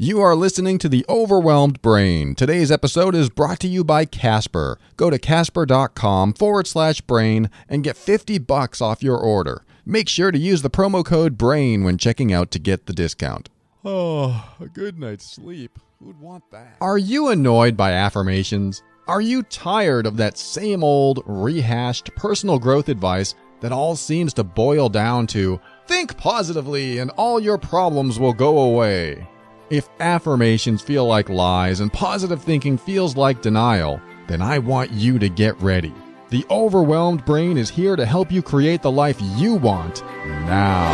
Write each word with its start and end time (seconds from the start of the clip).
You 0.00 0.20
are 0.20 0.36
listening 0.36 0.78
to 0.78 0.88
The 0.88 1.04
Overwhelmed 1.08 1.82
Brain. 1.82 2.36
Today's 2.36 2.70
episode 2.70 3.16
is 3.16 3.28
brought 3.28 3.58
to 3.58 3.66
you 3.66 3.82
by 3.82 4.04
Casper. 4.04 4.78
Go 4.96 5.10
to 5.10 5.18
casper.com 5.18 6.34
forward 6.34 6.68
slash 6.68 7.00
brain 7.00 7.50
and 7.68 7.82
get 7.82 7.96
50 7.96 8.38
bucks 8.38 8.80
off 8.80 9.02
your 9.02 9.16
order. 9.16 9.64
Make 9.84 10.08
sure 10.08 10.30
to 10.30 10.38
use 10.38 10.62
the 10.62 10.70
promo 10.70 11.04
code 11.04 11.36
BRAIN 11.36 11.82
when 11.82 11.98
checking 11.98 12.32
out 12.32 12.52
to 12.52 12.60
get 12.60 12.86
the 12.86 12.92
discount. 12.92 13.48
Oh, 13.84 14.54
a 14.60 14.68
good 14.68 15.00
night's 15.00 15.28
sleep. 15.28 15.80
Who'd 15.98 16.20
want 16.20 16.48
that? 16.52 16.76
Are 16.80 16.98
you 16.98 17.30
annoyed 17.30 17.76
by 17.76 17.90
affirmations? 17.90 18.84
Are 19.08 19.20
you 19.20 19.42
tired 19.42 20.06
of 20.06 20.16
that 20.18 20.38
same 20.38 20.84
old, 20.84 21.24
rehashed 21.26 22.14
personal 22.14 22.60
growth 22.60 22.88
advice 22.88 23.34
that 23.62 23.72
all 23.72 23.96
seems 23.96 24.32
to 24.34 24.44
boil 24.44 24.88
down 24.88 25.26
to 25.26 25.60
think 25.88 26.16
positively 26.16 26.98
and 26.98 27.10
all 27.16 27.40
your 27.40 27.58
problems 27.58 28.20
will 28.20 28.32
go 28.32 28.60
away? 28.60 29.26
If 29.70 29.86
affirmations 30.00 30.80
feel 30.80 31.04
like 31.04 31.28
lies 31.28 31.80
and 31.80 31.92
positive 31.92 32.42
thinking 32.42 32.78
feels 32.78 33.18
like 33.18 33.42
denial, 33.42 34.00
then 34.26 34.40
I 34.40 34.58
want 34.58 34.92
you 34.92 35.18
to 35.18 35.28
get 35.28 35.60
ready. 35.60 35.92
The 36.30 36.46
overwhelmed 36.50 37.26
brain 37.26 37.58
is 37.58 37.68
here 37.68 37.94
to 37.94 38.06
help 38.06 38.32
you 38.32 38.40
create 38.40 38.80
the 38.80 38.90
life 38.90 39.18
you 39.20 39.56
want 39.56 40.02
now. 40.24 40.88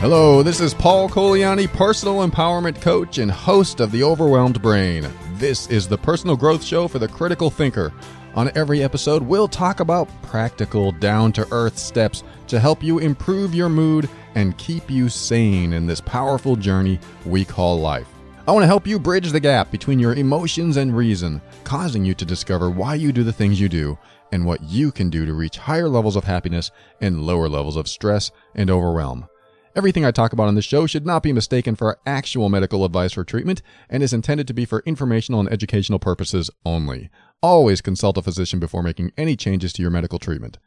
Hello, 0.00 0.42
this 0.42 0.60
is 0.60 0.72
Paul 0.72 1.10
Colaianni, 1.10 1.70
personal 1.70 2.26
empowerment 2.26 2.80
coach 2.80 3.18
and 3.18 3.30
host 3.30 3.80
of 3.80 3.90
The 3.90 4.02
Overwhelmed 4.02 4.62
Brain. 4.62 5.06
This 5.38 5.66
is 5.66 5.88
the 5.88 5.98
personal 5.98 6.36
growth 6.36 6.62
show 6.62 6.86
for 6.86 7.00
the 7.00 7.08
critical 7.08 7.50
thinker. 7.50 7.92
On 8.36 8.52
every 8.54 8.84
episode, 8.84 9.20
we'll 9.20 9.48
talk 9.48 9.80
about 9.80 10.08
practical, 10.22 10.92
down 10.92 11.32
to 11.32 11.48
earth 11.50 11.76
steps 11.76 12.22
to 12.46 12.60
help 12.60 12.84
you 12.84 13.00
improve 13.00 13.52
your 13.52 13.68
mood 13.68 14.08
and 14.36 14.56
keep 14.58 14.88
you 14.88 15.08
sane 15.08 15.72
in 15.72 15.86
this 15.86 16.00
powerful 16.00 16.54
journey 16.54 17.00
we 17.26 17.44
call 17.44 17.80
life. 17.80 18.06
I 18.46 18.52
want 18.52 18.62
to 18.62 18.68
help 18.68 18.86
you 18.86 19.00
bridge 19.00 19.32
the 19.32 19.40
gap 19.40 19.72
between 19.72 19.98
your 19.98 20.14
emotions 20.14 20.76
and 20.76 20.96
reason, 20.96 21.42
causing 21.64 22.04
you 22.04 22.14
to 22.14 22.24
discover 22.24 22.70
why 22.70 22.94
you 22.94 23.10
do 23.10 23.24
the 23.24 23.32
things 23.32 23.60
you 23.60 23.68
do 23.68 23.98
and 24.30 24.46
what 24.46 24.62
you 24.62 24.92
can 24.92 25.10
do 25.10 25.26
to 25.26 25.34
reach 25.34 25.58
higher 25.58 25.88
levels 25.88 26.14
of 26.14 26.22
happiness 26.22 26.70
and 27.00 27.24
lower 27.24 27.48
levels 27.48 27.74
of 27.74 27.88
stress 27.88 28.30
and 28.54 28.70
overwhelm. 28.70 29.28
Everything 29.76 30.04
I 30.04 30.12
talk 30.12 30.32
about 30.32 30.46
on 30.46 30.54
this 30.54 30.64
show 30.64 30.86
should 30.86 31.04
not 31.04 31.24
be 31.24 31.32
mistaken 31.32 31.74
for 31.74 31.98
actual 32.06 32.48
medical 32.48 32.84
advice 32.84 33.16
or 33.16 33.24
treatment 33.24 33.60
and 33.90 34.04
is 34.04 34.12
intended 34.12 34.46
to 34.46 34.54
be 34.54 34.64
for 34.64 34.84
informational 34.86 35.40
and 35.40 35.50
educational 35.50 35.98
purposes 35.98 36.48
only. 36.64 37.10
Always 37.42 37.80
consult 37.80 38.16
a 38.16 38.22
physician 38.22 38.60
before 38.60 38.84
making 38.84 39.10
any 39.16 39.34
changes 39.34 39.72
to 39.72 39.82
your 39.82 39.90
medical 39.90 40.20
treatment. 40.20 40.58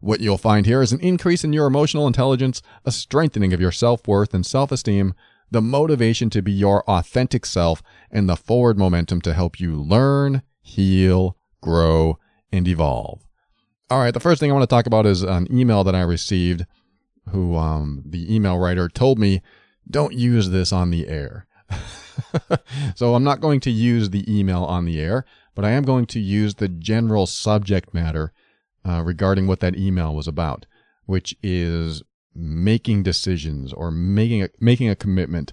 What 0.00 0.18
you'll 0.18 0.36
find 0.36 0.66
here 0.66 0.82
is 0.82 0.90
an 0.90 0.98
increase 0.98 1.44
in 1.44 1.52
your 1.52 1.68
emotional 1.68 2.08
intelligence, 2.08 2.60
a 2.84 2.90
strengthening 2.90 3.52
of 3.52 3.60
your 3.60 3.70
self 3.70 4.08
worth 4.08 4.34
and 4.34 4.44
self 4.44 4.72
esteem, 4.72 5.14
the 5.48 5.62
motivation 5.62 6.28
to 6.30 6.42
be 6.42 6.50
your 6.50 6.82
authentic 6.90 7.46
self, 7.46 7.84
and 8.10 8.28
the 8.28 8.36
forward 8.36 8.76
momentum 8.76 9.20
to 9.20 9.32
help 9.32 9.60
you 9.60 9.76
learn, 9.76 10.42
heal, 10.60 11.36
grow, 11.60 12.18
and 12.50 12.66
evolve. 12.66 13.28
All 13.90 14.00
right, 14.00 14.12
the 14.12 14.18
first 14.18 14.40
thing 14.40 14.50
I 14.50 14.54
want 14.54 14.64
to 14.64 14.74
talk 14.74 14.86
about 14.86 15.06
is 15.06 15.22
an 15.22 15.46
email 15.56 15.84
that 15.84 15.94
I 15.94 16.00
received 16.00 16.66
who 17.30 17.56
um, 17.56 18.02
the 18.04 18.34
email 18.34 18.58
writer 18.58 18.88
told 18.88 19.18
me, 19.18 19.42
don't 19.88 20.14
use 20.14 20.50
this 20.50 20.72
on 20.72 20.90
the 20.90 21.08
air. 21.08 21.46
so 22.94 23.14
I'm 23.14 23.24
not 23.24 23.40
going 23.40 23.60
to 23.60 23.70
use 23.70 24.10
the 24.10 24.24
email 24.32 24.64
on 24.64 24.84
the 24.84 25.00
air, 25.00 25.24
but 25.54 25.64
I 25.64 25.70
am 25.70 25.84
going 25.84 26.06
to 26.06 26.20
use 26.20 26.56
the 26.56 26.68
general 26.68 27.26
subject 27.26 27.92
matter 27.94 28.32
uh, 28.84 29.02
regarding 29.02 29.46
what 29.46 29.60
that 29.60 29.76
email 29.76 30.14
was 30.14 30.28
about, 30.28 30.66
which 31.06 31.36
is 31.42 32.02
making 32.34 33.02
decisions 33.02 33.72
or 33.72 33.90
making 33.90 34.42
a, 34.42 34.48
making 34.60 34.88
a 34.88 34.96
commitment 34.96 35.52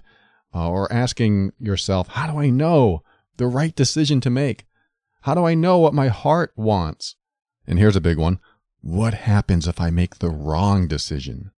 uh, 0.54 0.68
or 0.68 0.92
asking 0.92 1.52
yourself, 1.58 2.08
how 2.08 2.30
do 2.30 2.38
I 2.38 2.50
know 2.50 3.02
the 3.36 3.46
right 3.46 3.74
decision 3.74 4.20
to 4.20 4.30
make? 4.30 4.66
How 5.22 5.34
do 5.34 5.44
I 5.44 5.54
know 5.54 5.78
what 5.78 5.94
my 5.94 6.08
heart 6.08 6.52
wants? 6.54 7.16
And 7.66 7.78
here's 7.78 7.96
a 7.96 8.00
big 8.00 8.18
one. 8.18 8.38
What 8.80 9.14
happens 9.14 9.66
if 9.66 9.80
I 9.80 9.90
make 9.90 10.18
the 10.18 10.30
wrong 10.30 10.86
decision? 10.86 11.50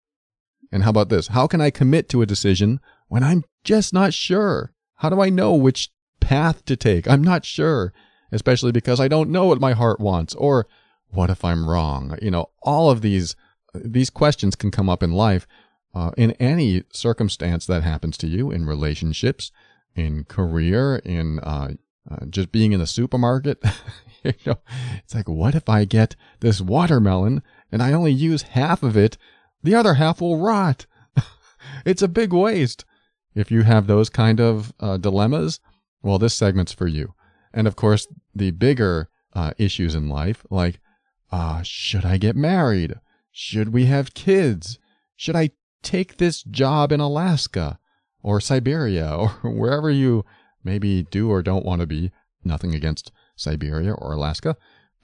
And 0.75 0.83
how 0.83 0.89
about 0.89 1.07
this? 1.07 1.27
How 1.27 1.47
can 1.47 1.61
I 1.61 1.69
commit 1.69 2.09
to 2.09 2.21
a 2.21 2.25
decision 2.25 2.81
when 3.07 3.23
I'm 3.23 3.45
just 3.63 3.93
not 3.93 4.13
sure? 4.13 4.73
How 4.95 5.09
do 5.09 5.21
I 5.21 5.29
know 5.29 5.55
which 5.55 5.89
path 6.19 6.65
to 6.65 6.75
take? 6.75 7.07
I'm 7.07 7.23
not 7.23 7.45
sure, 7.45 7.93
especially 8.29 8.73
because 8.73 8.99
I 8.99 9.07
don't 9.07 9.29
know 9.29 9.45
what 9.45 9.61
my 9.61 9.71
heart 9.71 10.01
wants. 10.01 10.35
Or 10.35 10.67
what 11.07 11.29
if 11.29 11.45
I'm 11.45 11.69
wrong? 11.69 12.17
You 12.21 12.29
know, 12.29 12.49
all 12.61 12.91
of 12.91 12.99
these 12.99 13.37
these 13.73 14.09
questions 14.09 14.53
can 14.53 14.69
come 14.69 14.89
up 14.89 15.01
in 15.01 15.13
life, 15.13 15.47
uh, 15.93 16.11
in 16.17 16.31
any 16.41 16.83
circumstance 16.91 17.65
that 17.67 17.83
happens 17.83 18.17
to 18.17 18.27
you, 18.27 18.51
in 18.51 18.65
relationships, 18.65 19.53
in 19.95 20.25
career, 20.25 20.97
in 21.05 21.39
uh, 21.39 21.69
uh, 22.11 22.25
just 22.29 22.51
being 22.51 22.73
in 22.73 22.81
the 22.81 22.87
supermarket. 22.87 23.63
you 24.25 24.33
know, 24.45 24.59
it's 24.97 25.15
like, 25.15 25.29
what 25.29 25.55
if 25.55 25.69
I 25.69 25.85
get 25.85 26.17
this 26.41 26.59
watermelon 26.59 27.43
and 27.71 27.81
I 27.81 27.93
only 27.93 28.11
use 28.11 28.41
half 28.41 28.83
of 28.83 28.97
it 28.97 29.17
the 29.65 29.75
other 29.75 29.95
half 29.95 30.21
will 30.21 30.37
rot. 30.37 30.85
it's 31.85 32.01
a 32.01 32.07
big 32.07 32.31
waste. 32.31 32.85
If 33.33 33.51
you 33.51 33.63
have 33.63 33.87
those 33.87 34.09
kind 34.09 34.39
of 34.39 34.71
uh, 34.79 34.97
dilemmas, 34.97 35.59
well, 36.01 36.19
this 36.19 36.35
segment's 36.35 36.71
for 36.71 36.87
you. 36.87 37.13
And 37.53 37.67
of 37.67 37.75
course, 37.75 38.07
the 38.33 38.51
bigger 38.51 39.09
uh, 39.33 39.51
issues 39.57 39.95
in 39.95 40.07
life, 40.07 40.45
like, 40.49 40.79
uh, 41.31 41.63
should 41.63 42.05
I 42.05 42.17
get 42.17 42.35
married? 42.35 42.93
Should 43.31 43.73
we 43.73 43.85
have 43.85 44.13
kids? 44.13 44.77
Should 45.15 45.35
I 45.35 45.49
take 45.81 46.17
this 46.17 46.43
job 46.43 46.91
in 46.91 46.99
Alaska 46.99 47.79
or 48.21 48.39
Siberia 48.39 49.11
or 49.15 49.29
wherever 49.43 49.89
you 49.89 50.23
maybe 50.63 51.03
do 51.03 51.29
or 51.29 51.41
don't 51.41 51.65
want 51.65 51.81
to 51.81 51.87
be? 51.87 52.11
Nothing 52.43 52.75
against 52.75 53.11
Siberia 53.35 53.93
or 53.93 54.13
Alaska. 54.13 54.55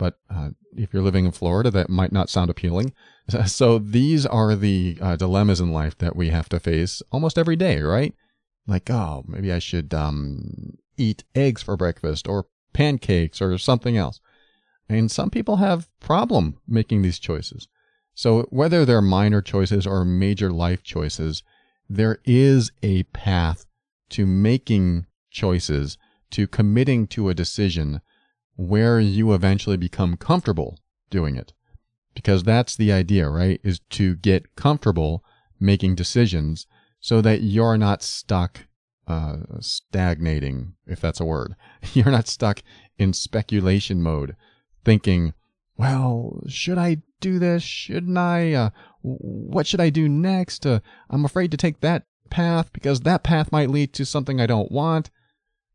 But 0.02 0.18
uh, 0.32 0.50
if 0.76 0.92
you're 0.92 1.04
living 1.04 1.26
in 1.26 1.32
Florida, 1.32 1.70
that 1.70 1.88
might 1.88 2.12
not 2.12 2.28
sound 2.28 2.50
appealing. 2.50 2.92
So 3.46 3.78
these 3.78 4.26
are 4.26 4.56
the 4.56 4.98
uh, 5.00 5.16
dilemmas 5.16 5.62
in 5.62 5.72
life 5.72 5.98
that 6.00 6.16
we 6.16 6.30
have 6.30 6.50
to 6.50 6.60
face 6.60 7.04
almost 7.12 7.38
every 7.38 7.56
day, 7.56 7.80
right? 7.82 8.14
Like, 8.68 8.90
oh, 8.90 9.24
maybe 9.28 9.54
I 9.54 9.60
should 9.60 9.94
um, 9.94 10.74
eat 10.98 11.24
eggs 11.36 11.62
for 11.62 11.78
breakfast 11.78 12.28
or 12.28 12.48
pancakes 12.74 13.42
or 13.42 13.58
something 13.60 13.96
else. 13.96 14.20
And 14.90 15.10
some 15.12 15.30
people 15.30 15.58
have 15.58 15.88
problem 16.00 16.58
making 16.68 17.04
these 17.04 17.20
choices. 17.20 17.68
So 18.16 18.48
whether 18.50 18.84
they're 18.84 19.04
minor 19.04 19.42
choices 19.42 19.86
or 19.86 20.04
major 20.04 20.52
life 20.52 20.82
choices, 20.84 21.44
there 21.88 22.18
is 22.26 22.72
a 22.82 23.04
path 23.04 23.66
to 24.10 24.26
making 24.26 25.06
choices, 25.30 25.98
to 26.32 26.48
committing 26.48 27.06
to 27.08 27.30
a 27.30 27.36
decision 27.36 28.02
where 28.62 29.00
you 29.00 29.34
eventually 29.34 29.78
become 29.78 30.16
comfortable 30.16 30.78
doing 31.10 31.36
it. 31.36 31.54
Because 32.14 32.44
that's 32.44 32.76
the 32.76 32.92
idea, 32.92 33.30
right? 33.30 33.60
Is 33.64 33.80
to 33.92 34.16
get 34.16 34.56
comfortable 34.56 35.24
making 35.60 35.96
decisions 35.96 36.68
so 37.00 37.22
that 37.22 37.42
you're 37.42 37.78
not 37.78 38.04
stuck 38.04 38.68
uh, 39.08 39.38
stagnating, 39.60 40.74
if 40.86 41.02
that's 41.02 41.20
a 41.20 41.26
word. 41.26 41.56
You're 41.94 42.12
not 42.12 42.28
stuck 42.28 42.62
in 42.98 43.12
speculation 43.12 44.02
mode, 44.02 44.38
thinking, 44.86 45.34
well, 45.76 46.42
should 46.48 46.78
I 46.78 46.98
do 47.20 47.40
this? 47.40 47.64
Shouldn't 47.64 48.18
I? 48.18 48.54
Uh, 48.54 48.70
what 49.02 49.68
should 49.68 49.82
I 49.82 49.90
do 49.90 50.08
next? 50.08 50.66
Uh, 50.66 50.80
I'm 51.10 51.26
afraid 51.26 51.52
to 51.52 51.58
take 51.58 51.82
that 51.82 52.04
path 52.30 52.72
because 52.72 53.02
that 53.02 53.24
path 53.24 53.52
might 53.52 53.72
lead 53.72 53.92
to 53.94 54.06
something 54.06 54.40
I 54.40 54.46
don't 54.46 54.72
want. 54.72 55.10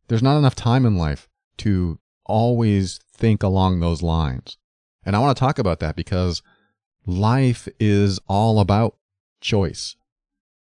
There's 0.08 0.22
not 0.22 0.38
enough 0.38 0.54
time 0.54 0.86
in 0.86 0.96
life 0.96 1.28
to 1.58 1.98
always 2.26 3.00
think 3.12 3.42
along 3.42 3.80
those 3.80 4.02
lines. 4.02 4.56
And 5.04 5.14
I 5.14 5.18
want 5.18 5.36
to 5.36 5.40
talk 5.40 5.58
about 5.58 5.80
that 5.80 5.96
because 5.96 6.42
life 7.06 7.68
is 7.78 8.18
all 8.28 8.60
about 8.60 8.96
choice. 9.40 9.96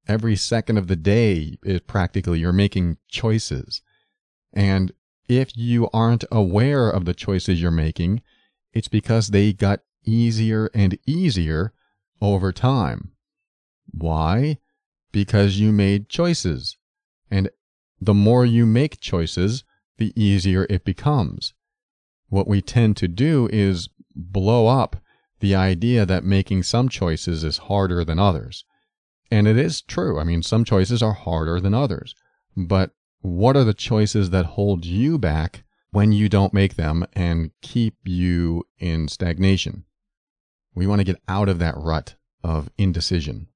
Every 0.07 0.35
second 0.35 0.77
of 0.77 0.87
the 0.87 0.97
day 0.97 1.57
is 1.63 1.79
practically 1.81 2.39
you're 2.39 2.51
making 2.51 2.97
choices. 3.07 3.81
And 4.51 4.91
if 5.29 5.55
you 5.55 5.89
aren't 5.93 6.25
aware 6.31 6.89
of 6.89 7.05
the 7.05 7.13
choices 7.13 7.61
you're 7.61 7.71
making, 7.71 8.21
it's 8.73 8.89
because 8.89 9.27
they 9.29 9.53
got 9.53 9.79
easier 10.05 10.69
and 10.73 10.97
easier 11.05 11.73
over 12.21 12.51
time. 12.51 13.13
Why? 13.91 14.57
Because 15.11 15.59
you 15.59 15.71
made 15.71 16.09
choices. 16.09 16.77
And 17.31 17.49
the 18.01 18.13
more 18.13 18.45
you 18.45 18.65
make 18.65 18.99
choices, 18.99 19.63
the 19.97 20.13
easier 20.21 20.65
it 20.69 20.85
becomes. 20.85 21.53
What 22.29 22.47
we 22.47 22.61
tend 22.61 22.97
to 22.97 23.07
do 23.07 23.47
is 23.51 23.89
blow 24.15 24.67
up 24.67 24.97
the 25.39 25.55
idea 25.55 26.05
that 26.05 26.23
making 26.23 26.63
some 26.63 26.89
choices 26.89 27.43
is 27.43 27.57
harder 27.57 28.03
than 28.03 28.19
others. 28.19 28.65
And 29.29 29.47
it 29.47 29.57
is 29.57 29.81
true. 29.81 30.19
I 30.19 30.23
mean, 30.23 30.43
some 30.43 30.63
choices 30.63 31.01
are 31.01 31.13
harder 31.13 31.59
than 31.59 31.73
others. 31.73 32.15
But 32.55 32.91
what 33.21 33.57
are 33.57 33.63
the 33.63 33.73
choices 33.73 34.29
that 34.29 34.45
hold 34.45 34.85
you 34.85 35.17
back 35.17 35.63
when 35.93 36.11
you 36.11 36.27
don't 36.27 36.55
make 36.55 36.75
them 36.75 37.05
and 37.13 37.51
keep 37.61 37.95
you 38.03 38.65
in 38.79 39.07
stagnation. 39.07 39.85
We 40.73 40.87
want 40.87 41.01
to 41.01 41.05
get 41.05 41.21
out 41.27 41.47
of 41.47 41.59
that 41.59 41.75
rut 41.77 42.15
of 42.43 42.67
indecision. 42.79 43.47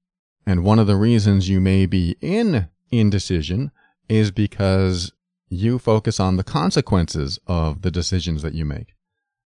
And 0.45 0.63
one 0.63 0.77
of 0.77 0.85
the 0.85 0.95
reasons 0.95 1.49
you 1.49 1.59
may 1.59 1.87
be 1.87 2.15
in 2.21 2.69
indecision 2.91 3.71
is 4.07 4.29
because 4.29 5.11
you 5.49 5.79
focus 5.79 6.19
on 6.19 6.37
the 6.37 6.43
consequences 6.43 7.39
of 7.47 7.81
the 7.81 7.91
decisions 7.91 8.41
that 8.41 8.53
you 8.53 8.65
make. 8.65 8.93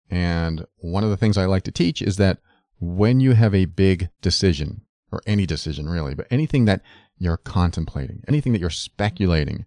And 0.09 0.65
one 0.77 1.03
of 1.03 1.09
the 1.09 1.17
things 1.17 1.38
I 1.38 1.45
like 1.45 1.63
to 1.63 1.71
teach 1.71 2.01
is 2.01 2.17
that 2.17 2.39
when 2.79 3.19
you 3.19 3.33
have 3.33 3.55
a 3.55 3.65
big 3.65 4.09
decision, 4.21 4.81
or 5.11 5.21
any 5.25 5.45
decision 5.45 5.89
really, 5.89 6.13
but 6.13 6.27
anything 6.29 6.65
that 6.65 6.81
you're 7.17 7.38
contemplating, 7.38 8.23
anything 8.27 8.53
that 8.53 8.61
you're 8.61 8.69
speculating, 8.69 9.65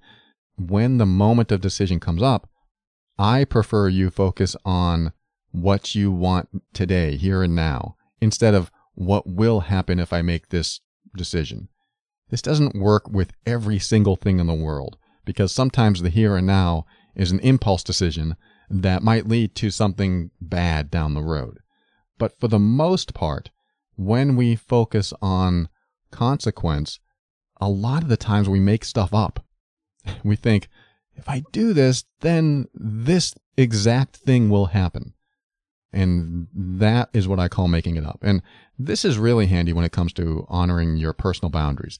when 0.57 0.99
the 0.99 1.07
moment 1.07 1.51
of 1.51 1.61
decision 1.61 1.99
comes 1.99 2.23
up, 2.23 2.49
I 3.19 3.45
prefer 3.45 3.89
you 3.89 4.11
focus 4.11 4.57
on 4.65 5.13
what 5.51 5.95
you 5.95 6.13
want 6.13 6.49
today, 6.73 7.17
here 7.17 7.43
and 7.43 7.55
now, 7.55 7.97
instead 8.21 8.55
of 8.55 8.71
what 8.95 9.27
will 9.27 9.61
happen 9.61 9.99
if 9.99 10.13
I 10.13 10.23
make 10.23 10.49
this 10.49 10.81
decision. 11.17 11.69
This 12.31 12.43
doesn't 12.43 12.77
work 12.77 13.09
with 13.11 13.33
every 13.45 13.79
single 13.79 14.17
thing 14.17 14.39
in 14.39 14.47
the 14.47 14.55
world 14.55 14.97
because 15.25 15.53
sometimes 15.53 16.03
the 16.03 16.11
here 16.11 16.37
and 16.37 16.47
now 16.47 16.87
is 17.15 17.31
an 17.31 17.41
impulse 17.41 17.83
decision 17.83 18.37
that 18.69 19.03
might 19.03 19.29
lead 19.29 19.55
to 19.57 19.71
something 19.71 20.31
bad 20.41 20.91
down 20.91 21.15
the 21.15 21.23
road. 21.23 21.59
But 22.19 22.39
for 22.39 22.49
the 22.49 22.59
most 22.59 23.15
part, 23.15 23.51
when 23.97 24.37
we 24.37 24.55
focus 24.55 25.13
on 25.21 25.69
consequence, 26.11 27.01
a 27.61 27.69
lot 27.69 28.03
of 28.03 28.09
the 28.09 28.17
times 28.17 28.49
we 28.49 28.61
make 28.61 28.85
stuff 28.85 29.13
up. 29.13 29.45
We 30.25 30.37
think, 30.37 30.69
if 31.15 31.29
I 31.29 31.43
do 31.53 31.75
this, 31.75 32.05
then 32.21 32.67
this 32.73 33.35
exact 33.57 34.17
thing 34.17 34.49
will 34.49 34.67
happen. 34.67 35.13
And 35.93 36.47
that 36.55 37.11
is 37.13 37.29
what 37.29 37.39
I 37.39 37.49
call 37.49 37.69
making 37.69 37.97
it 37.97 38.07
up. 38.07 38.21
And 38.23 38.43
this 38.79 39.05
is 39.05 39.19
really 39.19 39.47
handy 39.47 39.73
when 39.73 39.85
it 39.85 39.93
comes 39.93 40.13
to 40.15 40.47
honoring 40.49 40.97
your 40.97 41.13
personal 41.13 41.51
boundaries. 41.51 41.99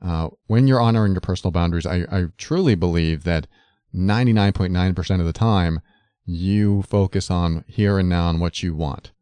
Uh, 0.00 0.28
when 0.46 0.66
you're 0.66 0.80
honoring 0.80 1.12
your 1.12 1.20
personal 1.20 1.50
boundaries, 1.50 1.86
I, 1.86 2.06
I 2.10 2.26
truly 2.36 2.74
believe 2.74 3.24
that 3.24 3.46
99.9% 3.94 5.20
of 5.20 5.26
the 5.26 5.32
time, 5.32 5.80
you 6.24 6.82
focus 6.82 7.30
on 7.30 7.64
here 7.66 7.98
and 7.98 8.08
now 8.08 8.28
and 8.30 8.40
what 8.40 8.62
you 8.62 8.74
want. 8.74 9.12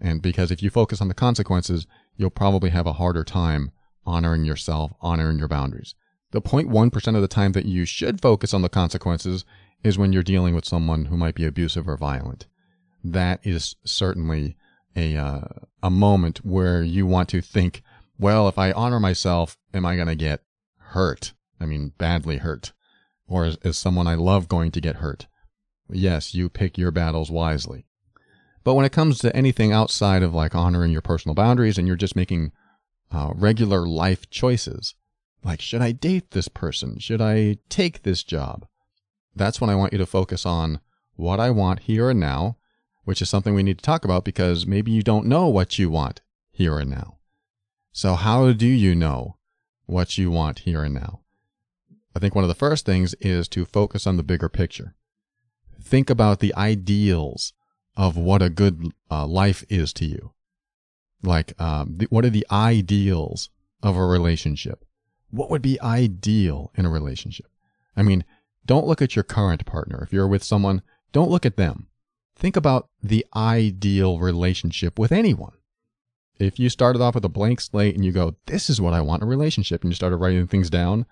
And 0.00 0.22
because 0.22 0.50
if 0.50 0.62
you 0.62 0.70
focus 0.70 1.00
on 1.00 1.08
the 1.08 1.14
consequences, 1.14 1.86
you'll 2.16 2.30
probably 2.30 2.70
have 2.70 2.86
a 2.86 2.94
harder 2.94 3.24
time 3.24 3.72
honoring 4.06 4.44
yourself, 4.44 4.92
honoring 5.00 5.38
your 5.38 5.48
boundaries. 5.48 5.94
The 6.30 6.40
0.1% 6.40 7.16
of 7.16 7.22
the 7.22 7.28
time 7.28 7.52
that 7.52 7.64
you 7.64 7.84
should 7.84 8.20
focus 8.20 8.54
on 8.54 8.62
the 8.62 8.68
consequences 8.68 9.44
is 9.82 9.98
when 9.98 10.12
you're 10.12 10.22
dealing 10.22 10.54
with 10.54 10.64
someone 10.64 11.06
who 11.06 11.16
might 11.16 11.34
be 11.34 11.44
abusive 11.44 11.88
or 11.88 11.96
violent 11.96 12.46
that 13.04 13.40
is 13.42 13.76
certainly 13.84 14.56
a 14.96 15.16
uh, 15.16 15.42
a 15.82 15.90
moment 15.90 16.44
where 16.44 16.82
you 16.82 17.06
want 17.06 17.28
to 17.28 17.42
think, 17.42 17.82
well, 18.18 18.48
if 18.48 18.58
I 18.58 18.72
honor 18.72 19.00
myself, 19.00 19.56
am 19.72 19.84
I 19.84 19.96
going 19.96 20.08
to 20.08 20.14
get 20.14 20.42
hurt? 20.78 21.32
I 21.60 21.66
mean, 21.66 21.92
badly 21.98 22.38
hurt, 22.38 22.72
or 23.26 23.46
is, 23.46 23.56
is 23.62 23.78
someone 23.78 24.06
I 24.06 24.14
love 24.14 24.48
going 24.48 24.70
to 24.72 24.80
get 24.80 24.96
hurt? 24.96 25.26
Yes, 25.88 26.34
you 26.34 26.48
pick 26.48 26.78
your 26.78 26.90
battles 26.90 27.30
wisely. 27.30 27.86
But 28.62 28.74
when 28.74 28.86
it 28.86 28.92
comes 28.92 29.18
to 29.18 29.36
anything 29.36 29.72
outside 29.72 30.22
of 30.22 30.34
like 30.34 30.54
honoring 30.54 30.90
your 30.90 31.02
personal 31.02 31.34
boundaries 31.34 31.76
and 31.76 31.86
you're 31.86 31.96
just 31.96 32.16
making 32.16 32.52
uh, 33.12 33.32
regular 33.34 33.86
life 33.86 34.30
choices, 34.30 34.94
like 35.42 35.60
should 35.60 35.82
I 35.82 35.92
date 35.92 36.30
this 36.30 36.48
person? 36.48 36.98
Should 36.98 37.20
I 37.20 37.58
take 37.68 38.02
this 38.02 38.22
job? 38.22 38.66
That's 39.36 39.60
when 39.60 39.68
I 39.68 39.74
want 39.74 39.92
you 39.92 39.98
to 39.98 40.06
focus 40.06 40.46
on 40.46 40.80
what 41.16 41.40
I 41.40 41.50
want 41.50 41.80
here 41.80 42.08
and 42.08 42.18
now 42.18 42.56
which 43.04 43.22
is 43.22 43.30
something 43.30 43.54
we 43.54 43.62
need 43.62 43.78
to 43.78 43.84
talk 43.84 44.04
about 44.04 44.24
because 44.24 44.66
maybe 44.66 44.90
you 44.90 45.02
don't 45.02 45.26
know 45.26 45.48
what 45.48 45.78
you 45.78 45.90
want 45.90 46.20
here 46.50 46.78
and 46.78 46.90
now. 46.90 47.18
So, 47.96 48.16
how 48.16 48.52
do 48.52 48.66
you 48.66 48.96
know 48.96 49.36
what 49.86 50.18
you 50.18 50.30
want 50.30 50.58
here 50.60 50.82
and 50.82 50.94
now? 50.94 51.20
I 52.14 52.18
think 52.18 52.34
one 52.34 52.42
of 52.42 52.48
the 52.48 52.54
first 52.54 52.84
things 52.84 53.14
is 53.20 53.46
to 53.50 53.64
focus 53.64 54.04
on 54.04 54.16
the 54.16 54.24
bigger 54.24 54.48
picture. 54.48 54.94
Think 55.80 56.10
about 56.10 56.40
the 56.40 56.54
ideals 56.56 57.52
of 57.96 58.16
what 58.16 58.42
a 58.42 58.50
good 58.50 58.92
uh, 59.10 59.26
life 59.26 59.64
is 59.68 59.92
to 59.94 60.04
you. 60.04 60.32
Like, 61.22 61.58
um, 61.60 61.94
the, 61.98 62.06
what 62.06 62.24
are 62.24 62.30
the 62.30 62.46
ideals 62.50 63.48
of 63.80 63.96
a 63.96 64.04
relationship? 64.04 64.84
What 65.30 65.48
would 65.48 65.62
be 65.62 65.80
ideal 65.80 66.72
in 66.74 66.86
a 66.86 66.90
relationship? 66.90 67.46
I 67.96 68.02
mean, 68.02 68.24
don't 68.66 68.88
look 68.88 69.02
at 69.02 69.14
your 69.14 69.22
current 69.22 69.64
partner. 69.66 70.02
If 70.02 70.12
you're 70.12 70.28
with 70.28 70.42
someone, 70.42 70.82
don't 71.12 71.30
look 71.30 71.46
at 71.46 71.56
them 71.56 71.86
think 72.36 72.56
about 72.56 72.88
the 73.02 73.26
ideal 73.34 74.18
relationship 74.18 74.98
with 74.98 75.12
anyone. 75.12 75.54
If 76.38 76.58
you 76.58 76.68
started 76.68 77.00
off 77.00 77.14
with 77.14 77.24
a 77.24 77.28
blank 77.28 77.60
slate 77.60 77.94
and 77.94 78.04
you 78.04 78.12
go, 78.12 78.36
This 78.46 78.68
is 78.68 78.80
what 78.80 78.94
I 78.94 79.00
want 79.00 79.22
a 79.22 79.26
relationship, 79.26 79.82
and 79.82 79.90
you 79.90 79.94
started 79.94 80.16
writing 80.16 80.46
things 80.46 80.70
down, 80.70 81.06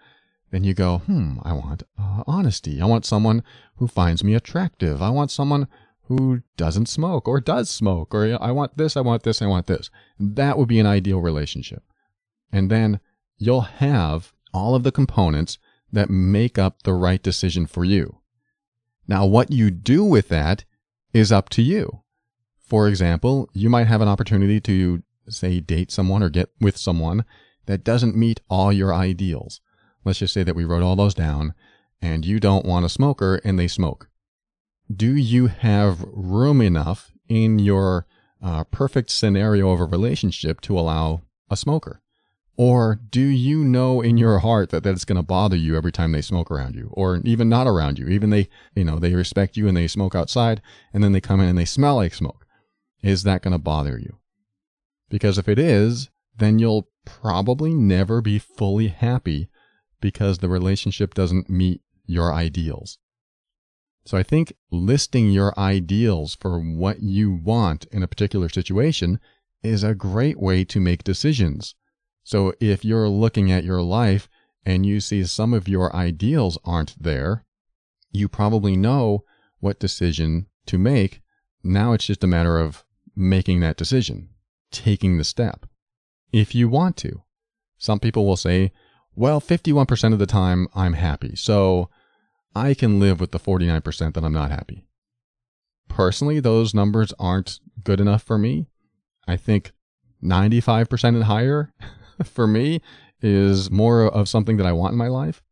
then 0.51 0.65
you 0.65 0.75
go, 0.75 0.99
Hmm, 0.99 1.39
I 1.43 1.53
want 1.53 1.83
uh, 1.99 2.25
honesty. 2.27 2.81
I 2.81 2.87
want 2.87 3.07
someone 3.07 3.43
who 3.77 3.87
finds 3.87 4.25
me 4.25 4.35
attractive. 4.35 5.01
I 5.01 5.11
want 5.11 5.31
someone 5.31 5.69
who 6.07 6.43
doesn't 6.57 6.89
smoke 6.89 7.27
or 7.29 7.41
does 7.41 7.71
smoke, 7.71 8.15
or 8.15 8.37
I 8.41 8.51
want 8.51 8.77
this, 8.77 8.97
I 8.97 9.01
want 9.01 9.23
this, 9.23 9.41
I 9.41 9.47
want 9.47 9.67
this. 9.67 9.91
That 10.19 10.59
would 10.59 10.69
be 10.69 10.81
an 10.81 10.87
ideal 10.87 11.21
relationship. 11.21 11.83
And 12.51 12.71
then 12.71 13.01
you'll 13.39 13.63
have 13.63 14.33
all 14.53 14.75
of 14.75 14.83
the 14.83 14.93
components 14.93 15.59
that 15.93 16.11
make 16.11 16.59
up 16.59 16.83
the 16.83 16.95
right 16.95 17.23
decision 17.23 17.67
for 17.67 17.85
you. 17.85 18.19
Now, 19.09 19.27
what 19.27 19.51
you 19.51 19.71
do 19.71 20.05
with 20.05 20.29
that 20.29 20.65
is 21.13 21.33
up 21.33 21.49
to 21.51 21.63
you. 21.63 22.03
For 22.59 22.89
example, 22.89 23.49
you 23.53 23.69
might 23.69 23.87
have 23.87 24.01
an 24.01 24.09
opportunity 24.09 24.61
to, 24.61 25.03
say, 25.29 25.61
date 25.61 25.91
someone 25.91 26.23
or 26.23 26.31
get 26.31 26.51
with 26.61 26.77
someone 26.77 27.25
that 27.67 27.85
doesn't 27.85 28.17
meet 28.17 28.41
all 28.49 28.73
your 28.73 28.93
ideals. 28.93 29.61
Let's 30.05 30.19
just 30.19 30.35
say 30.35 30.43
that 30.43 30.57
we 30.57 30.65
wrote 30.65 30.83
all 30.83 30.97
those 30.97 31.15
down 31.15 31.55
and 32.01 32.25
you 32.25 32.41
don't 32.41 32.67
want 32.67 32.85
a 32.85 32.91
smoker 32.91 33.41
and 33.45 33.59
they 33.59 33.69
smoke. 33.69 34.09
Do 34.95 35.15
you 35.15 35.47
have 35.47 36.05
room 36.13 36.61
enough 36.61 37.13
in 37.29 37.59
your 37.59 38.07
uh, 38.43 38.65
perfect 38.65 39.11
scenario 39.11 39.71
of 39.71 39.81
a 39.81 39.85
relationship 39.85 40.61
to 40.63 40.79
allow 40.79 41.23
a 41.49 41.57
smoker? 41.57 42.03
Or 42.57 43.01
do 43.11 43.23
you 43.23 43.65
know 43.65 44.03
in 44.03 44.19
your 44.19 44.41
heart 44.41 44.71
that 44.71 44.83
that's 44.83 45.07
going 45.07 45.17
to 45.17 45.23
bother 45.23 45.57
you 45.57 45.77
every 45.77 45.93
time 45.93 46.13
they 46.13 46.21
smoke 46.21 46.51
around 46.51 46.75
you 46.75 46.91
or 46.93 47.21
even 47.25 47.49
not 47.49 47.67
around 47.67 47.99
you? 47.99 48.09
Even 48.09 48.31
they, 48.31 48.49
you 48.75 48.85
know, 48.85 48.99
they 48.99 49.15
respect 49.15 49.57
you 49.57 49.69
and 49.69 49.77
they 49.77 49.89
smoke 49.89 50.15
outside 50.15 50.61
and 50.93 51.03
then 51.03 51.13
they 51.13 51.21
come 51.21 51.41
in 51.41 51.49
and 51.49 51.59
they 51.59 51.65
smell 51.65 51.97
like 51.97 52.13
smoke. 52.13 52.46
Is 53.03 53.23
that 53.23 53.43
going 53.43 53.53
to 53.53 53.58
bother 53.58 53.99
you? 53.99 54.19
Because 55.13 55.39
if 55.39 55.49
it 55.49 55.61
is, 55.61 56.11
then 56.37 56.59
you'll 56.59 56.89
probably 57.05 57.73
never 57.73 58.21
be 58.21 58.41
fully 58.41 58.89
happy 58.89 59.49
because 60.01 60.39
the 60.39 60.49
relationship 60.49 61.15
doesn't 61.15 61.49
meet 61.49 61.83
your 62.05 62.33
ideals. 62.33 62.99
So 64.05 64.19
I 64.19 64.25
think 64.25 64.53
listing 64.73 65.31
your 65.31 65.57
ideals 65.57 66.35
for 66.35 66.59
what 66.59 67.01
you 67.01 67.31
want 67.31 67.85
in 67.93 68.03
a 68.03 68.09
particular 68.09 68.49
situation 68.49 69.21
is 69.63 69.85
a 69.85 69.95
great 69.95 70.41
way 70.41 70.65
to 70.65 70.81
make 70.81 71.05
decisions 71.05 71.77
so 72.25 72.55
if 72.61 72.85
you're 72.85 73.09
looking 73.09 73.51
at 73.51 73.65
your 73.65 73.83
life 73.83 74.29
and 74.65 74.87
you 74.87 75.01
see 75.01 75.25
some 75.25 75.53
of 75.53 75.69
your 75.69 75.95
ideals 75.95 76.57
aren't 76.65 77.01
there, 77.03 77.45
you 78.13 78.29
probably 78.29 78.77
know 78.77 79.25
what 79.59 79.81
decision 79.81 80.47
to 80.67 80.79
make. 80.79 81.21
Now 81.65 81.93
it's 81.93 82.07
just 82.07 82.25
a 82.25 82.29
matter 82.29 82.59
of 82.59 82.85
making 83.17 83.61
that 83.61 83.77
decision, 83.77 84.29
taking 84.72 85.19
the 85.19 85.24
step. 85.24 85.67
If 86.32 86.55
you 86.55 86.69
want 86.69 86.96
to. 86.98 87.22
Some 87.79 88.00
people 88.00 88.24
will 88.24 88.36
say, 88.36 88.72
well, 89.14 89.41
51% 89.41 90.12
of 90.12 90.19
the 90.19 90.26
time 90.26 90.69
I'm 90.74 90.94
happy, 90.94 91.36
so 91.36 91.91
I 92.55 92.74
can 92.74 93.00
live 93.00 93.20
with 93.20 93.32
the 93.32 93.41
49% 93.41 94.14
that 94.14 94.24
I'm 94.24 94.32
not 94.32 94.50
happy. 94.50 94.86
Personally, 95.88 96.41
those 96.41 96.74
numbers 96.74 97.12
aren't 97.19 97.60
good 97.84 98.00
enough 98.00 98.22
for 98.22 98.38
me. 98.38 98.69
I 99.26 99.36
think 99.36 99.72
95% 100.22 101.05
and 101.05 101.24
higher 101.24 101.72
for 102.24 102.46
me 102.46 102.81
is 103.20 103.70
more 103.70 104.06
of 104.06 104.29
something 104.29 104.56
that 104.56 104.67
I 104.67 104.72
want 104.72 104.93
in 104.93 104.98
my 104.98 105.08
life. 105.08 105.43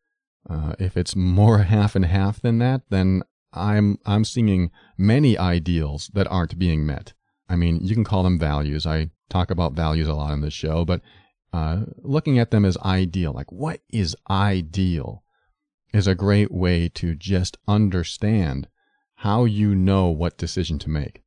Uh, 0.49 0.75
if 0.79 0.97
it's 0.97 1.15
more 1.15 1.59
half 1.75 1.95
and 1.95 2.05
half 2.05 2.41
than 2.41 2.59
that, 2.59 2.83
then 2.91 3.23
I'm 3.53 3.99
I'm 4.07 4.25
seeing 4.25 4.71
many 4.97 5.37
ideals 5.37 6.11
that 6.15 6.29
aren't 6.29 6.59
being 6.59 6.87
met. 6.87 7.13
I 7.51 7.57
mean, 7.57 7.81
you 7.83 7.95
can 7.95 8.05
call 8.05 8.23
them 8.23 8.39
values. 8.39 8.87
I 8.87 9.11
talk 9.29 9.51
about 9.51 9.73
values 9.73 10.07
a 10.07 10.15
lot 10.15 10.31
on 10.31 10.41
this 10.41 10.55
show, 10.55 10.85
but 10.85 11.03
uh, 11.53 11.81
looking 11.99 12.39
at 12.39 12.53
them 12.53 12.65
as 12.65 12.79
ideal, 12.79 13.33
like 13.33 13.51
what 13.51 13.81
is 13.91 14.17
ideal, 14.31 15.25
is 15.93 16.07
a 16.07 16.15
great 16.15 16.53
way 16.53 16.89
to 16.91 17.17
just 17.17 17.59
understand 17.67 18.69
how 19.17 19.45
you 19.45 19.75
know 19.75 20.07
what 20.07 20.39
decision 20.39 20.79
to 20.79 20.89
make. 20.89 21.23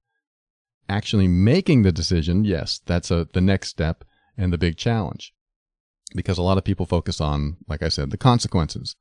Actually 0.88 1.27
making 1.27 1.82
the 1.82 1.92
decision, 1.92 2.46
yes, 2.46 2.80
that's 2.86 3.12
a, 3.12 3.27
the 3.34 3.42
next 3.42 3.68
step 3.68 4.06
and 4.38 4.53
the 4.53 4.58
big 4.58 4.77
challenge. 4.77 5.34
Because 6.15 6.38
a 6.38 6.44
lot 6.44 6.58
of 6.58 6.63
people 6.63 6.86
focus 6.86 7.20
on, 7.20 7.58
like 7.68 7.84
I 7.84 7.89
said, 7.89 8.12
the 8.12 8.18
consequences. 8.18 8.96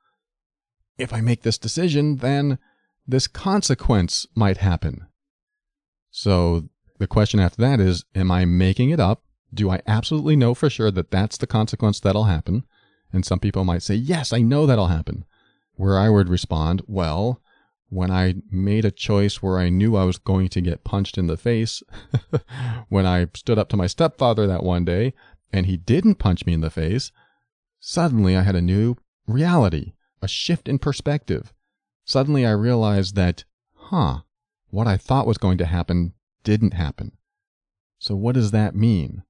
If 0.99 1.13
I 1.13 1.21
make 1.21 1.43
this 1.43 1.59
decision, 1.59 2.17
then 2.17 2.59
this 3.07 3.29
consequence 3.29 4.27
might 4.35 4.57
happen. 4.57 5.07
So 6.11 6.69
the 7.03 7.09
question 7.09 7.41
after 7.41 7.61
that 7.61 7.81
is, 7.81 8.05
am 8.15 8.31
I 8.31 8.45
making 8.45 8.91
it 8.91 9.01
up? 9.01 9.25
Do 9.53 9.73
I 9.73 9.83
absolutely 9.89 10.37
know 10.37 10.55
for 10.55 10.71
sure 10.71 10.93
that 10.93 11.11
that's 11.11 11.37
the 11.37 11.49
consequence 11.49 11.99
that'll 11.99 12.25
happen? 12.25 12.65
And 13.13 13.27
some 13.27 13.41
people 13.41 13.65
might 13.65 13.83
say, 13.83 13.97
yes, 13.97 14.33
I 14.33 14.39
know 14.39 14.67
that'll 14.67 14.87
happen. 14.87 15.25
Where 15.75 15.99
I 15.99 16.09
would 16.09 16.29
respond, 16.29 16.83
well, 16.87 17.43
when 17.89 18.13
I 18.13 18.37
made 18.53 18.85
a 18.85 18.93
choice 18.93 19.43
where 19.43 19.59
I 19.59 19.69
knew 19.69 19.97
I 19.97 20.05
was 20.05 20.17
going 20.17 20.49
to 20.51 20.61
get 20.61 20.85
punched 20.85 21.19
in 21.19 21.27
the 21.27 21.37
face, 21.37 21.83
when 22.89 23.05
I 23.05 23.27
stood 23.35 23.59
up 23.59 23.69
to 23.71 23.77
my 23.77 23.89
stepfather 23.89 24.47
that 24.47 24.63
one 24.63 24.85
day 24.85 25.13
and 25.53 25.67
he 25.67 25.77
didn't 25.77 26.21
punch 26.21 26.47
me 26.47 26.53
in 26.53 26.61
the 26.61 26.71
face, 26.71 27.11
suddenly 27.81 28.37
I 28.37 28.43
had 28.43 28.55
a 28.55 28.63
new 28.63 28.95
reality, 29.27 29.95
a 30.23 30.29
shift 30.29 30.69
in 30.69 30.79
perspective. 30.79 31.53
Suddenly 32.05 32.47
I 32.47 32.53
realized 32.53 33.17
that, 33.17 33.43
huh, 33.75 34.21
what 34.71 34.87
I 34.87 34.97
thought 34.97 35.27
was 35.27 35.37
going 35.37 35.59
to 35.59 35.67
happen 35.67 36.15
didn't 36.43 36.75
happen. 36.75 37.13
So 37.99 38.17
what 38.17 38.35
does 38.35 38.51
that 38.51 38.75
mean? 38.75 39.23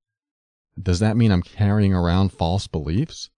Does 0.80 1.00
that 1.00 1.16
mean 1.16 1.30
I'm 1.30 1.42
carrying 1.42 1.92
around 1.92 2.30
false 2.30 2.66
beliefs? 2.66 3.30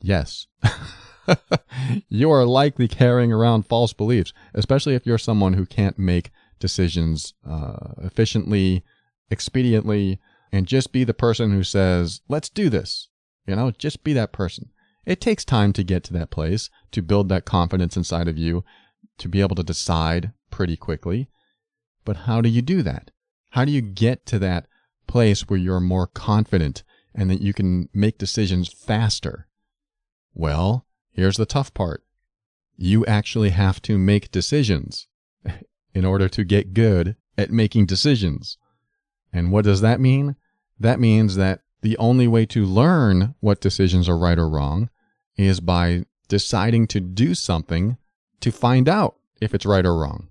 Yes. 0.00 0.46
you 2.08 2.30
are 2.30 2.44
likely 2.44 2.88
carrying 2.88 3.32
around 3.32 3.66
false 3.66 3.92
beliefs, 3.92 4.32
especially 4.54 4.94
if 4.94 5.06
you're 5.06 5.18
someone 5.18 5.54
who 5.54 5.66
can't 5.66 5.98
make 5.98 6.30
decisions 6.58 7.34
uh, 7.48 7.92
efficiently, 8.02 8.84
expediently, 9.30 10.18
and 10.52 10.66
just 10.66 10.92
be 10.92 11.04
the 11.04 11.14
person 11.14 11.52
who 11.52 11.64
says, 11.64 12.20
let's 12.28 12.48
do 12.48 12.68
this. 12.68 13.08
You 13.46 13.56
know, 13.56 13.70
just 13.70 14.04
be 14.04 14.12
that 14.14 14.32
person. 14.32 14.70
It 15.04 15.20
takes 15.20 15.44
time 15.44 15.72
to 15.74 15.84
get 15.84 16.02
to 16.04 16.12
that 16.14 16.30
place, 16.30 16.70
to 16.92 17.02
build 17.02 17.28
that 17.28 17.44
confidence 17.44 17.96
inside 17.96 18.28
of 18.28 18.38
you, 18.38 18.64
to 19.18 19.28
be 19.28 19.40
able 19.40 19.56
to 19.56 19.62
decide 19.62 20.32
pretty 20.50 20.76
quickly. 20.76 21.28
But 22.04 22.18
how 22.18 22.40
do 22.40 22.48
you 22.48 22.62
do 22.62 22.82
that? 22.82 23.10
How 23.50 23.64
do 23.64 23.72
you 23.72 23.80
get 23.80 24.26
to 24.26 24.38
that 24.40 24.66
place 25.06 25.48
where 25.48 25.58
you're 25.58 25.80
more 25.80 26.06
confident 26.06 26.82
and 27.14 27.30
that 27.30 27.40
you 27.40 27.52
can 27.52 27.88
make 27.94 28.18
decisions 28.18 28.72
faster? 28.72 29.46
Well, 30.34 30.86
here's 31.10 31.36
the 31.36 31.46
tough 31.46 31.72
part. 31.72 32.02
You 32.76 33.06
actually 33.06 33.50
have 33.50 33.80
to 33.82 33.96
make 33.98 34.32
decisions 34.32 35.06
in 35.94 36.04
order 36.04 36.28
to 36.28 36.44
get 36.44 36.74
good 36.74 37.16
at 37.38 37.50
making 37.50 37.86
decisions. 37.86 38.58
And 39.32 39.52
what 39.52 39.64
does 39.64 39.80
that 39.80 40.00
mean? 40.00 40.36
That 40.78 41.00
means 41.00 41.36
that 41.36 41.60
the 41.82 41.96
only 41.98 42.26
way 42.26 42.46
to 42.46 42.64
learn 42.64 43.34
what 43.40 43.60
decisions 43.60 44.08
are 44.08 44.18
right 44.18 44.38
or 44.38 44.48
wrong 44.48 44.90
is 45.36 45.60
by 45.60 46.04
deciding 46.28 46.86
to 46.88 47.00
do 47.00 47.34
something 47.34 47.96
to 48.40 48.50
find 48.50 48.88
out 48.88 49.16
if 49.40 49.54
it's 49.54 49.66
right 49.66 49.84
or 49.84 49.96
wrong. 49.96 50.28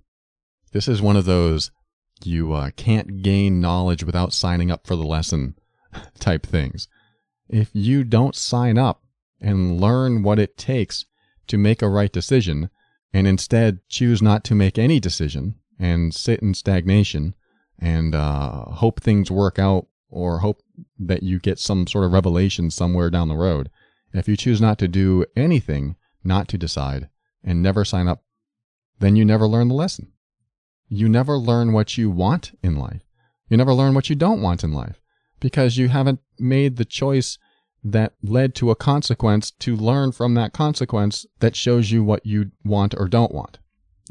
This 0.73 0.87
is 0.87 1.03
one 1.03 1.15
of 1.15 1.25
those 1.25 1.69
you 2.23 2.51
uh, 2.53 2.71
can't 2.75 3.21
gain 3.21 3.61
knowledge 3.61 4.03
without 4.03 4.33
signing 4.33 4.71
up 4.71 4.87
for 4.87 4.95
the 4.95 5.05
lesson 5.05 5.55
type 6.19 6.45
things. 6.45 6.87
If 7.47 7.69
you 7.73 8.03
don't 8.03 8.35
sign 8.35 8.79
up 8.79 9.03
and 9.39 9.79
learn 9.79 10.23
what 10.23 10.39
it 10.39 10.57
takes 10.57 11.05
to 11.47 11.57
make 11.59 11.81
a 11.81 11.89
right 11.89 12.11
decision, 12.11 12.71
and 13.13 13.27
instead 13.27 13.87
choose 13.87 14.21
not 14.21 14.43
to 14.45 14.55
make 14.55 14.79
any 14.79 14.99
decision 14.99 15.55
and 15.77 16.13
sit 16.13 16.39
in 16.39 16.55
stagnation 16.55 17.35
and 17.77 18.15
uh, 18.15 18.65
hope 18.65 18.99
things 18.99 19.29
work 19.29 19.59
out 19.59 19.85
or 20.09 20.39
hope 20.39 20.63
that 20.97 21.21
you 21.21 21.39
get 21.39 21.59
some 21.59 21.85
sort 21.85 22.05
of 22.05 22.13
revelation 22.13 22.71
somewhere 22.71 23.11
down 23.11 23.27
the 23.27 23.35
road, 23.35 23.69
if 24.13 24.27
you 24.27 24.35
choose 24.35 24.61
not 24.61 24.79
to 24.79 24.87
do 24.87 25.25
anything, 25.35 25.97
not 26.23 26.47
to 26.47 26.57
decide, 26.57 27.09
and 27.43 27.61
never 27.61 27.85
sign 27.85 28.07
up, 28.07 28.23
then 28.99 29.15
you 29.15 29.25
never 29.25 29.47
learn 29.47 29.67
the 29.67 29.75
lesson. 29.75 30.12
You 30.93 31.09
never 31.09 31.39
learn 31.39 31.73
what 31.73 31.97
you 31.97 32.12
want 32.12 32.51
in 32.62 32.75
life. 32.75 33.01
You 33.50 33.57
never 33.57 33.73
learn 33.73 33.95
what 33.95 34.12
you 34.12 34.15
don't 34.15 34.43
want 34.43 34.63
in 34.63 34.73
life 34.73 35.01
because 35.39 35.75
you 35.75 35.88
haven't 35.88 36.19
made 36.38 36.75
the 36.75 36.85
choice 36.85 37.39
that 37.83 38.13
led 38.21 38.53
to 38.55 38.69
a 38.69 38.75
consequence 38.75 39.50
to 39.50 39.75
learn 39.75 40.12
from 40.12 40.35
that 40.35 40.53
consequence 40.53 41.25
that 41.39 41.55
shows 41.55 41.89
you 41.89 42.03
what 42.03 42.23
you 42.27 42.51
want 42.63 42.93
or 42.95 43.07
don't 43.07 43.33
want, 43.33 43.57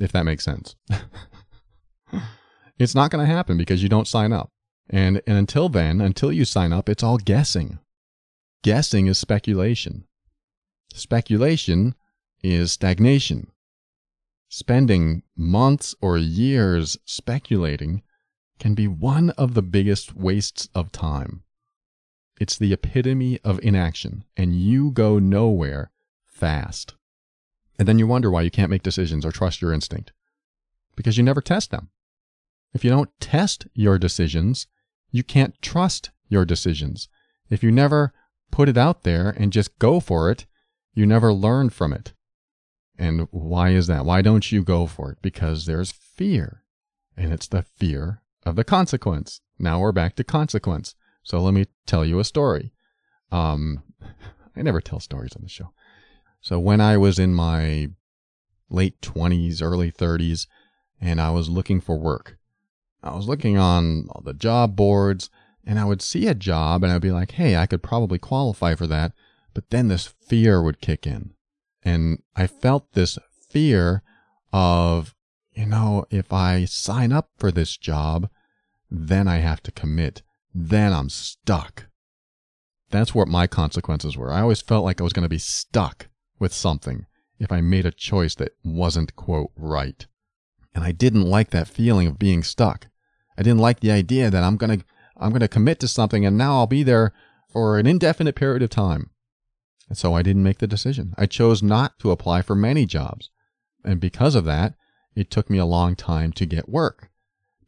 if 0.01 0.11
that 0.11 0.25
makes 0.25 0.45
sense. 0.45 0.75
it's 2.81 2.97
not 2.97 3.13
going 3.13 3.25
to 3.25 3.33
happen 3.33 3.57
because 3.57 3.81
you 3.81 3.89
don't 3.89 4.09
sign 4.09 4.33
up. 4.33 4.51
And, 4.91 5.23
and 5.25 5.39
until 5.39 5.69
then, 5.69 6.01
until 6.01 6.33
you 6.33 6.45
sign 6.45 6.73
up, 6.73 6.89
it's 6.89 7.05
all 7.05 7.17
guessing. 7.17 7.79
Guessing 8.65 9.07
is 9.07 9.19
speculation. 9.19 10.05
Speculation 10.93 11.95
is 12.43 12.73
stagnation. 12.73 13.53
Spending 14.55 15.23
months 15.35 15.95
or 16.03 16.19
years 16.19 16.99
speculating 17.07 18.03
can 18.59 18.75
be 18.75 18.87
one 18.87 19.31
of 19.31 19.55
the 19.55 19.63
biggest 19.63 20.15
wastes 20.15 20.69
of 20.75 20.93
time. 20.93 21.43
It's 22.39 22.59
the 22.59 22.71
epitome 22.71 23.41
of 23.45 23.59
inaction, 23.63 24.25
and 24.37 24.55
you 24.55 24.91
go 24.91 25.19
nowhere 25.19 25.91
fast. 26.27 26.93
And 27.79 27.89
then 27.89 27.99
you 27.99 28.07
wonder 28.07 28.31
why 28.31 28.43
you 28.43 28.51
can't 28.51 28.69
make 28.69 28.83
decisions 28.83 29.25
or 29.25 29.33
trust 29.33 29.63
your 29.63 29.73
instinct. 29.73 30.13
Because 30.97 31.17
you 31.17 31.23
never 31.23 31.41
test 31.41 31.71
them. 31.71 31.89
If 32.75 32.85
you 32.85 32.91
don't 32.91 33.09
test 33.21 33.67
your 33.73 33.99
decisions, 33.99 34.67
you 35.11 35.23
can't 35.23 35.63
trust 35.63 36.11
your 36.29 36.45
decisions. 36.45 37.09
If 37.49 37.63
you 37.63 37.73
never 37.73 38.13
put 38.51 38.69
it 38.69 38.77
out 38.77 39.03
there 39.03 39.31
and 39.31 39.51
just 39.51 39.79
go 39.79 39.99
for 39.99 40.31
it, 40.31 40.45
you 40.93 41.07
never 41.07 41.33
learn 41.33 41.71
from 41.71 41.95
it. 41.95 42.13
And 43.03 43.27
why 43.33 43.71
is 43.71 43.89
that? 43.89 44.05
Why 44.05 44.23
don't 44.23 44.53
you 44.53 44.63
go 44.63 44.87
for 44.87 45.11
it? 45.11 45.19
Because 45.23 45.67
there's 45.67 45.91
fear. 45.91 46.63
And 47.17 47.33
it's 47.33 47.49
the 47.49 47.63
fear 47.63 48.23
of 48.47 48.55
the 48.55 48.63
consequence. 48.63 49.41
Now 49.59 49.81
we're 49.81 49.91
back 49.91 50.15
to 50.17 50.25
consequence. 50.25 50.95
So 51.25 51.41
let 51.41 51.53
me 51.53 51.67
tell 51.85 52.05
you 52.05 52.21
a 52.21 52.25
story. 52.25 52.73
Um, 53.33 53.83
I 54.57 54.63
never 54.63 54.81
tell 54.81 55.01
stories 55.01 55.35
on 55.35 55.43
the 55.43 55.49
show. 55.49 55.73
So 56.41 56.61
when 56.61 56.81
I 56.81 56.97
was 56.97 57.19
in 57.19 57.35
my 57.35 57.89
late 58.71 59.01
20s, 59.01 59.61
early 59.61 59.91
30s, 59.91 60.47
and 61.01 61.21
I 61.21 61.31
was 61.31 61.49
looking 61.49 61.81
for 61.81 61.99
work, 61.99 62.39
I 63.03 63.17
was 63.17 63.27
looking 63.27 63.59
on 63.59 64.07
all 64.11 64.23
the 64.25 64.33
job 64.33 64.77
boards 64.77 65.29
and 65.67 65.81
I 65.81 65.87
would 65.87 66.03
see 66.03 66.29
a 66.29 66.37
job 66.37 66.85
and 66.85 66.93
I'd 66.93 67.03
be 67.03 67.11
like, 67.11 67.33
hey, 67.33 67.57
I 67.57 67.67
could 67.67 67.83
probably 67.83 68.21
qualify 68.21 68.77
for 68.77 68.87
that. 68.87 69.11
But 69.55 69.71
then 69.71 69.89
this 69.89 70.07
fear 70.07 70.63
would 70.63 70.81
kick 70.81 71.05
in. 71.05 71.35
And 71.85 72.23
I 72.37 72.47
felt 72.47 72.93
this 72.93 73.19
fear 73.49 74.03
of, 74.53 75.15
you 75.53 75.67
know, 75.67 76.05
if 76.11 76.33
I 76.33 76.65
sign 76.65 77.13
up 77.13 77.31
for 77.39 77.51
this 77.51 77.77
job, 77.77 78.29
then 78.91 79.27
I 79.27 79.39
have 79.39 79.63
to 79.65 79.73
commit. 79.73 80.23
Then 80.55 80.93
I'm 80.93 81.09
stuck. 81.09 81.87
That's 82.91 83.15
what 83.15 83.29
my 83.29 83.47
consequences 83.47 84.17
were. 84.17 84.31
I 84.31 84.43
always 84.43 84.61
felt 84.61 84.85
like 84.85 85.01
I 85.01 85.05
was 85.05 85.15
going 85.15 85.25
to 85.25 85.29
be 85.29 85.39
stuck 85.39 86.09
with 86.39 86.53
something 86.53 87.07
if 87.39 87.51
I 87.51 87.61
made 87.61 87.87
a 87.87 87.91
choice 87.91 88.35
that 88.37 88.53
wasn't, 88.63 89.17
quote, 89.17 89.51
right. 89.57 90.07
And 90.75 90.85
I 90.85 90.93
didn't 90.93 91.23
like 91.25 91.51
that 91.51 91.69
feeling 91.69 92.07
of 92.07 92.19
being 92.19 92.43
stuck. 92.43 92.89
I 93.37 93.43
didn't 93.43 93.61
like 93.61 93.81
the 93.81 93.91
idea 93.91 94.31
that 94.31 94.45
I'm 94.45 94.57
going 94.57 94.81
to 94.81 94.85
I'm 95.17 95.31
going 95.31 95.41
to 95.41 95.49
commit 95.49 95.79
to 95.81 95.89
something 95.89 96.27
and 96.27 96.37
now 96.37 96.55
I'll 96.55 96.67
be 96.67 96.83
there 96.83 97.13
for 97.49 97.79
an 97.79 97.87
indefinite 97.87 98.35
period 98.35 98.63
of 98.63 98.71
time. 98.71 99.11
And 99.93 99.99
so 99.99 100.15
I 100.15 100.23
didn't 100.23 100.43
make 100.43 100.57
the 100.57 100.67
decision. 100.67 101.13
I 101.19 101.27
chose 101.27 101.63
not 101.63 101.99
to 101.99 102.13
apply 102.13 102.41
for 102.41 102.55
many 102.55 102.87
jobs. 102.87 103.29
And 103.85 104.01
because 104.01 104.35
of 104.35 104.47
that, 104.47 104.73
it 105.15 105.31
took 105.31 105.51
me 105.51 105.59
a 105.59 105.67
long 105.67 105.97
time 105.97 106.33
to 106.33 106.47
get 106.47 106.67
work 106.67 107.11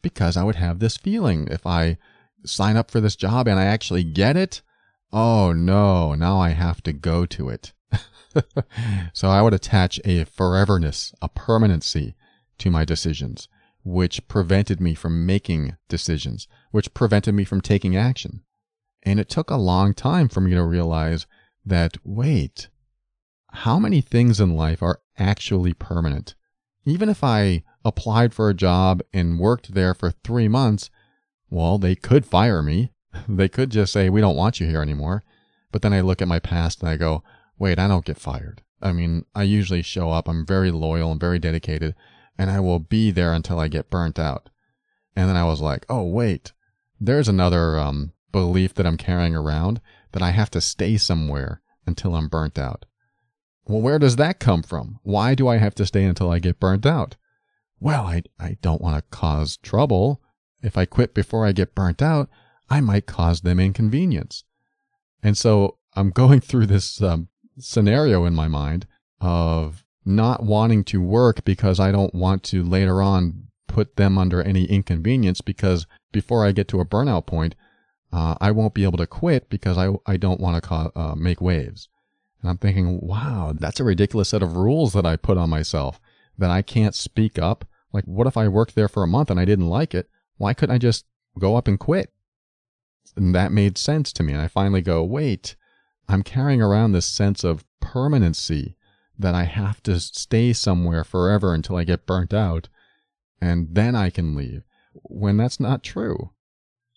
because 0.00 0.34
I 0.34 0.42
would 0.42 0.54
have 0.54 0.78
this 0.78 0.96
feeling 0.96 1.46
if 1.50 1.66
I 1.66 1.98
sign 2.42 2.78
up 2.78 2.90
for 2.90 2.98
this 2.98 3.14
job 3.14 3.46
and 3.46 3.60
I 3.60 3.66
actually 3.66 4.04
get 4.04 4.38
it, 4.38 4.62
oh 5.12 5.52
no, 5.52 6.14
now 6.14 6.38
I 6.38 6.52
have 6.52 6.82
to 6.84 6.94
go 6.94 7.26
to 7.26 7.50
it. 7.50 7.74
so 9.12 9.28
I 9.28 9.42
would 9.42 9.52
attach 9.52 10.00
a 10.06 10.24
foreverness, 10.24 11.12
a 11.20 11.28
permanency 11.28 12.14
to 12.56 12.70
my 12.70 12.86
decisions 12.86 13.48
which 13.82 14.26
prevented 14.28 14.80
me 14.80 14.94
from 14.94 15.26
making 15.26 15.76
decisions, 15.90 16.48
which 16.70 16.94
prevented 16.94 17.34
me 17.34 17.44
from 17.44 17.60
taking 17.60 17.94
action. 17.94 18.40
And 19.02 19.20
it 19.20 19.28
took 19.28 19.50
a 19.50 19.56
long 19.56 19.92
time 19.92 20.30
for 20.30 20.40
me 20.40 20.52
to 20.52 20.64
realize 20.64 21.26
that, 21.64 21.96
wait, 22.04 22.68
how 23.50 23.78
many 23.78 24.00
things 24.00 24.40
in 24.40 24.56
life 24.56 24.82
are 24.82 25.00
actually 25.18 25.74
permanent? 25.74 26.34
Even 26.84 27.08
if 27.08 27.24
I 27.24 27.62
applied 27.84 28.34
for 28.34 28.48
a 28.48 28.54
job 28.54 29.02
and 29.12 29.38
worked 29.38 29.74
there 29.74 29.94
for 29.94 30.10
three 30.10 30.48
months, 30.48 30.90
well, 31.50 31.78
they 31.78 31.94
could 31.94 32.26
fire 32.26 32.62
me. 32.62 32.90
They 33.28 33.48
could 33.48 33.70
just 33.70 33.92
say, 33.92 34.10
we 34.10 34.20
don't 34.20 34.36
want 34.36 34.58
you 34.58 34.66
here 34.66 34.82
anymore. 34.82 35.22
But 35.70 35.82
then 35.82 35.92
I 35.92 36.00
look 36.00 36.20
at 36.20 36.28
my 36.28 36.40
past 36.40 36.80
and 36.80 36.88
I 36.88 36.96
go, 36.96 37.22
wait, 37.58 37.78
I 37.78 37.86
don't 37.86 38.04
get 38.04 38.18
fired. 38.18 38.62
I 38.82 38.92
mean, 38.92 39.24
I 39.36 39.44
usually 39.44 39.82
show 39.82 40.10
up. 40.10 40.26
I'm 40.26 40.44
very 40.44 40.72
loyal 40.72 41.12
and 41.12 41.20
very 41.20 41.38
dedicated 41.38 41.94
and 42.38 42.50
I 42.50 42.60
will 42.60 42.78
be 42.78 43.10
there 43.10 43.32
until 43.32 43.60
I 43.60 43.68
get 43.68 43.90
burnt 43.90 44.18
out. 44.18 44.50
And 45.16 45.28
then 45.28 45.36
I 45.36 45.44
was 45.44 45.60
like, 45.60 45.86
oh, 45.88 46.02
wait, 46.02 46.52
there's 47.00 47.28
another 47.28 47.78
um, 47.78 48.12
belief 48.32 48.74
that 48.74 48.86
I'm 48.86 48.96
carrying 48.96 49.34
around 49.34 49.80
that 50.14 50.22
I 50.22 50.30
have 50.30 50.50
to 50.50 50.60
stay 50.60 50.96
somewhere 50.96 51.60
until 51.86 52.16
I'm 52.16 52.26
burnt 52.26 52.58
out. 52.58 52.86
Well, 53.66 53.80
where 53.80 53.98
does 53.98 54.16
that 54.16 54.40
come 54.40 54.62
from? 54.62 54.98
Why 55.02 55.34
do 55.34 55.46
I 55.46 55.58
have 55.58 55.74
to 55.76 55.86
stay 55.86 56.04
until 56.04 56.30
I 56.30 56.38
get 56.38 56.58
burnt 56.58 56.84
out? 56.86 57.16
well, 57.84 58.06
I, 58.06 58.22
I 58.40 58.56
don't 58.62 58.80
want 58.80 58.96
to 58.96 59.16
cause 59.16 59.58
trouble. 59.58 60.22
If 60.62 60.78
I 60.78 60.86
quit 60.86 61.12
before 61.12 61.46
I 61.46 61.52
get 61.52 61.74
burnt 61.74 62.00
out, 62.00 62.30
I 62.70 62.80
might 62.80 63.04
cause 63.04 63.42
them 63.42 63.60
inconvenience. 63.60 64.44
And 65.22 65.36
so 65.36 65.76
I'm 65.94 66.08
going 66.08 66.40
through 66.48 66.66
this 66.66 67.02
um, 67.02 67.28
scenario 67.58 68.24
in 68.24 68.34
my 68.34 68.48
mind 68.48 68.86
of 69.20 69.84
not 70.02 70.42
wanting 70.42 70.82
to 70.84 71.02
work 71.02 71.44
because 71.44 71.78
I 71.78 71.92
don't 71.92 72.14
want 72.14 72.42
to 72.44 72.62
later 72.62 73.02
on 73.02 73.48
put 73.68 73.96
them 73.96 74.16
under 74.16 74.42
any 74.42 74.64
inconvenience 74.64 75.42
because 75.42 75.86
before 76.10 76.44
I 76.44 76.52
get 76.52 76.68
to 76.68 76.80
a 76.80 76.86
burnout 76.86 77.26
point, 77.26 77.54
uh, 78.14 78.36
I 78.40 78.52
won't 78.52 78.74
be 78.74 78.84
able 78.84 78.98
to 78.98 79.08
quit 79.08 79.50
because 79.50 79.76
I, 79.76 79.90
I 80.06 80.16
don't 80.16 80.40
want 80.40 80.62
to 80.62 80.92
uh, 80.94 81.14
make 81.16 81.40
waves. 81.40 81.88
And 82.40 82.48
I'm 82.48 82.58
thinking, 82.58 83.00
wow, 83.02 83.52
that's 83.58 83.80
a 83.80 83.84
ridiculous 83.84 84.28
set 84.28 84.42
of 84.42 84.56
rules 84.56 84.92
that 84.92 85.04
I 85.04 85.16
put 85.16 85.36
on 85.36 85.50
myself 85.50 86.00
that 86.38 86.50
I 86.50 86.62
can't 86.62 86.94
speak 86.94 87.40
up. 87.40 87.64
Like, 87.92 88.04
what 88.04 88.28
if 88.28 88.36
I 88.36 88.46
worked 88.46 88.76
there 88.76 88.86
for 88.86 89.02
a 89.02 89.08
month 89.08 89.30
and 89.30 89.40
I 89.40 89.44
didn't 89.44 89.68
like 89.68 89.94
it? 89.94 90.08
Why 90.36 90.54
couldn't 90.54 90.74
I 90.74 90.78
just 90.78 91.06
go 91.40 91.56
up 91.56 91.66
and 91.66 91.78
quit? 91.78 92.12
And 93.16 93.34
that 93.34 93.50
made 93.50 93.78
sense 93.78 94.12
to 94.12 94.22
me. 94.22 94.32
And 94.32 94.42
I 94.42 94.46
finally 94.46 94.82
go, 94.82 95.02
wait, 95.02 95.56
I'm 96.08 96.22
carrying 96.22 96.62
around 96.62 96.92
this 96.92 97.06
sense 97.06 97.42
of 97.42 97.64
permanency 97.80 98.76
that 99.18 99.34
I 99.34 99.44
have 99.44 99.82
to 99.84 99.98
stay 99.98 100.52
somewhere 100.52 101.02
forever 101.02 101.52
until 101.52 101.76
I 101.76 101.82
get 101.82 102.06
burnt 102.06 102.32
out 102.32 102.68
and 103.40 103.74
then 103.74 103.96
I 103.96 104.10
can 104.10 104.36
leave 104.36 104.62
when 104.92 105.36
that's 105.36 105.58
not 105.58 105.82
true. 105.82 106.30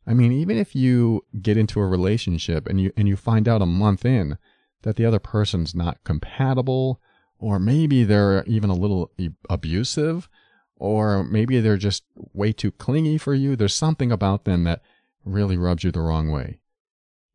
I 0.07 0.13
mean, 0.13 0.31
even 0.31 0.57
if 0.57 0.75
you 0.75 1.25
get 1.41 1.57
into 1.57 1.79
a 1.79 1.85
relationship 1.85 2.67
and 2.67 2.79
you 2.79 2.91
and 2.95 3.07
you 3.07 3.17
find 3.17 3.47
out 3.47 3.61
a 3.61 3.65
month 3.65 4.05
in 4.05 4.37
that 4.83 4.95
the 4.95 5.05
other 5.05 5.19
person's 5.19 5.75
not 5.75 6.03
compatible 6.03 7.01
or 7.39 7.59
maybe 7.59 8.03
they're 8.03 8.43
even 8.45 8.69
a 8.69 8.75
little 8.75 9.11
abusive 9.49 10.29
or 10.77 11.23
maybe 11.23 11.59
they're 11.59 11.77
just 11.77 12.03
way 12.33 12.53
too 12.53 12.71
clingy 12.71 13.17
for 13.17 13.33
you, 13.33 13.55
there's 13.55 13.75
something 13.75 14.11
about 14.11 14.45
them 14.45 14.63
that 14.63 14.81
really 15.25 15.57
rubs 15.57 15.83
you 15.83 15.91
the 15.91 15.99
wrong 15.99 16.31
way. 16.31 16.59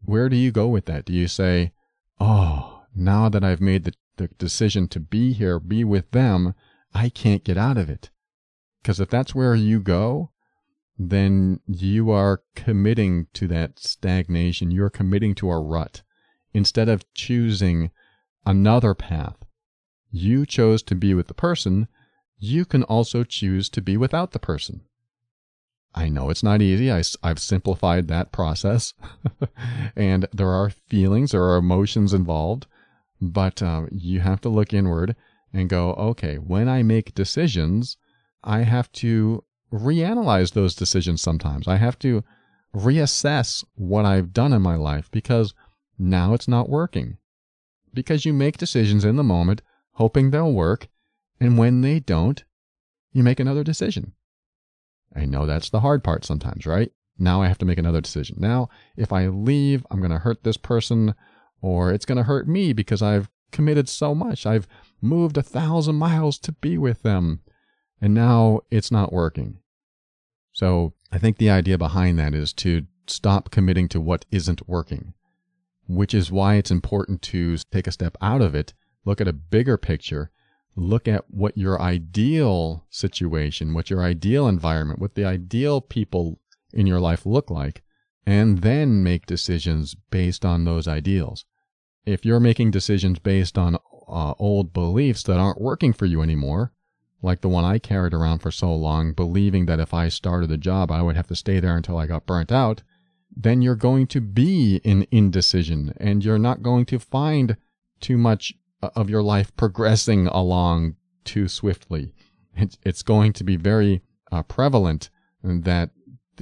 Where 0.05 0.29
do 0.29 0.37
you 0.37 0.51
go 0.51 0.69
with 0.69 0.87
that? 0.87 1.05
Do 1.05 1.13
you 1.13 1.29
say, 1.29 1.73
"Oh, 2.19 2.85
now 2.95 3.29
that 3.29 3.45
I've 3.45 3.61
made 3.61 3.85
the 3.85 3.93
the 4.17 4.29
decision 4.39 4.89
to 4.89 5.01
be 5.01 5.33
here, 5.33 5.59
be 5.59 5.85
with 5.85 6.11
them, 6.11 6.55
I 6.95 7.09
can't 7.09 7.45
get 7.45 7.57
out 7.57 7.79
of 7.79 7.89
it. 7.89 8.11
Because 8.83 9.01
if 9.01 9.09
that's 9.09 9.35
where 9.35 9.55
you 9.55 9.81
go, 9.81 10.31
then 11.11 11.61
you 11.67 12.11
are 12.11 12.43
committing 12.55 13.27
to 13.35 13.49
that 13.49 13.79
stagnation. 13.79 14.71
You're 14.71 14.91
committing 14.91 15.35
to 15.37 15.51
a 15.51 15.61
rut. 15.61 16.03
Instead 16.55 16.89
of 16.89 17.13
choosing 17.15 17.91
another 18.45 18.95
path, 18.95 19.37
you 20.11 20.45
chose 20.45 20.83
to 20.85 20.95
be 20.95 21.15
with 21.15 21.29
the 21.29 21.35
person. 21.35 21.89
You 22.39 22.65
can 22.65 22.83
also 22.85 23.25
choose 23.25 23.69
to 23.71 23.81
be 23.81 23.97
without 23.97 24.33
the 24.33 24.39
person. 24.39 24.83
I 25.95 26.09
know 26.09 26.31
it's 26.31 26.43
not 26.43 26.63
easy. 26.63 26.91
I, 26.91 27.03
have 27.23 27.39
simplified 27.39 28.09
that 28.09 28.33
process. 28.33 28.95
and 29.97 30.27
there 30.33 30.51
are 30.51 30.71
feelings, 30.71 31.33
there 31.33 31.45
are 31.45 31.57
emotions 31.57 32.15
involved. 32.15 32.67
But 33.21 33.63
uh, 33.63 33.87
you 33.91 34.21
have 34.21 34.41
to 34.43 34.49
look 34.49 34.73
inward 34.73 35.15
and 35.53 35.69
go, 35.69 35.93
okay, 35.95 36.37
when 36.37 36.69
I 36.69 36.83
make 36.83 37.15
decisions, 37.15 37.97
I 38.43 38.63
have 38.63 38.91
to 38.93 39.45
reanalyze 39.73 40.53
those 40.53 40.75
decisions 40.75 41.23
sometimes. 41.23 41.67
I 41.67 41.77
have 41.77 41.99
to 42.01 42.23
reassess 42.75 43.65
what 43.75 44.05
I've 44.05 44.33
done 44.33 44.53
in 44.53 44.63
my 44.63 44.77
life 44.77 45.11
because 45.11 45.55
now 45.99 46.35
it's 46.35 46.49
not 46.49 46.69
working. 46.69 47.19
Because 47.95 48.25
you 48.25 48.33
make 48.33 48.57
decisions 48.57 49.05
in 49.05 49.17
the 49.17 49.23
moment, 49.23 49.63
hoping 49.93 50.31
they'll 50.31 50.53
work, 50.53 50.89
and 51.41 51.59
when 51.59 51.81
they 51.81 52.01
don't, 52.01 52.45
you 53.13 53.23
make 53.23 53.41
another 53.41 53.63
decision. 53.63 54.13
I 55.15 55.27
know 55.27 55.45
that's 55.45 55.69
the 55.69 55.81
hard 55.81 56.03
part 56.03 56.25
sometimes, 56.25 56.67
right? 56.67 56.91
Now 57.19 57.43
I 57.43 57.49
have 57.49 57.59
to 57.59 57.67
make 57.67 57.79
another 57.79 58.01
decision. 58.01 58.37
Now, 58.41 58.71
if 58.97 59.13
I 59.13 59.27
leave, 59.27 59.87
I'm 59.91 59.99
going 59.99 60.11
to 60.11 60.19
hurt 60.19 60.45
this 60.45 60.57
person 60.57 61.15
or 61.61 61.93
it's 61.93 62.07
going 62.07 62.17
to 62.17 62.25
hurt 62.25 62.49
me 62.49 62.73
because 62.73 63.03
I've 63.03 63.31
committed 63.53 63.89
so 63.89 64.15
much. 64.15 64.47
I've 64.47 64.67
moved 65.01 65.37
a 65.37 65.43
thousand 65.43 65.97
miles 65.97 66.39
to 66.39 66.53
be 66.53 66.77
with 66.79 67.03
them, 67.03 67.41
and 68.01 68.15
now 68.15 68.61
it's 68.71 68.91
not 68.91 69.13
working. 69.13 69.59
So 70.53 70.93
I 71.11 71.19
think 71.19 71.39
the 71.39 71.51
idea 71.51 71.79
behind 71.79 72.19
that 72.19 72.35
is 72.35 72.53
to 72.55 72.87
stop 73.07 73.51
committing 73.51 73.89
to 73.89 74.01
what 74.01 74.27
isn't 74.31 74.69
working, 74.69 75.15
which 75.89 76.15
is 76.15 76.31
why 76.31 76.55
it's 76.55 76.71
important 76.71 77.23
to 77.23 77.57
take 77.71 77.87
a 77.87 77.93
step 77.93 78.17
out 78.21 78.41
of 78.41 78.55
it, 78.55 78.75
look 79.05 79.21
at 79.21 79.29
a 79.29 79.33
bigger 79.33 79.77
picture, 79.77 80.31
look 80.77 81.09
at 81.09 81.25
what 81.29 81.57
your 81.57 81.81
ideal 81.81 82.87
situation, 82.91 83.75
what 83.75 83.91
your 83.91 84.03
ideal 84.03 84.47
environment, 84.47 85.01
what 85.01 85.15
the 85.15 85.25
ideal 85.25 85.81
people 85.81 86.41
in 86.73 86.87
your 86.87 87.01
life 87.01 87.27
look 87.27 87.51
like, 87.51 87.83
and 88.25 88.59
then 88.59 89.03
make 89.03 89.27
decisions 89.27 89.95
based 90.11 90.45
on 90.45 90.65
those 90.65 90.87
ideals. 90.87 91.45
If 92.05 92.25
you're 92.25 92.41
making 92.41 92.71
decisions 92.71 93.19
based 93.19 93.59
on 93.59 93.77
uh, 94.09 94.35
old 94.39 94.73
beliefs 94.73 95.23
that 95.25 95.39
aren't 95.39 95.61
working 95.61 95.93
for 95.93 96.07
you 96.07 96.23
anymore, 96.23 96.73
like 97.23 97.41
the 97.41 97.49
one 97.49 97.65
I 97.65 97.79
carried 97.79 98.13
around 98.13 98.41
for 98.41 98.51
so 98.51 98.75
long, 98.75 99.13
believing 99.13 99.67
that 99.67 99.81
if 99.81 99.95
I 99.95 100.09
started 100.09 100.51
a 100.51 100.57
job, 100.57 100.91
I 100.91 101.03
would 101.03 101.17
have 101.17 101.29
to 101.29 101.37
stay 101.37 101.61
there 101.61 101.77
until 101.77 101.97
I 101.97 102.07
got 102.07 102.27
burnt 102.27 102.51
out, 102.51 102.83
then 103.35 103.63
you're 103.63 103.77
going 103.77 104.07
to 104.09 104.21
be 104.21 104.81
in 104.85 105.07
indecision 105.11 105.95
and 105.99 106.25
you're 106.25 106.39
not 106.39 106.63
going 106.63 106.85
to 106.87 106.99
find 106.99 107.57
too 108.01 108.19
much 108.19 108.53
uh, 108.83 108.91
of 108.97 109.09
your 109.09 109.23
life 109.23 109.55
progressing 109.57 110.27
along 110.27 110.97
too 111.25 111.49
swiftly. 111.49 112.13
It's, 112.85 113.03
going 113.03 113.33
to 113.35 113.45
be 113.45 113.57
very 113.57 114.03
uh, 114.31 114.43
prevalent 114.43 115.09
that 115.43 115.91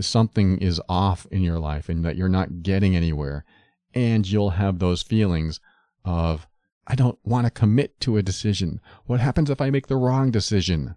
something 0.01 0.59
is 0.59 0.81
off 0.88 1.27
in 1.31 1.43
your 1.43 1.59
life 1.59 1.88
and 1.88 2.05
that 2.05 2.16
you're 2.16 2.29
not 2.29 2.62
getting 2.62 2.97
anywhere 2.97 3.45
and 3.95 4.27
you'll 4.27 4.51
have 4.51 4.79
those 4.79 5.03
feelings 5.03 5.61
of, 6.05 6.47
I 6.90 6.96
don't 6.96 7.20
want 7.22 7.46
to 7.46 7.53
commit 7.53 8.00
to 8.00 8.16
a 8.16 8.22
decision. 8.22 8.81
What 9.07 9.20
happens 9.20 9.48
if 9.48 9.61
I 9.61 9.70
make 9.70 9.87
the 9.87 9.94
wrong 9.94 10.33
decision? 10.33 10.96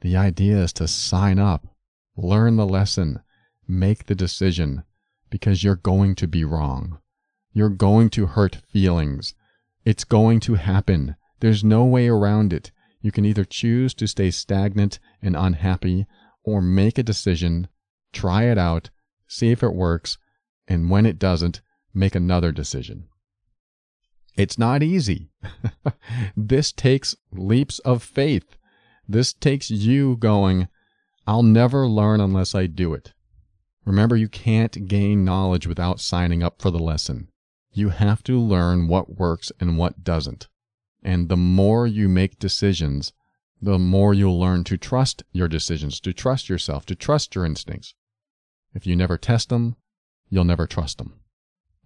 The 0.00 0.16
idea 0.16 0.58
is 0.58 0.72
to 0.74 0.86
sign 0.86 1.40
up, 1.40 1.66
learn 2.16 2.54
the 2.54 2.64
lesson, 2.64 3.18
make 3.66 4.06
the 4.06 4.14
decision, 4.14 4.84
because 5.28 5.64
you're 5.64 5.74
going 5.74 6.14
to 6.14 6.28
be 6.28 6.44
wrong. 6.44 7.00
You're 7.52 7.68
going 7.68 8.10
to 8.10 8.26
hurt 8.26 8.62
feelings. 8.72 9.34
It's 9.84 10.04
going 10.04 10.38
to 10.38 10.54
happen. 10.54 11.16
There's 11.40 11.64
no 11.64 11.84
way 11.84 12.06
around 12.06 12.52
it. 12.52 12.70
You 13.00 13.10
can 13.10 13.24
either 13.24 13.44
choose 13.44 13.94
to 13.94 14.06
stay 14.06 14.30
stagnant 14.30 15.00
and 15.20 15.34
unhappy 15.34 16.06
or 16.44 16.62
make 16.62 16.96
a 16.96 17.02
decision, 17.02 17.66
try 18.12 18.44
it 18.44 18.56
out, 18.56 18.90
see 19.26 19.50
if 19.50 19.64
it 19.64 19.74
works, 19.74 20.16
and 20.68 20.90
when 20.90 21.06
it 21.06 21.18
doesn't, 21.18 21.60
make 21.92 22.14
another 22.14 22.52
decision. 22.52 23.08
It's 24.34 24.58
not 24.58 24.82
easy. 24.82 25.30
this 26.36 26.72
takes 26.72 27.14
leaps 27.30 27.78
of 27.80 28.02
faith. 28.02 28.56
This 29.06 29.32
takes 29.32 29.70
you 29.70 30.16
going, 30.16 30.68
I'll 31.26 31.42
never 31.42 31.86
learn 31.86 32.20
unless 32.20 32.54
I 32.54 32.66
do 32.66 32.94
it. 32.94 33.12
Remember, 33.84 34.16
you 34.16 34.28
can't 34.28 34.88
gain 34.88 35.24
knowledge 35.24 35.66
without 35.66 36.00
signing 36.00 36.42
up 36.42 36.62
for 36.62 36.70
the 36.70 36.78
lesson. 36.78 37.28
You 37.72 37.90
have 37.90 38.22
to 38.24 38.38
learn 38.38 38.88
what 38.88 39.18
works 39.18 39.52
and 39.60 39.76
what 39.76 40.04
doesn't. 40.04 40.48
And 41.02 41.28
the 41.28 41.36
more 41.36 41.86
you 41.86 42.08
make 42.08 42.38
decisions, 42.38 43.12
the 43.60 43.78
more 43.78 44.14
you'll 44.14 44.38
learn 44.38 44.64
to 44.64 44.76
trust 44.76 45.24
your 45.32 45.48
decisions, 45.48 46.00
to 46.00 46.12
trust 46.12 46.48
yourself, 46.48 46.86
to 46.86 46.94
trust 46.94 47.34
your 47.34 47.44
instincts. 47.44 47.94
If 48.74 48.86
you 48.86 48.96
never 48.96 49.18
test 49.18 49.48
them, 49.48 49.76
you'll 50.30 50.44
never 50.44 50.66
trust 50.66 50.98
them 50.98 51.21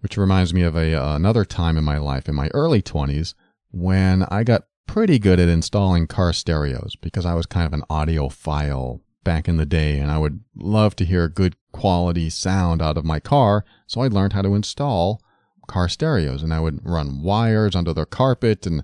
which 0.01 0.17
reminds 0.17 0.53
me 0.53 0.61
of 0.61 0.75
a, 0.75 0.93
uh, 0.93 1.15
another 1.15 1.45
time 1.45 1.77
in 1.77 1.83
my 1.83 1.97
life 1.97 2.29
in 2.29 2.35
my 2.35 2.49
early 2.53 2.81
20s 2.81 3.33
when 3.71 4.23
I 4.23 4.43
got 4.43 4.65
pretty 4.85 5.19
good 5.19 5.39
at 5.39 5.49
installing 5.49 6.07
car 6.07 6.33
stereos 6.33 6.95
because 6.95 7.25
I 7.25 7.33
was 7.33 7.45
kind 7.45 7.65
of 7.65 7.73
an 7.73 7.83
audiophile 7.89 9.01
back 9.23 9.47
in 9.47 9.57
the 9.57 9.65
day 9.65 9.99
and 9.99 10.09
I 10.09 10.17
would 10.17 10.39
love 10.55 10.95
to 10.95 11.05
hear 11.05 11.27
good 11.27 11.55
quality 11.73 12.29
sound 12.29 12.81
out 12.81 12.97
of 12.97 13.05
my 13.05 13.19
car. 13.19 13.65
So 13.85 14.01
I 14.01 14.07
learned 14.07 14.33
how 14.33 14.41
to 14.41 14.55
install 14.55 15.21
car 15.67 15.89
stereos 15.89 16.41
and 16.41 16.53
I 16.53 16.61
would 16.61 16.79
run 16.87 17.21
wires 17.21 17.75
under 17.75 17.93
the 17.93 18.05
carpet 18.05 18.65
and 18.65 18.83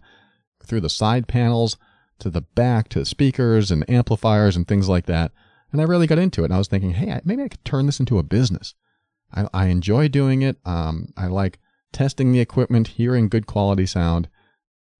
through 0.63 0.81
the 0.81 0.89
side 0.89 1.27
panels 1.27 1.77
to 2.19 2.29
the 2.29 2.41
back 2.41 2.89
to 2.89 2.99
the 2.99 3.05
speakers 3.05 3.71
and 3.71 3.89
amplifiers 3.89 4.55
and 4.55 4.67
things 4.67 4.89
like 4.89 5.05
that. 5.05 5.31
And 5.71 5.81
I 5.81 5.85
really 5.85 6.07
got 6.07 6.19
into 6.19 6.41
it 6.41 6.45
and 6.45 6.53
I 6.53 6.57
was 6.57 6.67
thinking, 6.67 6.91
hey, 6.91 7.19
maybe 7.23 7.43
I 7.43 7.47
could 7.47 7.65
turn 7.65 7.85
this 7.85 7.99
into 7.99 8.19
a 8.19 8.23
business. 8.23 8.75
I, 9.33 9.47
I 9.53 9.65
enjoy 9.67 10.07
doing 10.07 10.41
it. 10.41 10.57
Um, 10.65 11.13
I 11.17 11.27
like 11.27 11.59
testing 11.91 12.31
the 12.31 12.39
equipment, 12.39 12.89
hearing 12.89 13.29
good 13.29 13.47
quality 13.47 13.85
sound. 13.85 14.29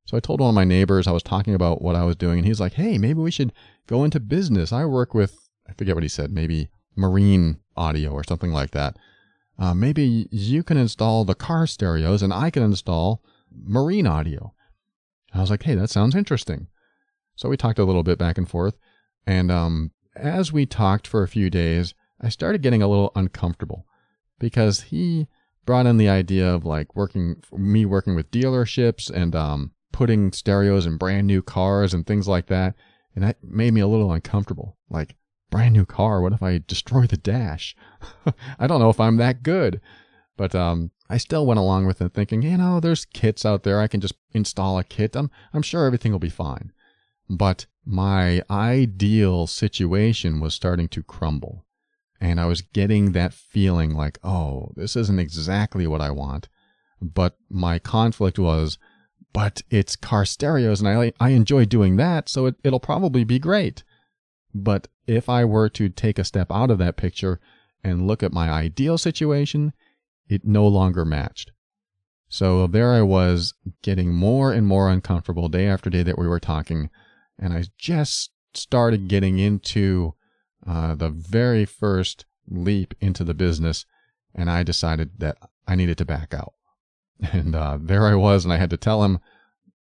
So 0.05 0.17
I 0.17 0.19
told 0.19 0.39
one 0.39 0.49
of 0.49 0.55
my 0.55 0.63
neighbors 0.63 1.07
I 1.07 1.11
was 1.11 1.23
talking 1.23 1.53
about 1.55 1.81
what 1.81 1.95
I 1.95 2.03
was 2.03 2.15
doing, 2.15 2.39
and 2.39 2.47
he's 2.47 2.59
like, 2.59 2.73
"Hey, 2.73 2.97
maybe 2.97 3.19
we 3.19 3.31
should 3.31 3.53
go 3.87 4.03
into 4.03 4.19
business. 4.19 4.73
I 4.73 4.85
work 4.85 5.13
with 5.13 5.49
I 5.67 5.73
forget 5.73 5.95
what 5.95 6.03
he 6.03 6.09
said, 6.09 6.31
maybe 6.31 6.69
marine 6.95 7.59
audio 7.75 8.11
or 8.11 8.23
something 8.23 8.51
like 8.51 8.71
that. 8.71 8.97
Uh, 9.57 9.73
maybe 9.73 10.27
you 10.31 10.63
can 10.63 10.77
install 10.77 11.23
the 11.23 11.35
car 11.35 11.65
stereos, 11.67 12.21
and 12.21 12.33
I 12.33 12.49
can 12.49 12.63
install 12.63 13.23
marine 13.51 14.07
audio." 14.07 14.53
I 15.33 15.39
was 15.39 15.49
like, 15.49 15.63
"Hey, 15.63 15.75
that 15.75 15.89
sounds 15.89 16.15
interesting." 16.15 16.67
So 17.35 17.49
we 17.49 17.57
talked 17.57 17.79
a 17.79 17.85
little 17.85 18.03
bit 18.03 18.19
back 18.19 18.37
and 18.37 18.47
forth. 18.47 18.77
And 19.25 19.51
um, 19.51 19.91
as 20.15 20.51
we 20.51 20.65
talked 20.65 21.07
for 21.07 21.23
a 21.23 21.27
few 21.27 21.49
days, 21.49 21.93
I 22.21 22.29
started 22.29 22.61
getting 22.61 22.81
a 22.83 22.87
little 22.87 23.11
uncomfortable 23.15 23.85
because 24.43 24.81
he 24.81 25.25
brought 25.65 25.85
in 25.85 25.95
the 25.95 26.09
idea 26.09 26.53
of 26.53 26.65
like 26.65 26.97
working, 26.97 27.41
me 27.53 27.85
working 27.85 28.13
with 28.13 28.29
dealerships 28.29 29.09
and 29.09 29.33
um, 29.33 29.71
putting 29.93 30.33
stereos 30.33 30.85
in 30.85 30.97
brand 30.97 31.27
new 31.27 31.41
cars 31.41 31.93
and 31.93 32.05
things 32.05 32.27
like 32.27 32.47
that. 32.47 32.75
And 33.15 33.23
that 33.23 33.41
made 33.41 33.73
me 33.73 33.79
a 33.79 33.87
little 33.87 34.11
uncomfortable. 34.11 34.75
Like, 34.89 35.15
brand 35.49 35.71
new 35.71 35.85
car, 35.85 36.19
what 36.19 36.33
if 36.33 36.43
I 36.43 36.61
destroy 36.67 37.07
the 37.07 37.15
dash? 37.15 37.73
I 38.59 38.67
don't 38.67 38.81
know 38.81 38.89
if 38.89 38.99
I'm 38.99 39.15
that 39.15 39.43
good. 39.43 39.79
But 40.35 40.53
um, 40.53 40.91
I 41.09 41.15
still 41.15 41.45
went 41.45 41.59
along 41.59 41.85
with 41.85 42.01
it 42.01 42.13
thinking, 42.13 42.41
you 42.41 42.57
know, 42.57 42.81
there's 42.81 43.05
kits 43.05 43.45
out 43.45 43.63
there. 43.63 43.79
I 43.79 43.87
can 43.87 44.01
just 44.01 44.15
install 44.33 44.77
a 44.77 44.83
kit. 44.83 45.15
I'm, 45.15 45.31
I'm 45.53 45.61
sure 45.61 45.85
everything 45.85 46.11
will 46.11 46.19
be 46.19 46.27
fine. 46.27 46.73
But 47.29 47.67
my 47.85 48.41
ideal 48.49 49.47
situation 49.47 50.41
was 50.41 50.53
starting 50.53 50.89
to 50.89 51.01
crumble. 51.01 51.62
And 52.23 52.39
I 52.39 52.45
was 52.45 52.61
getting 52.61 53.11
that 53.11 53.33
feeling 53.33 53.93
like, 53.93 54.17
oh, 54.23 54.71
this 54.77 54.95
isn't 54.95 55.19
exactly 55.19 55.85
what 55.85 55.99
I 55.99 56.09
want. 56.09 56.47
But 57.01 57.35
my 57.49 57.79
conflict 57.79 58.39
was, 58.39 58.77
but 59.33 59.61
it's 59.69 59.97
car 59.97 60.23
stereos 60.23 60.79
and 60.79 60.87
I, 60.87 61.11
I 61.19 61.31
enjoy 61.31 61.65
doing 61.65 61.97
that, 61.97 62.29
so 62.29 62.45
it, 62.45 62.55
it'll 62.63 62.79
probably 62.79 63.25
be 63.25 63.39
great. 63.39 63.83
But 64.55 64.87
if 65.05 65.27
I 65.27 65.43
were 65.43 65.67
to 65.69 65.89
take 65.89 66.17
a 66.17 66.23
step 66.23 66.49
out 66.49 66.71
of 66.71 66.77
that 66.77 66.95
picture 66.95 67.41
and 67.83 68.07
look 68.07 68.23
at 68.23 68.31
my 68.31 68.49
ideal 68.49 68.97
situation, 68.97 69.73
it 70.29 70.45
no 70.45 70.65
longer 70.65 71.03
matched. 71.03 71.51
So 72.29 72.67
there 72.67 72.93
I 72.93 73.01
was 73.01 73.53
getting 73.81 74.13
more 74.13 74.53
and 74.53 74.65
more 74.65 74.89
uncomfortable 74.89 75.49
day 75.49 75.67
after 75.67 75.89
day 75.89 76.03
that 76.03 76.17
we 76.17 76.27
were 76.27 76.39
talking. 76.39 76.89
And 77.37 77.51
I 77.51 77.65
just 77.77 78.31
started 78.53 79.09
getting 79.09 79.39
into 79.39 80.13
uh, 80.67 80.95
the 80.95 81.09
very 81.09 81.65
first 81.65 82.25
leap 82.47 82.93
into 82.99 83.23
the 83.23 83.33
business. 83.33 83.85
And 84.35 84.49
I 84.49 84.63
decided 84.63 85.19
that 85.19 85.37
I 85.67 85.75
needed 85.75 85.97
to 85.99 86.05
back 86.05 86.33
out. 86.33 86.53
And 87.31 87.55
uh, 87.55 87.77
there 87.79 88.05
I 88.07 88.15
was, 88.15 88.43
and 88.43 88.53
I 88.53 88.57
had 88.57 88.71
to 88.71 88.77
tell 88.77 89.03
him, 89.03 89.19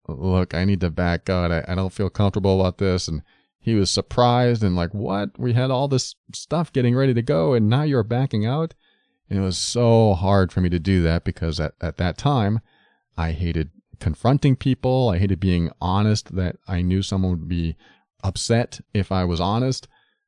look, 0.06 0.52
I 0.52 0.64
need 0.64 0.80
to 0.80 0.90
back 0.90 1.30
out. 1.30 1.50
I, 1.50 1.64
I 1.66 1.74
don't 1.74 1.92
feel 1.92 2.10
comfortable 2.10 2.60
about 2.60 2.78
this. 2.78 3.08
And 3.08 3.22
he 3.58 3.74
was 3.74 3.90
surprised 3.90 4.62
and 4.62 4.74
like, 4.76 4.92
what? 4.92 5.38
We 5.38 5.52
had 5.52 5.70
all 5.70 5.88
this 5.88 6.16
stuff 6.34 6.72
getting 6.72 6.96
ready 6.96 7.14
to 7.14 7.22
go, 7.22 7.54
and 7.54 7.68
now 7.68 7.82
you're 7.82 8.02
backing 8.02 8.44
out? 8.44 8.74
And 9.28 9.38
it 9.38 9.42
was 9.42 9.58
so 9.58 10.14
hard 10.14 10.50
for 10.50 10.60
me 10.60 10.68
to 10.70 10.78
do 10.78 11.02
that 11.02 11.24
because 11.24 11.60
at, 11.60 11.74
at 11.80 11.98
that 11.98 12.18
time, 12.18 12.60
I 13.16 13.32
hated 13.32 13.70
confronting 14.00 14.56
people. 14.56 15.10
I 15.10 15.18
hated 15.18 15.38
being 15.38 15.70
honest 15.80 16.34
that 16.34 16.56
I 16.66 16.82
knew 16.82 17.02
someone 17.02 17.32
would 17.32 17.48
be 17.48 17.76
upset 18.24 18.80
if 18.92 19.12
I 19.12 19.24
was 19.24 19.40
honest. 19.40 19.86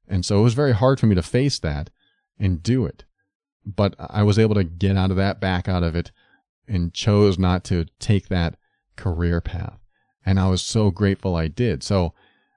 And 0.09 0.25
so 0.25 0.41
it 0.41 0.43
was 0.43 0.55
very 0.55 0.73
hard 0.73 1.01
for 1.01 1.07
me 1.07 1.15
to 1.15 1.23
face 1.23 1.59
that 1.61 1.91
and 2.39 2.63
do 2.63 2.85
it. 2.85 3.05
But 3.65 3.95
I 3.99 4.23
was 4.23 4.39
able 4.39 4.55
to 4.57 4.65
get 4.65 4.97
out 4.97 5.11
of 5.11 5.17
that, 5.17 5.41
back 5.41 5.69
out 5.69 5.83
of 5.83 5.95
it, 5.95 6.11
and 6.67 6.93
chose 6.93 7.39
not 7.39 7.65
to 7.65 7.87
take 7.99 8.29
that 8.29 8.57
career 8.97 9.41
path. 9.41 9.79
And 10.25 10.39
I 10.39 10.49
was 10.49 10.63
so 10.63 10.91
grateful 10.91 11.37
I 11.37 11.49
did. 11.49 11.83
So 11.83 12.15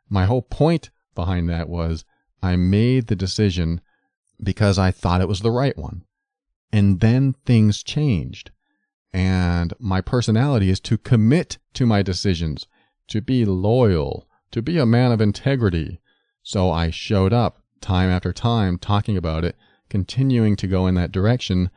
my 0.09 0.25
whole 0.25 0.41
point 0.41 0.89
behind 1.13 1.49
that 1.49 1.69
was 1.69 2.05
I 2.41 2.55
made 2.55 3.07
the 3.07 3.15
decision 3.15 3.81
because 4.41 4.77
I 4.77 4.91
thought 4.91 5.21
it 5.21 5.27
was 5.27 5.41
the 5.41 5.51
right 5.51 5.77
one. 5.77 6.03
And 6.71 6.99
then 6.99 7.33
things 7.33 7.83
changed. 7.83 8.51
And 9.13 9.73
my 9.79 10.01
personality 10.01 10.69
is 10.69 10.79
to 10.81 10.97
commit 10.97 11.57
to 11.73 11.85
my 11.85 12.01
decisions, 12.01 12.67
to 13.07 13.21
be 13.21 13.45
loyal, 13.45 14.27
to 14.51 14.61
be 14.61 14.77
a 14.77 14.85
man 14.85 15.11
of 15.11 15.21
integrity. 15.21 16.01
So 16.45 16.71
I 16.71 16.91
showed 16.91 17.33
up 17.33 17.63
time 17.81 18.11
after 18.11 18.31
time 18.31 18.77
talking 18.77 19.17
about 19.17 19.43
it, 19.43 19.55
continuing 19.89 20.55
to 20.57 20.67
go 20.67 20.85
in 20.85 20.93
that 20.93 21.11
direction. 21.11 21.71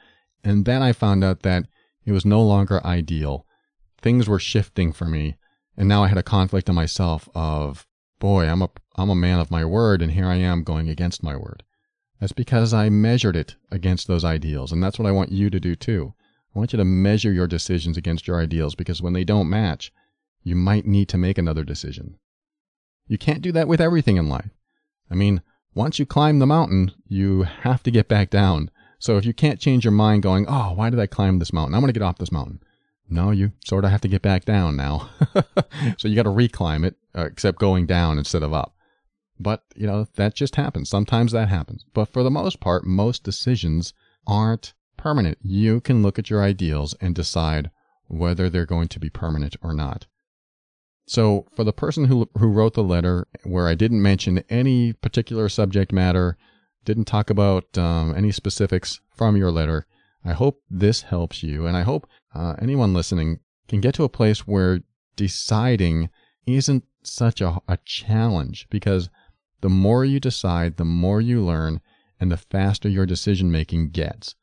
And 0.44 0.66
then 0.66 0.82
I 0.82 0.92
found 0.92 1.24
out 1.24 1.40
that 1.40 1.64
it 2.04 2.12
was 2.12 2.26
no 2.26 2.42
longer 2.42 2.86
ideal. 2.86 3.46
Things 3.98 4.28
were 4.28 4.38
shifting 4.38 4.92
for 4.92 5.06
me. 5.06 5.36
And 5.78 5.88
now 5.88 6.04
I 6.04 6.08
had 6.08 6.18
a 6.18 6.22
conflict 6.22 6.68
in 6.68 6.74
myself 6.74 7.30
of, 7.34 7.86
boy, 8.18 8.46
I'm 8.46 8.60
a, 8.60 8.68
I'm 8.96 9.08
a 9.08 9.14
man 9.14 9.40
of 9.40 9.50
my 9.50 9.64
word, 9.64 10.02
and 10.02 10.12
here 10.12 10.26
I 10.26 10.36
am 10.36 10.64
going 10.64 10.90
against 10.90 11.22
my 11.22 11.34
word. 11.34 11.62
That's 12.20 12.32
because 12.32 12.74
I 12.74 12.90
measured 12.90 13.36
it 13.36 13.56
against 13.70 14.06
those 14.06 14.24
ideals. 14.24 14.70
And 14.70 14.82
that's 14.82 14.98
what 14.98 15.08
I 15.08 15.12
want 15.12 15.32
you 15.32 15.48
to 15.48 15.58
do 15.58 15.76
too. 15.76 16.12
I 16.54 16.58
want 16.58 16.74
you 16.74 16.76
to 16.76 16.84
measure 16.84 17.32
your 17.32 17.46
decisions 17.46 17.96
against 17.96 18.26
your 18.26 18.38
ideals 18.38 18.74
because 18.74 19.00
when 19.00 19.14
they 19.14 19.24
don't 19.24 19.48
match, 19.48 19.92
you 20.42 20.54
might 20.54 20.86
need 20.86 21.08
to 21.08 21.16
make 21.16 21.38
another 21.38 21.64
decision. 21.64 22.18
You 23.06 23.16
can't 23.16 23.40
do 23.40 23.52
that 23.52 23.66
with 23.66 23.80
everything 23.80 24.18
in 24.18 24.28
life. 24.28 24.50
I 25.10 25.14
mean, 25.14 25.42
once 25.74 25.98
you 25.98 26.06
climb 26.06 26.38
the 26.38 26.46
mountain, 26.46 26.92
you 27.06 27.42
have 27.42 27.82
to 27.84 27.90
get 27.90 28.08
back 28.08 28.30
down. 28.30 28.70
So 28.98 29.16
if 29.16 29.24
you 29.24 29.32
can't 29.32 29.60
change 29.60 29.84
your 29.84 29.92
mind 29.92 30.22
going, 30.22 30.46
oh, 30.48 30.72
why 30.74 30.90
did 30.90 30.98
I 30.98 31.06
climb 31.06 31.38
this 31.38 31.52
mountain? 31.52 31.74
I'm 31.74 31.80
going 31.80 31.92
to 31.92 31.98
get 31.98 32.04
off 32.04 32.18
this 32.18 32.32
mountain. 32.32 32.60
No, 33.08 33.30
you 33.30 33.52
sort 33.64 33.84
of 33.84 33.90
have 33.90 34.00
to 34.02 34.08
get 34.08 34.22
back 34.22 34.44
down 34.44 34.76
now. 34.76 35.08
so 35.98 36.08
you 36.08 36.16
got 36.16 36.24
to 36.24 36.30
reclimb 36.30 36.84
it, 36.84 36.96
uh, 37.16 37.24
except 37.24 37.58
going 37.58 37.86
down 37.86 38.18
instead 38.18 38.42
of 38.42 38.52
up. 38.52 38.74
But, 39.40 39.62
you 39.76 39.86
know, 39.86 40.06
that 40.16 40.34
just 40.34 40.56
happens. 40.56 40.90
Sometimes 40.90 41.32
that 41.32 41.48
happens. 41.48 41.84
But 41.94 42.06
for 42.06 42.22
the 42.22 42.30
most 42.30 42.60
part, 42.60 42.84
most 42.84 43.22
decisions 43.22 43.94
aren't 44.26 44.74
permanent. 44.96 45.38
You 45.42 45.80
can 45.80 46.02
look 46.02 46.18
at 46.18 46.28
your 46.28 46.42
ideals 46.42 46.94
and 47.00 47.14
decide 47.14 47.70
whether 48.08 48.50
they're 48.50 48.66
going 48.66 48.88
to 48.88 49.00
be 49.00 49.10
permanent 49.10 49.56
or 49.62 49.72
not. 49.72 50.06
So, 51.08 51.46
for 51.56 51.64
the 51.64 51.72
person 51.72 52.04
who, 52.04 52.28
who 52.36 52.48
wrote 52.48 52.74
the 52.74 52.84
letter, 52.84 53.26
where 53.42 53.66
I 53.66 53.74
didn't 53.74 54.02
mention 54.02 54.44
any 54.50 54.92
particular 54.92 55.48
subject 55.48 55.90
matter, 55.90 56.36
didn't 56.84 57.06
talk 57.06 57.30
about 57.30 57.78
um, 57.78 58.14
any 58.14 58.30
specifics 58.30 59.00
from 59.16 59.34
your 59.34 59.50
letter, 59.50 59.86
I 60.22 60.32
hope 60.32 60.60
this 60.68 61.02
helps 61.02 61.42
you. 61.42 61.66
And 61.66 61.78
I 61.78 61.82
hope 61.82 62.06
uh, 62.34 62.56
anyone 62.60 62.92
listening 62.92 63.40
can 63.68 63.80
get 63.80 63.94
to 63.94 64.04
a 64.04 64.10
place 64.10 64.46
where 64.46 64.80
deciding 65.16 66.10
isn't 66.46 66.84
such 67.02 67.40
a, 67.40 67.58
a 67.66 67.78
challenge 67.86 68.66
because 68.68 69.08
the 69.62 69.70
more 69.70 70.04
you 70.04 70.20
decide, 70.20 70.76
the 70.76 70.84
more 70.84 71.22
you 71.22 71.42
learn, 71.42 71.80
and 72.20 72.30
the 72.30 72.36
faster 72.36 72.88
your 72.88 73.06
decision 73.06 73.50
making 73.50 73.92
gets. 73.92 74.34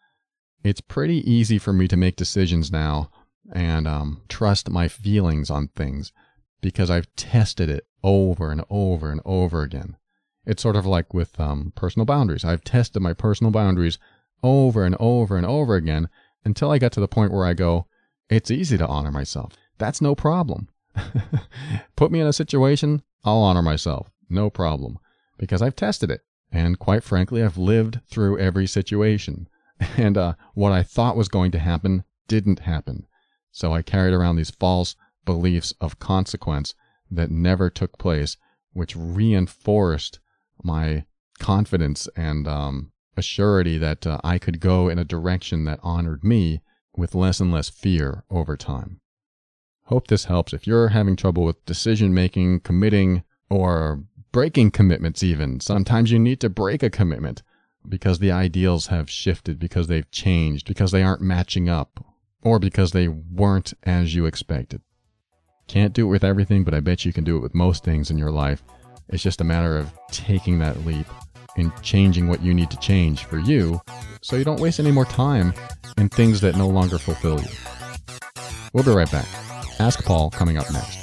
It's 0.63 0.81
pretty 0.81 1.29
easy 1.31 1.59
for 1.59 1.73
me 1.73 1.87
to 1.89 1.95
make 1.95 2.15
decisions 2.15 2.71
now 2.71 3.11
and 3.53 3.87
um, 3.87 4.21
trust 4.29 4.71
my 4.71 4.87
feelings 4.87 5.51
on 5.51 5.67
things 5.67 6.11
because 6.61 6.89
I've 6.89 7.13
tested 7.15 7.69
it 7.69 7.85
over 8.03 8.51
and 8.51 8.63
over 8.69 9.11
and 9.11 9.21
over 9.25 9.61
again. 9.61 9.97
It's 10.45 10.61
sort 10.61 10.75
of 10.75 10.85
like 10.85 11.13
with 11.13 11.39
um, 11.39 11.73
personal 11.75 12.05
boundaries. 12.05 12.45
I've 12.45 12.63
tested 12.63 13.01
my 13.01 13.13
personal 13.13 13.51
boundaries 13.51 13.97
over 14.43 14.83
and 14.83 14.95
over 14.99 15.37
and 15.37 15.45
over 15.45 15.75
again 15.75 16.09
until 16.43 16.71
I 16.71 16.77
got 16.77 16.91
to 16.93 16.99
the 16.99 17.07
point 17.07 17.31
where 17.31 17.45
I 17.45 17.53
go, 17.53 17.87
it's 18.29 18.51
easy 18.51 18.77
to 18.77 18.87
honor 18.87 19.11
myself. 19.11 19.53
That's 19.77 20.01
no 20.01 20.15
problem. 20.15 20.69
Put 21.95 22.11
me 22.11 22.19
in 22.19 22.27
a 22.27 22.33
situation, 22.33 23.01
I'll 23.23 23.39
honor 23.39 23.61
myself. 23.61 24.09
No 24.29 24.49
problem 24.49 24.99
because 25.37 25.61
I've 25.61 25.75
tested 25.75 26.11
it. 26.11 26.21
And 26.51 26.79
quite 26.79 27.03
frankly, 27.03 27.43
I've 27.43 27.57
lived 27.57 27.99
through 28.07 28.39
every 28.39 28.67
situation. 28.67 29.47
And 29.97 30.17
uh, 30.17 30.35
what 30.53 30.71
I 30.71 30.83
thought 30.83 31.17
was 31.17 31.27
going 31.27 31.51
to 31.51 31.59
happen 31.59 32.05
didn't 32.29 32.59
happen. 32.59 33.07
So 33.51 33.73
I 33.73 33.81
carried 33.81 34.13
around 34.13 34.37
these 34.37 34.51
false 34.51 34.95
beliefs 35.25 35.73
of 35.81 35.99
consequence 35.99 36.73
that 37.11 37.31
never 37.31 37.69
took 37.69 37.97
place, 37.97 38.37
which 38.73 38.95
reinforced 38.95 40.19
my 40.63 41.05
confidence 41.39 42.07
and 42.15 42.47
um, 42.47 42.91
assurity 43.17 43.79
that 43.79 44.05
uh, 44.07 44.19
I 44.23 44.37
could 44.37 44.59
go 44.59 44.89
in 44.89 44.99
a 44.99 45.03
direction 45.05 45.65
that 45.65 45.79
honored 45.83 46.23
me 46.23 46.61
with 46.95 47.15
less 47.15 47.39
and 47.39 47.51
less 47.51 47.69
fear 47.69 48.23
over 48.29 48.55
time. 48.55 49.01
Hope 49.85 50.07
this 50.07 50.25
helps. 50.25 50.53
If 50.53 50.65
you're 50.65 50.89
having 50.89 51.15
trouble 51.15 51.43
with 51.43 51.63
decision 51.65 52.13
making, 52.13 52.61
committing, 52.61 53.23
or 53.49 54.03
breaking 54.31 54.71
commitments, 54.71 55.23
even. 55.23 55.59
Sometimes 55.59 56.11
you 56.11 56.19
need 56.19 56.39
to 56.41 56.49
break 56.49 56.83
a 56.83 56.89
commitment 56.89 57.43
because 57.87 58.19
the 58.19 58.31
ideals 58.31 58.87
have 58.87 59.09
shifted, 59.09 59.59
because 59.59 59.87
they've 59.87 60.09
changed, 60.09 60.67
because 60.67 60.91
they 60.91 61.03
aren't 61.03 61.21
matching 61.21 61.69
up, 61.69 62.03
or 62.41 62.59
because 62.59 62.91
they 62.91 63.07
weren't 63.07 63.73
as 63.83 64.15
you 64.15 64.25
expected. 64.25 64.81
Can't 65.67 65.93
do 65.93 66.05
it 66.05 66.09
with 66.09 66.23
everything, 66.23 66.63
but 66.63 66.73
I 66.73 66.79
bet 66.79 67.05
you 67.05 67.13
can 67.13 67.23
do 67.23 67.37
it 67.37 67.41
with 67.41 67.55
most 67.55 67.83
things 67.83 68.11
in 68.11 68.17
your 68.17 68.31
life. 68.31 68.63
It's 69.09 69.23
just 69.23 69.41
a 69.41 69.43
matter 69.43 69.77
of 69.77 69.91
taking 70.11 70.59
that 70.59 70.85
leap 70.85 71.07
and 71.57 71.71
changing 71.81 72.27
what 72.27 72.41
you 72.41 72.53
need 72.53 72.69
to 72.71 72.77
change 72.77 73.25
for 73.25 73.39
you 73.39 73.81
so 74.21 74.35
you 74.35 74.43
don't 74.43 74.59
waste 74.59 74.79
any 74.79 74.91
more 74.91 75.05
time 75.05 75.53
in 75.97 76.09
things 76.09 76.41
that 76.41 76.55
no 76.55 76.67
longer 76.67 76.97
fulfill 76.97 77.39
you. 77.39 77.47
We'll 78.73 78.83
be 78.83 78.91
right 78.91 79.11
back. 79.11 79.27
Ask 79.79 80.03
Paul 80.03 80.29
coming 80.29 80.57
up 80.57 80.71
next. 80.71 80.94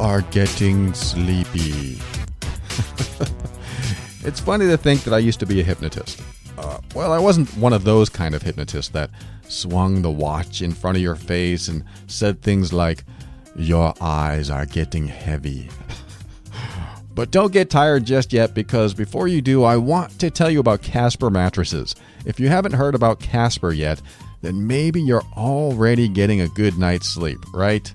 Are 0.00 0.22
getting 0.32 0.92
sleepy. 0.94 1.92
it's 4.24 4.40
funny 4.40 4.66
to 4.66 4.76
think 4.76 5.04
that 5.04 5.14
I 5.14 5.18
used 5.18 5.38
to 5.40 5.46
be 5.46 5.60
a 5.60 5.62
hypnotist. 5.62 6.20
Uh, 6.58 6.80
well, 6.92 7.12
I 7.12 7.20
wasn't 7.20 7.48
one 7.56 7.72
of 7.72 7.84
those 7.84 8.08
kind 8.08 8.34
of 8.34 8.42
hypnotists 8.42 8.90
that 8.90 9.10
swung 9.46 10.02
the 10.02 10.10
watch 10.10 10.60
in 10.60 10.72
front 10.72 10.96
of 10.96 11.04
your 11.04 11.14
face 11.14 11.68
and 11.68 11.84
said 12.08 12.42
things 12.42 12.72
like, 12.72 13.04
Your 13.54 13.94
eyes 14.00 14.50
are 14.50 14.66
getting 14.66 15.06
heavy. 15.06 15.68
but 17.14 17.30
don't 17.30 17.52
get 17.52 17.70
tired 17.70 18.04
just 18.04 18.32
yet 18.32 18.54
because 18.54 18.92
before 18.92 19.28
you 19.28 19.40
do, 19.40 19.62
I 19.62 19.76
want 19.76 20.18
to 20.18 20.30
tell 20.30 20.50
you 20.50 20.58
about 20.58 20.82
Casper 20.82 21.30
mattresses. 21.30 21.94
If 22.26 22.40
you 22.40 22.48
haven't 22.48 22.72
heard 22.72 22.96
about 22.96 23.20
Casper 23.20 23.72
yet, 23.72 24.02
then 24.42 24.66
maybe 24.66 25.00
you're 25.00 25.22
already 25.36 26.08
getting 26.08 26.40
a 26.40 26.48
good 26.48 26.76
night's 26.76 27.08
sleep, 27.08 27.38
right? 27.54 27.92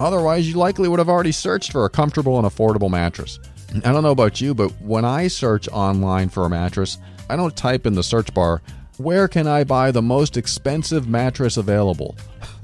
Otherwise, 0.00 0.48
you 0.48 0.56
likely 0.56 0.88
would 0.88 0.98
have 0.98 1.08
already 1.08 1.32
searched 1.32 1.72
for 1.72 1.84
a 1.84 1.90
comfortable 1.90 2.38
and 2.38 2.46
affordable 2.46 2.90
mattress. 2.90 3.38
I 3.84 3.92
don't 3.92 4.02
know 4.02 4.12
about 4.12 4.40
you, 4.40 4.54
but 4.54 4.70
when 4.80 5.04
I 5.04 5.28
search 5.28 5.68
online 5.68 6.28
for 6.28 6.46
a 6.46 6.50
mattress, 6.50 6.98
I 7.28 7.36
don't 7.36 7.56
type 7.56 7.86
in 7.86 7.94
the 7.94 8.02
search 8.02 8.32
bar, 8.32 8.62
where 8.96 9.28
can 9.28 9.46
I 9.46 9.64
buy 9.64 9.90
the 9.90 10.02
most 10.02 10.36
expensive 10.36 11.08
mattress 11.08 11.56
available? 11.56 12.16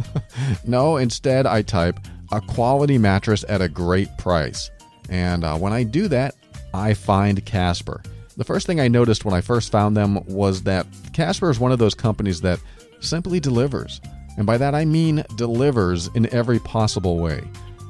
no, 0.67 0.97
instead 0.97 1.47
I 1.47 1.63
type, 1.63 1.99
a 2.33 2.41
quality 2.41 2.99
mattress 2.99 3.45
at 3.49 3.63
a 3.63 3.69
great 3.69 4.17
price. 4.19 4.71
And 5.09 5.45
uh, 5.45 5.57
when 5.57 5.73
I 5.73 5.83
do 5.83 6.09
that, 6.09 6.35
I 6.73 6.95
find 6.95 7.45
Casper. 7.45 8.03
The 8.37 8.45
first 8.45 8.67
thing 8.67 8.81
I 8.81 8.89
noticed 8.89 9.25
when 9.25 9.35
I 9.35 9.41
first 9.41 9.71
found 9.71 9.97
them 9.97 10.25
was 10.27 10.63
that 10.63 10.87
Casper 11.13 11.51
is 11.51 11.61
one 11.61 11.71
of 11.71 11.79
those 11.79 11.95
companies 11.95 12.41
that 12.41 12.59
simply 13.01 13.39
delivers. 13.39 14.01
And 14.37 14.47
by 14.47 14.59
that 14.59 14.75
I 14.75 14.85
mean 14.85 15.25
delivers 15.37 16.09
in 16.15 16.33
every 16.35 16.59
possible 16.59 17.19
way. 17.19 17.43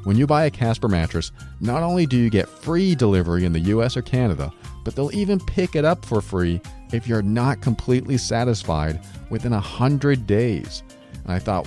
When 0.05 0.17
you 0.17 0.27
buy 0.27 0.45
a 0.45 0.51
Casper 0.51 0.89
mattress, 0.89 1.33
not 1.61 1.83
only 1.83 2.05
do 2.05 2.19
you 2.19 2.29
get 2.29 2.49
free 2.49 2.95
delivery 2.95 3.45
in 3.47 3.55
the 3.55 3.61
US 3.61 3.97
or 3.97 4.03
Canada, 4.03 4.53
but 4.85 4.95
they'll 4.95 5.15
even 5.15 5.41
pick 5.41 5.77
it 5.77 5.85
up 5.85 6.05
for 6.05 6.21
free 6.21 6.61
if 6.93 7.09
you're 7.09 7.23
not 7.23 7.63
completely 7.63 8.19
satisfied 8.19 9.01
within 9.31 9.53
100 9.53 10.27
days. 10.27 10.83
And 11.25 11.33
I 11.33 11.39
thought, 11.39 11.67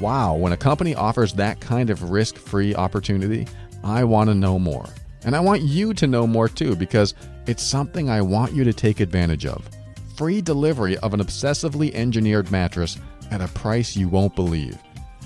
wow, 0.00 0.34
when 0.34 0.52
a 0.52 0.56
company 0.56 0.96
offers 0.96 1.32
that 1.34 1.60
kind 1.60 1.90
of 1.90 2.10
risk 2.10 2.36
free 2.36 2.74
opportunity, 2.74 3.46
I 3.84 4.02
want 4.02 4.30
to 4.30 4.34
know 4.34 4.58
more. 4.58 4.86
And 5.24 5.36
I 5.36 5.40
want 5.40 5.62
you 5.62 5.94
to 5.94 6.06
know 6.08 6.26
more 6.26 6.48
too, 6.48 6.74
because 6.74 7.14
it's 7.46 7.62
something 7.62 8.10
I 8.10 8.20
want 8.20 8.52
you 8.52 8.64
to 8.64 8.72
take 8.72 8.98
advantage 8.98 9.46
of. 9.46 9.68
Free 10.16 10.40
delivery 10.40 10.98
of 10.98 11.14
an 11.14 11.20
obsessively 11.20 11.94
engineered 11.94 12.50
mattress 12.50 12.98
at 13.30 13.40
a 13.40 13.48
price 13.48 13.96
you 13.96 14.08
won't 14.08 14.34
believe. 14.34 14.78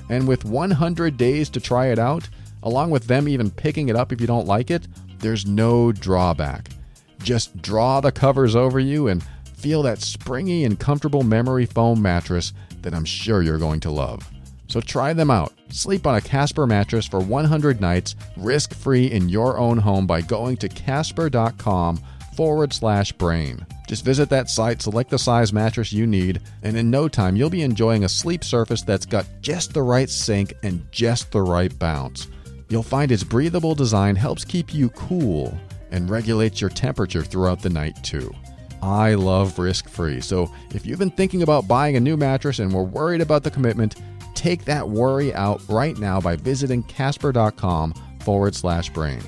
And 0.09 0.27
with 0.27 0.45
100 0.45 1.17
days 1.17 1.49
to 1.51 1.61
try 1.61 1.87
it 1.87 1.99
out, 1.99 2.29
along 2.63 2.91
with 2.91 3.07
them 3.07 3.29
even 3.29 3.51
picking 3.51 3.89
it 3.89 3.97
up 3.97 4.13
if 4.13 4.21
you 4.21 4.27
don't 4.27 4.47
like 4.47 4.71
it, 4.71 4.87
there's 5.19 5.47
no 5.47 5.93
drawback. 5.93 6.69
Just 7.23 7.61
draw 7.61 8.01
the 8.01 8.13
covers 8.13 8.57
over 8.57 8.81
you 8.81 9.09
and 9.09 9.23
feel 9.55 9.83
that 9.83 10.01
springy 10.01 10.65
and 10.65 10.81
comfortable 10.81 11.23
memory 11.23 11.67
foam 11.67 12.01
mattress 12.01 12.53
that 12.83 12.95
I'm 12.95 13.05
sure 13.05 13.43
you're 13.43 13.59
going 13.59 13.81
to 13.81 13.91
love. 13.91 14.29
So 14.69 14.81
try 14.81 15.13
them 15.13 15.31
out. 15.31 15.53
Sleep 15.69 16.07
on 16.07 16.15
a 16.15 16.21
Casper 16.21 16.67
mattress 16.67 17.07
for 17.07 17.21
100 17.21 17.81
nights, 17.81 18.15
risk 18.37 18.73
free 18.73 19.07
in 19.11 19.29
your 19.29 19.59
own 19.59 19.79
home 19.79 20.07
by 20.07 20.21
going 20.21 20.57
to 20.59 20.69
casper.com 20.69 22.01
forward 22.41 22.73
slash 22.73 23.13
brain. 23.13 23.67
Just 23.87 24.03
visit 24.03 24.31
that 24.31 24.49
site, 24.49 24.81
select 24.81 25.11
the 25.11 25.19
size 25.19 25.53
mattress 25.53 25.93
you 25.93 26.07
need, 26.07 26.41
and 26.63 26.75
in 26.75 26.91
no 26.91 27.07
time 27.07 27.37
you'll 27.37 27.51
be 27.51 27.61
enjoying 27.61 28.05
a 28.05 28.09
sleep 28.09 28.45
surface 28.45 28.81
that's 28.81 29.05
got 29.05 29.27
just 29.43 29.75
the 29.75 29.83
right 29.83 30.09
sink 30.09 30.55
and 30.63 30.83
just 30.91 31.33
the 31.33 31.43
right 31.43 31.79
bounce. 31.79 32.29
You'll 32.71 32.83
find 32.83 33.13
its 33.13 33.23
breathable 33.23 33.75
design 33.75 34.17
helps 34.17 34.47
keep 34.47 34.73
you 34.73 34.89
cool 34.89 35.55
and 35.91 36.09
regulates 36.09 36.63
your 36.63 36.71
temperature 36.71 37.23
throughout 37.23 37.61
the 37.61 37.69
night, 37.69 38.03
too. 38.03 38.35
I 38.81 39.17
love 39.17 39.59
risk 39.59 39.91
free, 39.91 40.23
so 40.23 40.51
if 40.75 40.87
you've 40.87 40.99
been 40.99 41.11
thinking 41.11 41.43
about 41.43 41.69
buying 41.69 41.97
a 41.97 42.01
new 42.01 42.17
mattress 42.17 42.59
and 42.59 42.73
were 42.73 42.85
worried 42.85 43.21
about 43.21 43.43
the 43.43 43.51
commitment, 43.51 43.97
take 44.35 44.65
that 44.65 44.89
worry 44.89 45.35
out 45.35 45.61
right 45.69 45.99
now 45.99 46.23
by 46.23 46.37
visiting 46.37 46.85
casper.com 46.85 47.93
forward 48.21 48.55
slash 48.55 48.89
brain. 48.89 49.21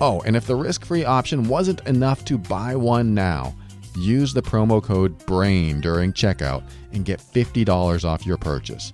Oh, 0.00 0.20
and 0.22 0.36
if 0.36 0.46
the 0.46 0.56
risk 0.56 0.84
free 0.84 1.04
option 1.04 1.48
wasn't 1.48 1.86
enough 1.86 2.24
to 2.26 2.36
buy 2.36 2.74
one 2.74 3.14
now, 3.14 3.54
use 3.96 4.32
the 4.32 4.42
promo 4.42 4.82
code 4.82 5.16
BRAIN 5.26 5.80
during 5.80 6.12
checkout 6.12 6.64
and 6.92 7.04
get 7.04 7.20
$50 7.20 8.04
off 8.04 8.26
your 8.26 8.36
purchase. 8.36 8.92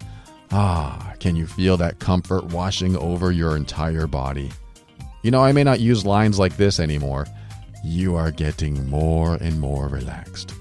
Ah, 0.52 1.14
can 1.20 1.36
you 1.36 1.46
feel 1.46 1.76
that 1.76 1.98
comfort 2.00 2.44
washing 2.46 2.96
over 2.96 3.30
your 3.32 3.56
entire 3.56 4.06
body? 4.06 4.50
You 5.22 5.30
know, 5.30 5.42
I 5.42 5.52
may 5.52 5.64
not 5.64 5.80
use 5.80 6.04
lines 6.04 6.38
like 6.38 6.56
this 6.56 6.80
anymore. 6.80 7.26
You 7.84 8.16
are 8.16 8.30
getting 8.30 8.88
more 8.88 9.34
and 9.36 9.60
more 9.60 9.88
relaxed. 9.88 10.54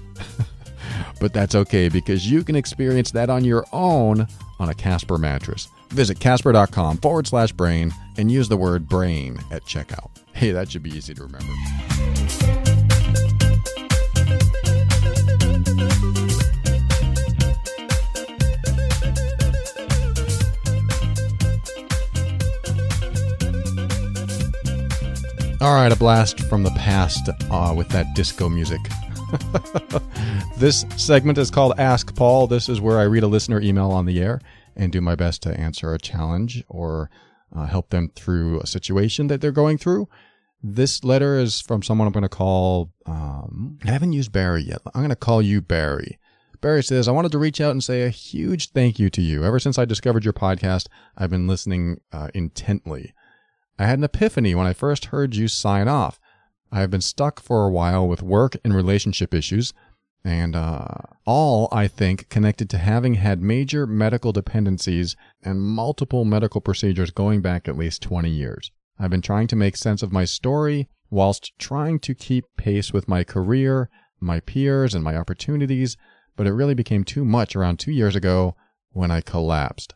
but 1.20 1.32
that's 1.32 1.54
okay 1.54 1.88
because 1.88 2.30
you 2.30 2.44
can 2.44 2.56
experience 2.56 3.10
that 3.10 3.30
on 3.30 3.44
your 3.44 3.64
own 3.72 4.26
on 4.58 4.68
a 4.68 4.74
Casper 4.74 5.18
mattress. 5.18 5.68
Visit 5.90 6.20
casper.com 6.20 6.98
forward 6.98 7.26
slash 7.26 7.52
brain 7.52 7.92
and 8.16 8.30
use 8.30 8.48
the 8.48 8.56
word 8.56 8.88
brain 8.88 9.38
at 9.50 9.64
checkout. 9.64 10.10
Hey, 10.32 10.52
that 10.52 10.70
should 10.70 10.82
be 10.82 10.90
easy 10.90 11.14
to 11.14 11.22
remember. 11.22 11.52
All 25.62 25.74
right, 25.74 25.92
a 25.92 25.96
blast 25.96 26.40
from 26.40 26.62
the 26.62 26.70
past 26.70 27.28
uh, 27.50 27.74
with 27.76 27.90
that 27.90 28.14
disco 28.14 28.48
music. 28.48 28.80
this 30.56 30.86
segment 30.96 31.36
is 31.36 31.50
called 31.50 31.74
Ask 31.78 32.14
Paul. 32.16 32.46
This 32.46 32.70
is 32.70 32.80
where 32.80 32.98
I 32.98 33.02
read 33.02 33.22
a 33.22 33.26
listener 33.26 33.60
email 33.60 33.90
on 33.90 34.06
the 34.06 34.20
air 34.20 34.40
and 34.74 34.90
do 34.90 35.02
my 35.02 35.14
best 35.14 35.42
to 35.42 35.54
answer 35.54 35.92
a 35.92 35.98
challenge 35.98 36.64
or 36.68 37.10
uh, 37.54 37.66
help 37.66 37.90
them 37.90 38.10
through 38.14 38.60
a 38.60 38.66
situation 38.66 39.26
that 39.28 39.40
they're 39.40 39.52
going 39.52 39.78
through. 39.78 40.08
This 40.62 41.04
letter 41.04 41.38
is 41.38 41.60
from 41.60 41.82
someone 41.82 42.06
I'm 42.06 42.12
going 42.12 42.22
to 42.22 42.28
call, 42.28 42.92
um, 43.06 43.78
I 43.84 43.90
haven't 43.90 44.12
used 44.12 44.32
Barry 44.32 44.62
yet. 44.62 44.82
I'm 44.94 45.00
going 45.00 45.08
to 45.08 45.16
call 45.16 45.40
you 45.40 45.60
Barry. 45.60 46.18
Barry 46.60 46.82
says, 46.82 47.08
I 47.08 47.12
wanted 47.12 47.32
to 47.32 47.38
reach 47.38 47.60
out 47.60 47.70
and 47.70 47.82
say 47.82 48.02
a 48.02 48.10
huge 48.10 48.70
thank 48.72 48.98
you 48.98 49.08
to 49.10 49.22
you. 49.22 49.44
Ever 49.44 49.58
since 49.58 49.78
I 49.78 49.86
discovered 49.86 50.24
your 50.24 50.34
podcast, 50.34 50.88
I've 51.16 51.30
been 51.30 51.46
listening 51.46 52.00
uh, 52.12 52.28
intently. 52.34 53.14
I 53.78 53.86
had 53.86 53.98
an 53.98 54.04
epiphany 54.04 54.54
when 54.54 54.66
I 54.66 54.74
first 54.74 55.06
heard 55.06 55.34
you 55.34 55.48
sign 55.48 55.88
off. 55.88 56.20
I 56.70 56.80
have 56.80 56.90
been 56.90 57.00
stuck 57.00 57.40
for 57.40 57.64
a 57.64 57.70
while 57.70 58.06
with 58.06 58.22
work 58.22 58.56
and 58.62 58.74
relationship 58.74 59.32
issues, 59.32 59.72
and 60.24 60.54
uh, 60.54 60.86
all, 61.24 61.68
I 61.72 61.88
think, 61.88 62.28
connected 62.28 62.68
to 62.70 62.78
having 62.78 63.14
had 63.14 63.40
major 63.40 63.86
medical 63.86 64.32
dependencies 64.32 65.16
and 65.42 65.62
multiple 65.62 66.24
medical 66.24 66.60
procedures 66.60 67.10
going 67.10 67.40
back 67.40 67.68
at 67.68 67.78
least 67.78 68.02
20 68.02 68.28
years. 68.28 68.70
I've 68.98 69.10
been 69.10 69.22
trying 69.22 69.46
to 69.48 69.56
make 69.56 69.76
sense 69.76 70.02
of 70.02 70.12
my 70.12 70.26
story 70.26 70.88
whilst 71.10 71.58
trying 71.58 71.98
to 72.00 72.14
keep 72.14 72.44
pace 72.56 72.92
with 72.92 73.08
my 73.08 73.24
career, 73.24 73.88
my 74.20 74.40
peers, 74.40 74.94
and 74.94 75.02
my 75.02 75.16
opportunities, 75.16 75.96
but 76.36 76.46
it 76.46 76.52
really 76.52 76.74
became 76.74 77.04
too 77.04 77.24
much 77.24 77.56
around 77.56 77.78
two 77.78 77.92
years 77.92 78.14
ago 78.14 78.54
when 78.92 79.10
I 79.10 79.22
collapsed. 79.22 79.94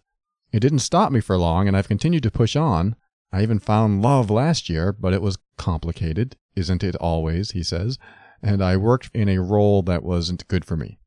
It 0.53 0.61
didn't 0.61 0.79
stop 0.81 1.13
me 1.13 1.21
for 1.21 1.37
long, 1.37 1.69
and 1.69 1.77
I've 1.77 1.89
continued 1.89 2.23
to 2.23 2.31
push 2.31 2.57
on. 2.57 2.97
I 3.33 3.43
even 3.43 3.59
found 3.59 4.03
love 4.03 4.31
last 4.31 4.71
year, 4.71 4.93
but 4.93 5.13
it 5.13 5.21
was 5.21 5.39
complicated. 5.59 6.37
Isn't 6.55 6.85
it 6.85 6.97
always, 6.97 7.51
he 7.51 7.63
says. 7.63 7.99
And 8.45 8.63
I 8.63 8.77
worked 8.77 9.11
in 9.15 9.29
a 9.29 9.41
role 9.41 9.83
that 9.83 10.03
wasn't 10.03 10.47
good 10.49 10.65
for 10.65 10.77
me. 10.77 10.99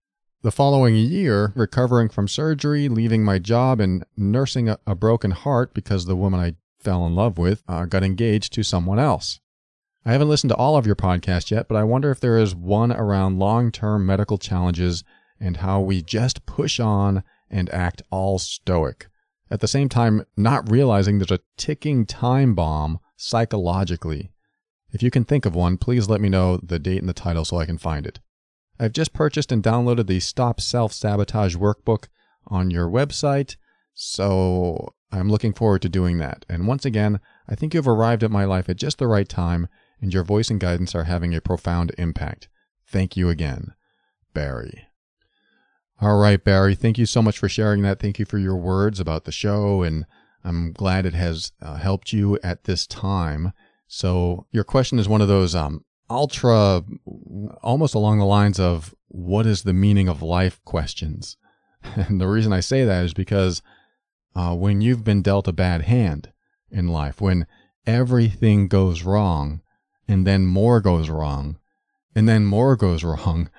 The 0.42 0.52
following 0.52 0.96
year, 0.96 1.54
recovering 1.56 2.10
from 2.10 2.28
surgery, 2.28 2.90
leaving 2.90 3.24
my 3.24 3.40
job, 3.40 3.80
and 3.80 4.04
nursing 4.16 4.70
a, 4.70 4.80
a 4.86 4.96
broken 4.96 5.32
heart 5.32 5.74
because 5.74 6.06
the 6.06 6.16
woman 6.16 6.40
I 6.40 6.56
fell 6.80 7.06
in 7.06 7.16
love 7.16 7.38
with 7.38 7.64
uh, 7.68 7.86
got 7.86 8.04
engaged 8.04 8.54
to 8.54 8.64
someone 8.64 9.00
else. 9.00 9.40
I 10.06 10.12
haven't 10.12 10.30
listened 10.30 10.50
to 10.50 10.56
all 10.56 10.78
of 10.78 10.86
your 10.86 10.96
podcasts 10.96 11.52
yet, 11.52 11.68
but 11.68 11.76
I 11.76 11.84
wonder 11.84 12.12
if 12.12 12.20
there 12.20 12.38
is 12.38 12.56
one 12.56 12.92
around 12.92 13.40
long 13.40 13.72
term 13.72 14.06
medical 14.06 14.38
challenges 14.38 15.04
and 15.40 15.58
how 15.58 15.80
we 15.80 16.02
just 16.02 16.46
push 16.46 16.80
on 16.80 17.24
and 17.50 17.70
act 17.74 18.02
all 18.10 18.40
stoic 18.40 19.08
at 19.50 19.60
the 19.60 19.68
same 19.68 19.90
time 19.90 20.26
not 20.36 20.70
realizing 20.70 21.18
there's 21.18 21.32
a 21.32 21.40
ticking 21.58 22.06
time 22.06 22.56
bomb 22.56 23.00
psychologically. 23.16 24.32
If 24.92 25.04
you 25.04 25.12
can 25.12 25.24
think 25.24 25.46
of 25.46 25.56
one, 25.56 25.78
please 25.78 26.10
let 26.10 26.22
me 26.22 26.30
know 26.30 26.58
the 26.58 26.80
date 26.80 27.00
and 27.00 27.10
the 27.10 27.14
title 27.14 27.46
so 27.46 27.58
I 27.58 27.66
can 27.66 27.78
find 27.78 28.06
it. 28.06 28.20
I've 28.80 28.94
just 28.94 29.14
purchased 29.14 29.52
and 29.52 29.64
downloaded 29.64 30.08
the 30.08 30.20
Stop 30.20 30.62
Self 30.62 30.94
Sabotage 30.94 31.56
workbook 31.56 32.08
on 32.48 32.72
your 32.72 32.90
website, 32.90 33.56
so 33.94 34.94
I'm 35.12 35.30
looking 35.30 35.54
forward 35.54 35.82
to 35.82 35.90
doing 35.90 36.20
that. 36.20 36.46
And 36.48 36.68
once 36.68 36.86
again, 36.86 37.20
I 37.50 37.56
think 37.56 37.74
you've 37.74 37.88
arrived 37.88 38.24
at 38.24 38.32
my 38.32 38.46
life 38.46 38.70
at 38.70 38.78
just 38.78 39.00
the 39.00 39.08
right 39.08 39.28
time, 39.28 39.68
and 40.00 40.14
your 40.14 40.24
voice 40.24 40.50
and 40.50 40.60
guidance 40.60 40.94
are 40.94 41.06
having 41.06 41.34
a 41.34 41.42
profound 41.42 41.94
impact. 41.98 42.48
Thank 42.86 43.18
you 43.18 43.30
again, 43.30 43.74
Barry. 44.34 44.88
All 46.00 46.18
right, 46.18 46.44
Barry, 46.44 46.76
thank 46.76 46.98
you 46.98 47.08
so 47.08 47.22
much 47.22 47.40
for 47.40 47.50
sharing 47.50 47.82
that. 47.82 48.00
Thank 48.00 48.20
you 48.20 48.26
for 48.26 48.38
your 48.38 48.56
words 48.56 49.00
about 49.00 49.26
the 49.26 49.32
show. 49.32 49.82
And 49.82 50.06
I'm 50.44 50.72
glad 50.72 51.06
it 51.06 51.16
has 51.16 51.52
uh, 51.62 51.76
helped 51.76 52.14
you 52.14 52.38
at 52.44 52.66
this 52.66 52.86
time. 52.86 53.52
So 53.88 54.46
your 54.52 54.64
question 54.64 55.00
is 55.00 55.10
one 55.10 55.22
of 55.22 55.28
those 55.28 55.56
um, 55.56 55.84
ultra, 56.10 56.84
almost 57.62 57.96
along 57.96 58.20
the 58.20 58.26
lines 58.26 58.60
of 58.60 58.94
what 59.08 59.46
is 59.46 59.64
the 59.64 59.74
meaning 59.74 60.08
of 60.08 60.22
life 60.22 60.64
questions. 60.66 61.38
And 61.96 62.20
the 62.20 62.28
reason 62.28 62.52
I 62.52 62.60
say 62.60 62.84
that 62.84 63.06
is 63.06 63.14
because 63.14 63.62
uh, 64.36 64.54
when 64.56 64.82
you've 64.82 65.04
been 65.04 65.22
dealt 65.22 65.48
a 65.48 65.54
bad 65.54 65.84
hand 65.84 66.34
in 66.70 66.90
life, 66.90 67.22
when 67.22 67.48
everything 67.86 68.68
goes 68.68 69.04
wrong 69.04 69.62
and 70.08 70.28
then 70.28 70.46
more 70.46 70.82
goes 70.82 71.10
wrong 71.10 71.60
and 72.14 72.28
then 72.28 72.46
more 72.46 72.76
goes 72.76 73.04
wrong, 73.04 73.50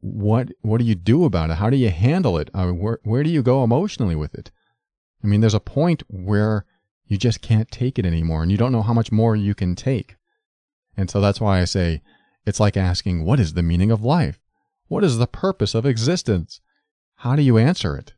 what 0.00 0.48
what 0.60 0.78
do 0.78 0.84
you 0.84 0.94
do 0.94 1.24
about 1.24 1.50
it? 1.50 1.54
How 1.54 1.70
do 1.70 1.76
you 1.76 1.90
handle 1.90 2.36
it? 2.36 2.50
Uh, 2.52 2.68
where 2.68 3.00
where 3.02 3.22
do 3.22 3.30
you 3.30 3.42
go 3.42 3.64
emotionally 3.64 4.16
with 4.16 4.34
it? 4.34 4.50
I 5.22 5.26
mean, 5.26 5.40
there's 5.40 5.54
a 5.54 5.60
point 5.60 6.02
where 6.08 6.66
you 7.08 7.16
just 7.18 7.42
can't 7.42 7.70
take 7.70 7.98
it 7.98 8.06
anymore 8.06 8.42
and 8.42 8.52
you 8.52 8.58
don't 8.58 8.72
know 8.72 8.82
how 8.82 8.92
much 8.92 9.10
more 9.10 9.34
you 9.34 9.54
can 9.54 9.74
take. 9.74 10.16
And 10.96 11.10
so 11.10 11.20
that's 11.20 11.40
why 11.40 11.60
I 11.60 11.64
say 11.64 12.02
it's 12.46 12.60
like 12.60 12.76
asking, 12.76 13.24
what 13.24 13.40
is 13.40 13.54
the 13.54 13.62
meaning 13.62 13.90
of 13.90 14.02
life? 14.02 14.40
What 14.88 15.04
is 15.04 15.18
the 15.18 15.26
purpose 15.26 15.74
of 15.74 15.86
existence? 15.86 16.60
How 17.16 17.36
do 17.36 17.42
you 17.42 17.58
answer 17.58 17.96
it? 17.96 18.14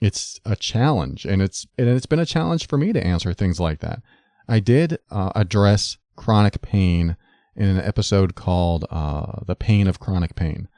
It's 0.00 0.40
a 0.44 0.56
challenge, 0.56 1.24
and 1.24 1.40
it's 1.40 1.66
and 1.78 1.88
it's 1.88 2.04
been 2.04 2.18
a 2.18 2.26
challenge 2.26 2.66
for 2.66 2.76
me 2.76 2.92
to 2.92 3.06
answer 3.06 3.32
things 3.32 3.58
like 3.58 3.78
that. 3.80 4.02
I 4.46 4.60
did 4.60 4.98
uh, 5.10 5.30
address 5.34 5.96
chronic 6.16 6.60
pain 6.60 7.16
in 7.56 7.68
an 7.68 7.78
episode 7.78 8.34
called 8.34 8.84
uh, 8.90 9.40
"The 9.46 9.54
Pain 9.54 9.86
of 9.86 10.00
Chronic 10.00 10.34
Pain," 10.34 10.68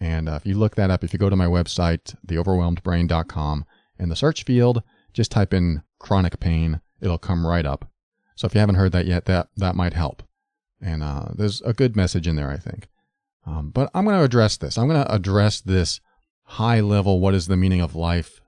and 0.00 0.28
uh, 0.28 0.32
if 0.32 0.46
you 0.46 0.56
look 0.56 0.74
that 0.74 0.90
up, 0.90 1.04
if 1.04 1.12
you 1.12 1.18
go 1.18 1.30
to 1.30 1.36
my 1.36 1.46
website, 1.46 2.16
theoverwhelmedbrain.com, 2.26 3.64
in 3.98 4.08
the 4.08 4.16
search 4.16 4.42
field, 4.42 4.82
just 5.12 5.30
type 5.30 5.54
in 5.54 5.82
chronic 5.98 6.40
pain, 6.40 6.80
it'll 7.00 7.18
come 7.18 7.46
right 7.46 7.66
up. 7.66 7.90
So 8.36 8.46
if 8.46 8.54
you 8.54 8.60
haven't 8.60 8.76
heard 8.76 8.92
that 8.92 9.06
yet, 9.06 9.26
that 9.26 9.48
that 9.56 9.76
might 9.76 9.92
help. 9.92 10.22
And 10.80 11.02
uh, 11.02 11.28
there's 11.34 11.62
a 11.62 11.72
good 11.72 11.96
message 11.96 12.26
in 12.26 12.36
there, 12.36 12.50
I 12.50 12.56
think. 12.56 12.88
Um, 13.46 13.70
but 13.70 13.90
I'm 13.94 14.04
going 14.04 14.16
to 14.16 14.24
address 14.24 14.56
this. 14.56 14.76
I'm 14.76 14.88
going 14.88 15.02
to 15.02 15.14
address 15.14 15.60
this 15.60 16.00
high 16.44 16.80
level, 16.80 17.20
what 17.20 17.34
is 17.34 17.46
the 17.46 17.56
meaning 17.56 17.80
of 17.80 17.94
life 17.94 18.40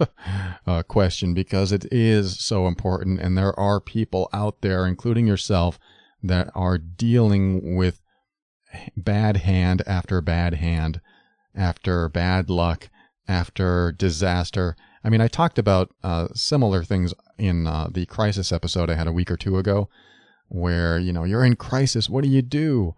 uh, 0.66 0.82
question 0.84 1.34
because 1.34 1.72
it 1.72 1.86
is 1.90 2.38
so 2.38 2.66
important. 2.66 3.20
And 3.20 3.36
there 3.36 3.58
are 3.58 3.80
people 3.80 4.28
out 4.32 4.60
there, 4.60 4.86
including 4.86 5.26
yourself, 5.26 5.78
that 6.22 6.50
are 6.54 6.78
dealing 6.78 7.76
with 7.76 8.00
bad 8.96 9.38
hand 9.38 9.82
after 9.86 10.20
bad 10.20 10.54
hand, 10.54 11.00
after 11.54 12.08
bad 12.08 12.48
luck, 12.48 12.88
after 13.28 13.92
disaster. 13.92 14.76
I 15.04 15.10
mean, 15.10 15.20
I 15.20 15.28
talked 15.28 15.58
about 15.58 15.94
uh, 16.02 16.28
similar 16.34 16.84
things 16.84 17.12
in 17.38 17.66
uh, 17.66 17.88
the 17.90 18.06
crisis 18.06 18.52
episode 18.52 18.88
I 18.88 18.94
had 18.94 19.06
a 19.06 19.12
week 19.12 19.30
or 19.30 19.36
two 19.36 19.58
ago, 19.58 19.88
where, 20.48 20.98
you 20.98 21.12
know, 21.12 21.24
you're 21.24 21.44
in 21.44 21.56
crisis. 21.56 22.08
What 22.08 22.24
do 22.24 22.30
you 22.30 22.42
do? 22.42 22.94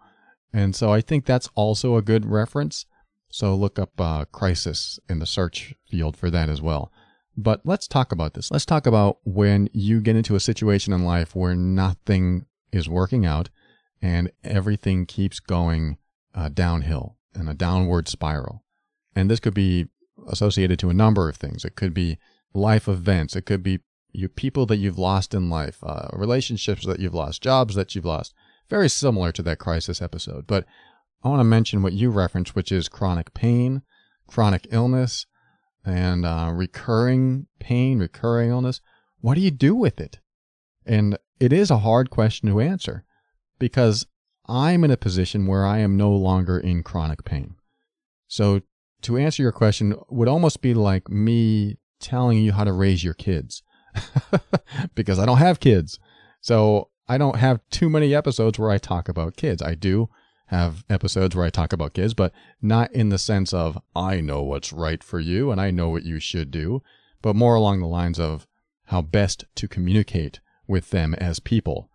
And 0.53 0.75
so 0.75 0.93
I 0.93 1.01
think 1.01 1.25
that's 1.25 1.49
also 1.55 1.95
a 1.95 2.01
good 2.01 2.25
reference. 2.25 2.85
So 3.29 3.55
look 3.55 3.79
up 3.79 3.99
uh, 3.99 4.25
crisis 4.25 4.99
in 5.09 5.19
the 5.19 5.25
search 5.25 5.73
field 5.89 6.15
for 6.15 6.29
that 6.29 6.49
as 6.49 6.61
well. 6.61 6.91
But 7.35 7.61
let's 7.65 7.87
talk 7.87 8.11
about 8.11 8.33
this. 8.33 8.51
Let's 8.51 8.65
talk 8.65 8.87
about 8.87 9.17
when 9.25 9.67
you 9.73 9.99
get 9.99 10.15
into 10.15 10.35
a 10.35 10.39
situation 10.39 10.93
in 10.93 11.03
life 11.03 11.35
where 11.35 11.55
nothing 11.55 12.45
is 12.71 12.87
working 12.87 13.25
out 13.25 13.49
and 14.01 14.31
everything 14.43 15.05
keeps 15.05 15.39
going 15.39 15.97
uh, 16.33 16.49
downhill 16.49 17.17
in 17.37 17.47
a 17.47 17.53
downward 17.53 18.07
spiral. 18.07 18.63
And 19.15 19.29
this 19.29 19.39
could 19.39 19.53
be 19.53 19.87
associated 20.27 20.79
to 20.79 20.89
a 20.89 20.93
number 20.93 21.29
of 21.29 21.37
things. 21.37 21.65
It 21.65 21.75
could 21.75 21.93
be 21.93 22.17
life 22.53 22.87
events. 22.87 23.35
It 23.35 23.45
could 23.45 23.63
be 23.63 23.79
you 24.11 24.29
people 24.29 24.65
that 24.67 24.77
you've 24.77 24.97
lost 24.97 25.33
in 25.33 25.49
life, 25.49 25.77
uh, 25.83 26.07
relationships 26.13 26.85
that 26.85 26.99
you've 26.99 27.13
lost, 27.13 27.41
jobs 27.41 27.75
that 27.75 27.95
you've 27.95 28.05
lost. 28.05 28.33
Very 28.69 28.89
similar 28.89 29.31
to 29.33 29.43
that 29.43 29.59
crisis 29.59 30.01
episode. 30.01 30.47
But 30.47 30.65
I 31.23 31.29
want 31.29 31.39
to 31.39 31.45
mention 31.45 31.81
what 31.81 31.93
you 31.93 32.09
referenced, 32.09 32.55
which 32.55 32.71
is 32.71 32.87
chronic 32.87 33.33
pain, 33.33 33.81
chronic 34.27 34.67
illness, 34.71 35.25
and 35.83 36.25
uh, 36.25 36.51
recurring 36.53 37.47
pain, 37.59 37.99
recurring 37.99 38.49
illness. 38.49 38.81
What 39.21 39.35
do 39.35 39.41
you 39.41 39.51
do 39.51 39.75
with 39.75 39.99
it? 39.99 40.19
And 40.85 41.17
it 41.39 41.51
is 41.51 41.69
a 41.69 41.79
hard 41.79 42.09
question 42.09 42.49
to 42.49 42.61
answer 42.61 43.03
because 43.59 44.05
I'm 44.47 44.83
in 44.83 44.91
a 44.91 44.97
position 44.97 45.47
where 45.47 45.65
I 45.65 45.79
am 45.79 45.97
no 45.97 46.11
longer 46.11 46.59
in 46.59 46.83
chronic 46.83 47.25
pain. 47.25 47.55
So 48.27 48.61
to 49.05 49.17
answer 49.17 49.41
your 49.43 49.51
question 49.51 49.95
would 50.09 50.27
almost 50.27 50.61
be 50.61 50.73
like 50.73 51.09
me 51.09 51.77
telling 51.99 52.39
you 52.39 52.51
how 52.51 52.63
to 52.63 52.73
raise 52.73 53.03
your 53.03 53.13
kids 53.13 53.63
because 54.95 55.19
I 55.19 55.25
don't 55.25 55.37
have 55.37 55.59
kids. 55.59 55.99
So 56.41 56.89
I 57.07 57.17
don't 57.17 57.37
have 57.37 57.61
too 57.69 57.89
many 57.89 58.13
episodes 58.13 58.59
where 58.59 58.71
I 58.71 58.77
talk 58.77 59.07
about 59.07 59.37
kids. 59.37 59.61
I 59.61 59.75
do 59.75 60.09
have 60.47 60.83
episodes 60.89 61.35
where 61.35 61.45
I 61.45 61.49
talk 61.49 61.73
about 61.73 61.93
kids, 61.93 62.13
but 62.13 62.31
not 62.61 62.91
in 62.91 63.09
the 63.09 63.17
sense 63.17 63.53
of 63.53 63.79
I 63.95 64.21
know 64.21 64.43
what's 64.43 64.73
right 64.73 65.03
for 65.03 65.19
you 65.19 65.51
and 65.51 65.59
I 65.59 65.71
know 65.71 65.89
what 65.89 66.03
you 66.03 66.19
should 66.19 66.51
do, 66.51 66.81
but 67.21 67.35
more 67.35 67.55
along 67.55 67.79
the 67.79 67.87
lines 67.87 68.19
of 68.19 68.47
how 68.85 69.01
best 69.01 69.45
to 69.55 69.67
communicate 69.67 70.39
with 70.67 70.91
them 70.91 71.13
as 71.15 71.39
people 71.39 71.89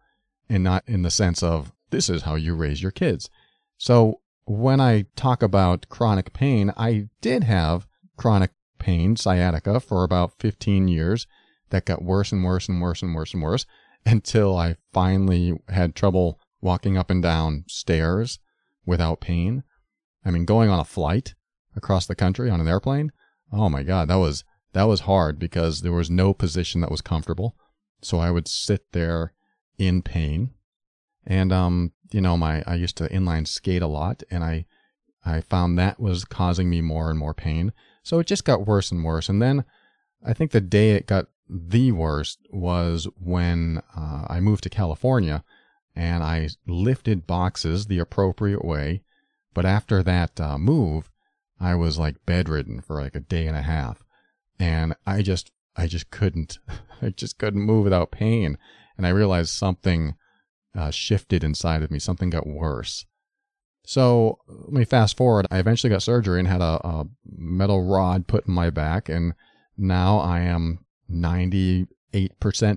and 0.49 0.64
not 0.64 0.85
in 0.87 1.03
the 1.03 1.11
sense 1.11 1.42
of 1.42 1.73
this 1.90 2.09
is 2.09 2.23
how 2.23 2.35
you 2.37 2.55
raise 2.55 2.83
your 2.83 2.90
kids. 2.90 3.31
So 3.79 4.19
when 4.51 4.81
I 4.81 5.05
talk 5.15 5.45
about 5.45 5.89
chronic 5.89 6.33
pain, 6.33 6.73
I 6.77 7.09
did 7.21 7.45
have 7.45 7.87
chronic 8.17 8.51
pain, 8.81 9.15
sciatica, 9.15 9.79
for 9.79 10.03
about 10.03 10.41
15 10.41 10.89
years. 10.89 11.29
That 11.69 11.85
got 11.85 12.03
worse 12.03 12.33
and 12.33 12.43
worse 12.43 12.69
and 12.69 12.83
worse 12.83 13.01
and 13.01 13.15
worse 13.15 13.33
and 13.33 13.45
worse 13.45 13.65
until 14.05 14.57
I 14.57 14.75
finally 14.93 15.53
had 15.69 15.95
trouble 15.95 16.41
walking 16.61 16.99
up 16.99 17.11
and 17.11 17.23
down 17.23 17.65
stairs 17.69 18.41
without 18.85 19.21
pain. 19.21 19.63
I 20.25 20.33
mean, 20.33 20.47
going 20.47 20.69
on 20.69 20.81
a 20.81 20.85
flight 20.85 21.35
across 21.77 22.07
the 22.07 22.17
country 22.17 22.51
on 22.51 22.61
an 22.61 22.67
airplane. 22.67 23.13
Oh 23.53 23.69
my 23.69 23.85
God, 23.85 24.09
that 24.09 24.17
was, 24.17 24.43
that 24.73 24.89
was 24.89 25.03
hard 25.03 25.39
because 25.39 25.83
there 25.83 25.93
was 25.93 26.11
no 26.11 26.35
position 26.35 26.81
that 26.81 26.91
was 26.91 27.01
comfortable. 27.01 27.55
So 28.03 28.19
I 28.19 28.33
would 28.33 28.49
sit 28.49 28.91
there 28.91 29.33
in 29.79 30.03
pain. 30.03 30.55
And, 31.31 31.53
um, 31.53 31.93
you 32.11 32.21
know, 32.21 32.37
my 32.37 32.64
I 32.66 32.75
used 32.75 32.97
to 32.97 33.09
inline 33.09 33.47
skate 33.47 33.83
a 33.83 33.87
lot, 33.87 34.25
and 34.33 34.43
I 34.43 34.66
I 35.25 35.40
found 35.40 35.79
that 35.79 36.01
was 36.01 36.25
causing 36.25 36.69
me 36.69 36.81
more 36.81 37.09
and 37.09 37.19
more 37.19 37.35
pain. 37.35 37.73
So 38.03 38.19
it 38.19 38.27
just 38.27 38.45
got 38.45 38.66
worse 38.66 38.90
and 38.90 39.05
worse. 39.05 39.29
And 39.29 39.40
then 39.40 39.64
I 40.27 40.33
think 40.33 40.51
the 40.51 40.61
day 40.61 40.90
it 40.90 41.07
got 41.07 41.27
the 41.49 41.93
worst 41.93 42.40
was 42.51 43.07
when 43.16 43.81
uh, 43.97 44.27
I 44.29 44.40
moved 44.40 44.64
to 44.64 44.71
California 44.71 45.45
and 45.95 46.25
I 46.25 46.49
lifted 46.66 47.29
boxes 47.29 47.87
the 47.87 48.01
appropriate 48.01 48.64
way. 48.64 49.03
But 49.55 49.64
after 49.64 50.03
that 50.03 50.40
uh, 50.40 50.59
move, 50.59 51.11
I 51.61 51.77
was 51.77 51.97
like 51.97 52.27
bedridden 52.27 52.81
for 52.81 53.01
like 53.01 53.14
a 53.14 53.21
day 53.21 53.47
and 53.47 53.57
a 53.57 53.62
half, 53.62 54.03
and 54.59 54.97
I 55.07 55.23
just 55.23 55.53
I 55.77 55.87
just 55.87 56.11
couldn't 56.11 56.59
I 57.03 57.11
just 57.11 57.38
couldn't 57.38 57.62
move 57.62 57.85
without 57.85 58.11
pain. 58.11 58.59
And 58.97 59.07
I 59.07 59.11
realized 59.11 59.51
something 59.51 60.16
uh, 60.76 60.90
shifted 60.90 61.44
inside 61.44 61.83
of 61.83 61.90
me. 61.90 61.98
Something 61.98 62.30
got 62.30 62.46
worse. 62.46 63.06
So 63.85 64.38
let 64.46 64.72
me 64.72 64.85
fast 64.85 65.16
forward. 65.16 65.46
I 65.50 65.59
eventually 65.59 65.90
got 65.90 66.02
surgery 66.02 66.38
and 66.38 66.48
had 66.48 66.61
a, 66.61 66.87
a 66.87 67.06
metal 67.24 67.83
rod 67.83 68.26
put 68.26 68.46
in 68.46 68.54
my 68.54 68.70
back, 68.70 69.09
and 69.09 69.35
now 69.76 70.18
I 70.18 70.40
am 70.40 70.85
98% 71.11 71.87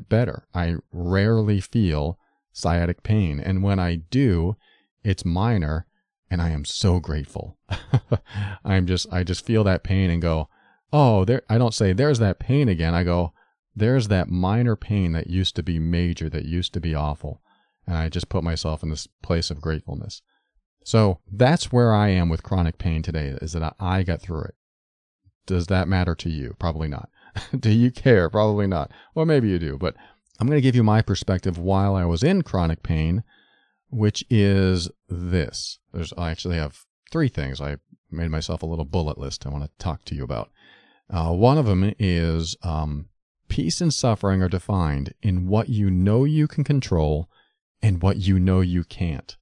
better. 0.10 0.47
I 0.53 0.75
rarely 0.91 1.60
feel 1.60 2.17
sciatic 2.51 3.03
pain. 3.03 3.39
And 3.39 3.63
when 3.63 3.79
I 3.79 3.95
do, 3.95 4.56
it's 5.03 5.25
minor, 5.25 5.86
and 6.32 6.41
I 6.41 6.49
am 6.49 6.65
so 6.65 6.99
grateful. 6.99 7.58
I'm 8.65 8.88
just, 8.88 9.06
I 9.12 9.23
just 9.23 9.45
feel 9.45 9.63
that 9.65 9.84
pain 9.84 10.10
and 10.10 10.21
go, 10.21 10.49
oh, 10.91 11.25
there, 11.25 11.41
I 11.50 11.58
don't 11.58 11.73
say, 11.73 11.94
there's 11.94 12.19
that 12.19 12.39
pain 12.39 12.69
again. 12.69 12.96
I 12.96 13.04
go, 13.04 13.33
there's 13.75 14.08
that 14.08 14.29
minor 14.29 14.75
pain 14.75 15.12
that 15.13 15.27
used 15.27 15.56
to 15.58 15.63
be 15.63 15.79
major, 15.79 16.29
that 16.29 16.46
used 16.46 16.73
to 16.73 16.79
be 16.79 16.96
awful. 16.96 17.41
And 17.86 17.98
I 17.98 18.10
just 18.10 18.29
put 18.29 18.44
myself 18.44 18.84
in 18.84 18.90
this 18.90 19.08
place 19.21 19.52
of 19.52 19.62
gratefulness. 19.62 20.21
So 20.84 21.19
that's 21.31 21.71
where 21.71 21.94
I 21.94 22.10
am 22.10 22.29
with 22.29 22.44
chronic 22.44 22.77
pain 22.77 23.02
today, 23.02 23.38
is 23.42 23.54
that 23.54 23.75
I 23.79 24.04
got 24.04 24.21
through 24.21 24.44
it. 24.44 24.56
Does 25.46 25.67
that 25.67 25.88
matter 25.88 26.15
to 26.15 26.29
you? 26.29 26.56
Probably 26.60 26.88
not. 26.88 27.10
do 27.60 27.71
you 27.71 27.92
care? 27.92 28.29
Probably 28.29 28.67
not. 28.67 28.92
Or 29.15 29.25
maybe 29.25 29.50
you 29.50 29.60
do, 29.60 29.77
but 29.77 29.96
I'm 30.40 30.48
going 30.48 30.58
to 30.58 30.62
give 30.62 30.75
you 30.75 30.84
my 30.84 31.02
perspective 31.02 31.58
while 31.58 31.96
I 31.96 32.06
was 32.06 32.23
in 32.23 32.42
chronic 32.42 32.84
pain, 32.84 33.23
which 33.90 34.25
is 34.29 34.90
this. 35.08 35.79
There's, 35.94 36.13
I 36.17 36.31
actually 36.31 36.58
have 36.58 36.86
three 37.12 37.29
things. 37.29 37.62
I 37.62 37.77
made 38.10 38.29
myself 38.29 38.63
a 38.63 38.65
little 38.65 38.86
bullet 38.86 39.17
list 39.17 39.46
I 39.46 39.50
want 39.50 39.63
to 39.63 39.84
talk 39.84 40.06
to 40.06 40.15
you 40.15 40.23
about. 40.23 40.52
Uh, 41.10 41.31
one 41.31 41.58
of 41.58 41.65
them 41.65 41.94
is 42.00 42.56
um, 42.63 43.10
peace 43.48 43.81
and 43.81 43.94
suffering 43.94 44.42
are 44.42 44.50
defined 44.50 45.13
in 45.21 45.48
what 45.48 45.69
you 45.69 45.90
know 45.90 46.23
you 46.23 46.48
can 46.48 46.63
control 46.63 47.29
and 47.84 48.02
what 48.02 48.17
you 48.17 48.40
know 48.40 48.62
you 48.62 48.86
can't. 48.86 49.38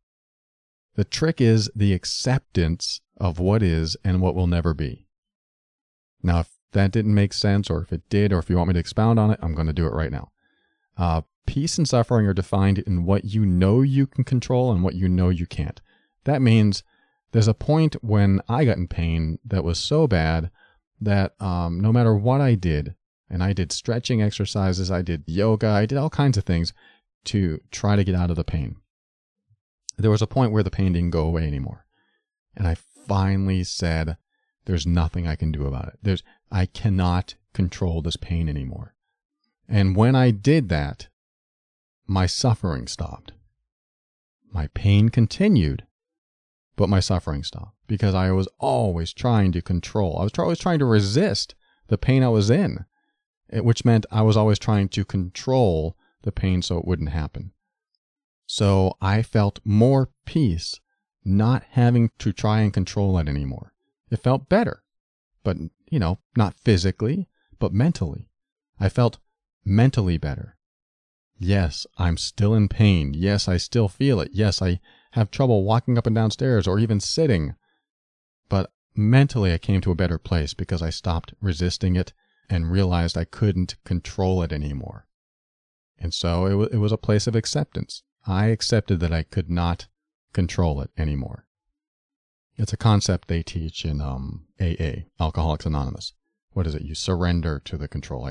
The 0.95 1.05
trick 1.05 1.39
is 1.39 1.69
the 1.75 1.93
acceptance 1.93 2.99
of 3.15 3.39
what 3.39 3.61
is 3.61 3.95
and 4.03 4.19
what 4.19 4.35
will 4.35 4.47
never 4.47 4.73
be. 4.73 5.05
Now, 6.23 6.39
if 6.41 6.49
that 6.73 6.91
didn't 6.91 7.13
make 7.13 7.33
sense, 7.33 7.69
or 7.69 7.81
if 7.83 7.93
it 7.93 8.01
did, 8.09 8.33
or 8.33 8.39
if 8.39 8.49
you 8.49 8.57
want 8.57 8.69
me 8.69 8.73
to 8.73 8.79
expound 8.79 9.19
on 9.19 9.29
it, 9.29 9.39
I'm 9.41 9.53
going 9.53 9.67
to 9.67 9.73
do 9.73 9.85
it 9.85 9.93
right 9.93 10.11
now. 10.11 10.31
Uh, 10.97 11.21
peace 11.45 11.77
and 11.77 11.87
suffering 11.87 12.25
are 12.25 12.33
defined 12.33 12.79
in 12.79 13.05
what 13.05 13.25
you 13.25 13.45
know 13.45 13.81
you 13.81 14.07
can 14.07 14.23
control 14.23 14.71
and 14.71 14.83
what 14.83 14.95
you 14.95 15.07
know 15.07 15.29
you 15.29 15.45
can't. 15.45 15.79
That 16.23 16.41
means 16.41 16.83
there's 17.31 17.47
a 17.47 17.53
point 17.53 17.95
when 18.03 18.41
I 18.49 18.65
got 18.65 18.77
in 18.77 18.87
pain 18.87 19.37
that 19.45 19.63
was 19.63 19.79
so 19.79 20.07
bad 20.07 20.49
that 20.99 21.39
um, 21.39 21.79
no 21.79 21.93
matter 21.93 22.15
what 22.15 22.41
I 22.41 22.55
did, 22.55 22.95
and 23.29 23.43
I 23.43 23.53
did 23.53 23.71
stretching 23.71 24.21
exercises, 24.21 24.91
I 24.91 25.01
did 25.01 25.23
yoga, 25.25 25.67
I 25.67 25.85
did 25.85 25.97
all 25.97 26.09
kinds 26.09 26.37
of 26.37 26.43
things 26.43 26.73
to 27.25 27.59
try 27.71 27.95
to 27.95 28.03
get 28.03 28.15
out 28.15 28.29
of 28.29 28.35
the 28.35 28.43
pain. 28.43 28.77
There 29.97 30.11
was 30.11 30.21
a 30.21 30.27
point 30.27 30.51
where 30.51 30.63
the 30.63 30.71
pain 30.71 30.93
didn't 30.93 31.11
go 31.11 31.25
away 31.25 31.45
anymore. 31.45 31.85
And 32.55 32.67
I 32.67 32.75
finally 32.75 33.63
said, 33.63 34.17
there's 34.65 34.85
nothing 34.85 35.27
I 35.27 35.35
can 35.35 35.51
do 35.51 35.65
about 35.65 35.89
it. 35.89 35.99
There's, 36.01 36.23
I 36.51 36.65
cannot 36.65 37.35
control 37.53 38.01
this 38.01 38.17
pain 38.17 38.47
anymore. 38.47 38.95
And 39.67 39.95
when 39.95 40.15
I 40.15 40.31
did 40.31 40.69
that, 40.69 41.07
my 42.07 42.25
suffering 42.25 42.87
stopped. 42.87 43.31
My 44.51 44.67
pain 44.67 45.09
continued, 45.09 45.85
but 46.75 46.89
my 46.89 46.99
suffering 46.99 47.43
stopped 47.43 47.77
because 47.87 48.13
I 48.13 48.31
was 48.31 48.49
always 48.59 49.13
trying 49.13 49.51
to 49.53 49.61
control. 49.61 50.17
I 50.19 50.23
was 50.23 50.33
always 50.37 50.59
trying 50.59 50.79
to 50.79 50.85
resist 50.85 51.55
the 51.87 51.97
pain 51.97 52.23
I 52.23 52.29
was 52.29 52.49
in, 52.49 52.85
eh, 53.51 53.59
which 53.59 53.85
meant 53.85 54.05
I 54.11 54.23
was 54.23 54.35
always 54.35 54.59
trying 54.59 54.89
to 54.89 55.05
control 55.05 55.95
the 56.23 56.31
pain 56.31 56.61
so 56.61 56.77
it 56.77 56.85
wouldn't 56.85 57.09
happen. 57.09 57.51
So 58.45 58.97
I 59.01 59.21
felt 59.21 59.59
more 59.63 60.09
peace 60.25 60.79
not 61.23 61.63
having 61.71 62.09
to 62.19 62.33
try 62.33 62.61
and 62.61 62.73
control 62.73 63.17
it 63.17 63.27
anymore. 63.27 63.73
It 64.09 64.17
felt 64.17 64.49
better, 64.49 64.83
but, 65.43 65.57
you 65.89 65.99
know, 65.99 66.19
not 66.35 66.59
physically, 66.59 67.27
but 67.59 67.73
mentally. 67.73 68.29
I 68.79 68.89
felt 68.89 69.19
mentally 69.63 70.17
better. 70.17 70.57
Yes, 71.37 71.87
I'm 71.97 72.17
still 72.17 72.53
in 72.53 72.67
pain. 72.67 73.13
Yes, 73.13 73.47
I 73.47 73.57
still 73.57 73.87
feel 73.87 74.19
it. 74.19 74.31
Yes, 74.33 74.61
I 74.61 74.79
have 75.11 75.31
trouble 75.31 75.63
walking 75.63 75.97
up 75.97 76.05
and 76.05 76.15
down 76.15 76.31
stairs 76.31 76.67
or 76.67 76.79
even 76.79 76.99
sitting. 76.99 77.55
But 78.49 78.71
mentally, 78.95 79.53
I 79.53 79.57
came 79.57 79.81
to 79.81 79.91
a 79.91 79.95
better 79.95 80.17
place 80.17 80.53
because 80.53 80.81
I 80.81 80.89
stopped 80.89 81.33
resisting 81.41 81.95
it 81.95 82.13
and 82.49 82.69
realized 82.71 83.17
I 83.17 83.25
couldn't 83.25 83.75
control 83.85 84.43
it 84.43 84.51
anymore. 84.51 85.07
And 86.01 86.13
so 86.13 86.45
it, 86.45 86.51
w- 86.51 86.69
it 86.71 86.77
was 86.77 86.91
a 86.91 86.97
place 86.97 87.27
of 87.27 87.35
acceptance. 87.35 88.03
I 88.25 88.47
accepted 88.47 88.99
that 88.99 89.13
I 89.13 89.23
could 89.23 89.49
not 89.49 89.87
control 90.33 90.81
it 90.81 90.89
anymore. 90.97 91.45
It's 92.57 92.73
a 92.73 92.77
concept 92.77 93.27
they 93.27 93.43
teach 93.43 93.85
in 93.85 94.01
um, 94.01 94.45
AA, 94.59 95.03
Alcoholics 95.19 95.65
Anonymous. 95.65 96.13
What 96.51 96.67
is 96.67 96.75
it? 96.75 96.83
You 96.83 96.95
surrender 96.95 97.61
to 97.65 97.77
the 97.77 97.87
control. 97.87 98.29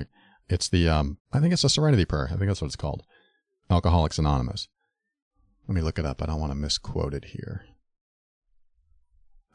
It's 0.49 0.69
the 0.69 0.89
um, 0.89 1.19
I 1.33 1.41
think 1.41 1.53
it's 1.53 1.65
a 1.65 1.69
Serenity 1.69 2.05
Prayer. 2.05 2.27
I 2.27 2.37
think 2.37 2.49
that's 2.49 2.61
what 2.61 2.67
it's 2.67 2.77
called. 2.77 3.03
Alcoholics 3.71 4.19
Anonymous. 4.19 4.69
Let 5.67 5.75
me 5.75 5.81
look 5.81 5.99
it 5.99 6.05
up. 6.05 6.23
I 6.23 6.27
don't 6.27 6.41
want 6.41 6.51
to 6.51 6.59
misquote 6.59 7.15
it 7.15 7.27
here. 7.27 7.65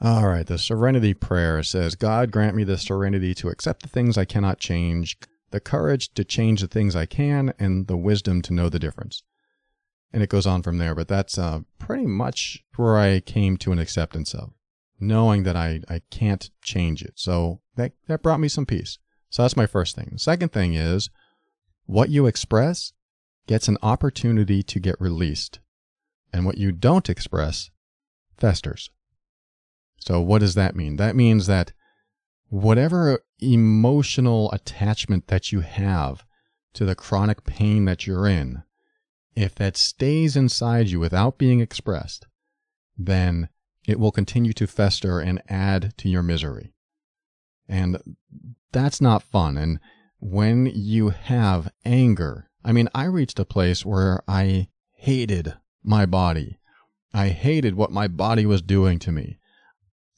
All 0.02 0.28
right, 0.28 0.46
the 0.46 0.58
Serenity 0.58 1.14
Prayer 1.14 1.64
says, 1.64 1.96
God 1.96 2.32
grant 2.32 2.56
me 2.56 2.64
the 2.66 2.78
serenity 2.78 3.34
to 3.36 3.48
accept 3.50 3.82
the 3.82 3.88
things 3.88 4.18
I 4.18 4.26
cannot 4.26 4.60
change, 4.60 5.18
the 5.56 5.62
courage 5.62 6.14
to 6.14 6.26
change 6.26 6.60
the 6.60 6.68
things 6.68 6.98
I 6.98 7.06
can, 7.06 7.54
and 7.58 7.88
the 7.88 7.96
wisdom 7.96 8.42
to 8.42 8.54
know 8.54 8.68
the 8.68 8.78
difference. 8.78 9.24
And 10.12 10.22
it 10.22 10.28
goes 10.30 10.46
on 10.46 10.62
from 10.64 10.80
there, 10.80 10.94
but 10.94 11.08
that's 11.08 11.38
uh, 11.38 11.62
pretty 11.80 12.06
much 12.06 12.62
where 12.76 12.98
I 12.98 13.22
came 13.22 13.56
to 13.60 13.72
an 13.72 13.80
acceptance 13.80 14.34
of, 14.34 14.52
knowing 15.00 15.44
that 15.44 15.56
I, 15.56 15.80
I 15.88 16.02
can't 16.12 16.50
change 16.62 17.02
it. 17.02 17.14
So 17.16 17.62
that, 17.78 17.94
that 18.08 18.22
brought 18.22 18.42
me 18.42 18.50
some 18.50 18.66
peace. 18.66 19.00
So 19.30 19.44
that's 19.44 19.56
my 19.56 19.66
first 19.66 19.96
thing. 19.96 20.10
The 20.12 20.20
second 20.20 20.52
thing 20.52 20.74
is 20.74 21.10
what 21.86 22.10
you 22.10 22.26
express 22.26 22.92
gets 23.48 23.70
an 23.70 23.78
opportunity 23.82 24.62
to 24.62 24.80
get 24.82 25.00
released, 25.00 25.60
and 26.34 26.46
what 26.46 26.58
you 26.58 26.74
don't 26.74 27.10
express 27.10 27.70
festers. 28.38 28.90
So, 30.00 30.20
what 30.20 30.40
does 30.40 30.56
that 30.56 30.76
mean? 30.76 30.98
That 30.98 31.16
means 31.16 31.48
that 31.48 31.72
whatever 32.50 33.22
emotional 33.42 34.52
attachment 34.52 35.28
that 35.28 35.52
you 35.52 35.62
have 35.62 36.26
to 36.74 36.86
the 36.86 36.96
chronic 36.96 37.44
pain 37.44 37.86
that 37.86 38.06
you're 38.06 38.28
in, 38.28 38.64
if 39.36 39.56
that 39.56 39.78
stays 39.78 40.36
inside 40.36 40.90
you 40.90 41.00
without 41.00 41.38
being 41.38 41.60
expressed, 41.60 42.28
then 42.98 43.50
it 43.88 44.00
will 44.00 44.12
continue 44.12 44.54
to 44.54 44.68
fester 44.68 45.20
and 45.20 45.42
add 45.50 45.94
to 45.98 46.10
your 46.10 46.24
misery. 46.24 46.74
And 47.68 48.16
that's 48.72 49.02
not 49.02 49.24
fun. 49.24 49.58
And 49.58 49.80
when 50.20 50.66
you 50.68 51.10
have 51.10 51.72
anger, 51.84 52.50
I 52.64 52.72
mean, 52.72 52.90
I 52.96 53.06
reached 53.06 53.40
a 53.40 53.46
place 53.46 53.86
where 53.86 54.22
I 54.28 54.70
hated 54.94 55.54
my 55.84 56.06
body. 56.06 56.60
I 57.14 57.30
hated 57.30 57.76
what 57.76 57.92
my 57.92 58.08
body 58.08 58.46
was 58.46 58.62
doing 58.62 59.00
to 59.00 59.12
me. 59.12 59.40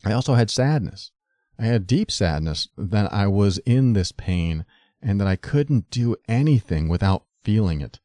I 0.06 0.14
also 0.14 0.36
had 0.36 0.50
sadness. 0.50 1.12
I 1.60 1.66
had 1.66 1.88
deep 1.88 2.12
sadness 2.12 2.70
that 2.78 3.12
I 3.12 3.28
was 3.28 3.58
in 3.60 3.94
this 3.94 4.12
pain 4.12 4.66
and 5.02 5.20
that 5.20 5.28
I 5.28 5.36
couldn't 5.36 5.90
do 5.90 6.16
anything 6.28 6.88
without 6.88 7.26
feeling 7.44 7.82
it. 7.82 8.00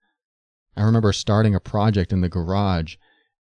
I 0.76 0.82
remember 0.82 1.12
starting 1.12 1.54
a 1.54 1.60
project 1.60 2.12
in 2.12 2.22
the 2.22 2.28
garage, 2.28 2.96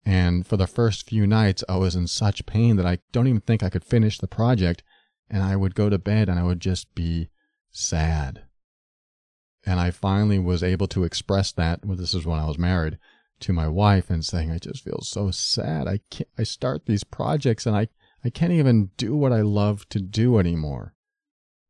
and 0.05 0.47
for 0.47 0.57
the 0.57 0.67
first 0.67 1.07
few 1.07 1.27
nights, 1.27 1.63
I 1.69 1.77
was 1.77 1.95
in 1.95 2.07
such 2.07 2.45
pain 2.45 2.75
that 2.77 2.85
I 2.85 2.99
don't 3.11 3.27
even 3.27 3.41
think 3.41 3.61
I 3.61 3.69
could 3.69 3.83
finish 3.83 4.17
the 4.17 4.27
project, 4.27 4.81
and 5.29 5.43
I 5.43 5.55
would 5.55 5.75
go 5.75 5.89
to 5.89 5.99
bed 5.99 6.29
and 6.29 6.39
I 6.39 6.43
would 6.43 6.59
just 6.59 6.93
be 6.95 7.29
sad. 7.69 8.43
And 9.65 9.79
I 9.79 9.91
finally 9.91 10.39
was 10.39 10.63
able 10.63 10.87
to 10.87 11.03
express 11.03 11.51
that. 11.51 11.85
Well, 11.85 11.97
this 11.97 12.15
is 12.15 12.25
when 12.25 12.39
I 12.39 12.47
was 12.47 12.57
married 12.57 12.97
to 13.41 13.53
my 13.53 13.67
wife 13.67 14.09
and 14.09 14.25
saying, 14.25 14.51
I 14.51 14.57
just 14.57 14.83
feel 14.83 15.01
so 15.01 15.29
sad. 15.31 15.87
I 15.87 15.99
can't, 16.09 16.29
I 16.37 16.43
start 16.43 16.85
these 16.85 17.03
projects 17.03 17.65
and 17.65 17.75
I, 17.75 17.89
I 18.23 18.29
can't 18.29 18.51
even 18.51 18.91
do 18.97 19.15
what 19.15 19.31
I 19.31 19.41
love 19.41 19.87
to 19.89 19.99
do 19.99 20.39
anymore. 20.39 20.93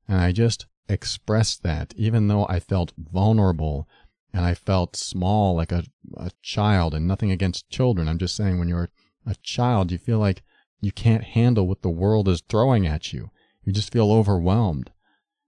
And 0.07 0.19
I 0.19 0.31
just 0.31 0.65
expressed 0.87 1.63
that, 1.63 1.93
even 1.95 2.27
though 2.27 2.45
I 2.47 2.59
felt 2.59 2.93
vulnerable 2.97 3.87
and 4.33 4.45
I 4.45 4.53
felt 4.53 4.95
small, 4.95 5.55
like 5.55 5.71
a, 5.71 5.83
a 6.17 6.31
child, 6.41 6.93
and 6.93 7.07
nothing 7.07 7.31
against 7.31 7.69
children. 7.69 8.07
I'm 8.07 8.17
just 8.17 8.35
saying, 8.35 8.59
when 8.59 8.67
you're 8.67 8.89
a 9.25 9.35
child, 9.41 9.91
you 9.91 9.97
feel 9.97 10.19
like 10.19 10.43
you 10.81 10.91
can't 10.91 11.23
handle 11.23 11.67
what 11.67 11.81
the 11.81 11.89
world 11.89 12.27
is 12.27 12.41
throwing 12.47 12.87
at 12.87 13.11
you. 13.11 13.31
You 13.63 13.73
just 13.73 13.91
feel 13.91 14.11
overwhelmed. 14.11 14.91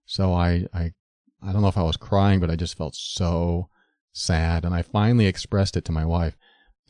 So 0.05 0.33
I, 0.33 0.67
I, 0.73 0.93
I 1.41 1.51
don't 1.51 1.61
know 1.61 1.67
if 1.67 1.77
I 1.77 1.83
was 1.83 1.97
crying, 1.97 2.39
but 2.39 2.51
I 2.51 2.55
just 2.55 2.77
felt 2.77 2.95
so 2.95 3.69
sad. 4.13 4.65
And 4.65 4.73
I 4.73 4.81
finally 4.81 5.27
expressed 5.27 5.77
it 5.77 5.85
to 5.85 5.91
my 5.91 6.05
wife, 6.05 6.35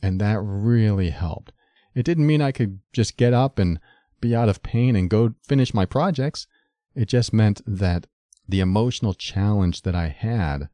and 0.02 0.20
that 0.20 0.40
really 0.40 1.10
helped. 1.10 1.52
It 1.94 2.04
didn't 2.04 2.26
mean 2.26 2.42
I 2.42 2.52
could 2.52 2.80
just 2.92 3.16
get 3.16 3.32
up 3.32 3.58
and 3.58 3.78
be 4.22 4.34
out 4.34 4.48
of 4.48 4.62
pain 4.62 4.96
and 4.96 5.10
go 5.10 5.34
finish 5.46 5.74
my 5.74 5.84
projects. 5.84 6.46
It 6.94 7.08
just 7.08 7.34
meant 7.34 7.60
that 7.66 8.06
the 8.48 8.60
emotional 8.60 9.12
challenge 9.12 9.82
that 9.82 9.94
I 9.94 10.08
had 10.08 10.70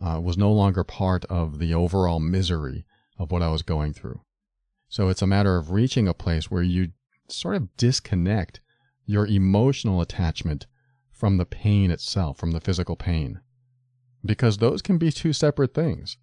uh, 0.00 0.20
was 0.22 0.38
no 0.38 0.52
longer 0.52 0.84
part 0.84 1.24
of 1.24 1.58
the 1.58 1.74
overall 1.74 2.20
misery 2.20 2.84
of 3.18 3.32
what 3.32 3.42
I 3.42 3.48
was 3.48 3.62
going 3.62 3.92
through. 3.92 4.20
So 4.88 5.08
it's 5.08 5.22
a 5.22 5.26
matter 5.26 5.56
of 5.56 5.72
reaching 5.72 6.06
a 6.06 6.14
place 6.14 6.50
where 6.50 6.62
you 6.62 6.92
sort 7.28 7.56
of 7.56 7.76
disconnect 7.76 8.60
your 9.04 9.26
emotional 9.26 10.00
attachment 10.00 10.66
from 11.10 11.38
the 11.38 11.46
pain 11.46 11.90
itself, 11.90 12.38
from 12.38 12.52
the 12.52 12.60
physical 12.60 12.94
pain. 12.94 13.40
Because 14.24 14.58
those 14.58 14.82
can 14.82 14.98
be 14.98 15.10
two 15.10 15.32
separate 15.32 15.74
things. 15.74 16.18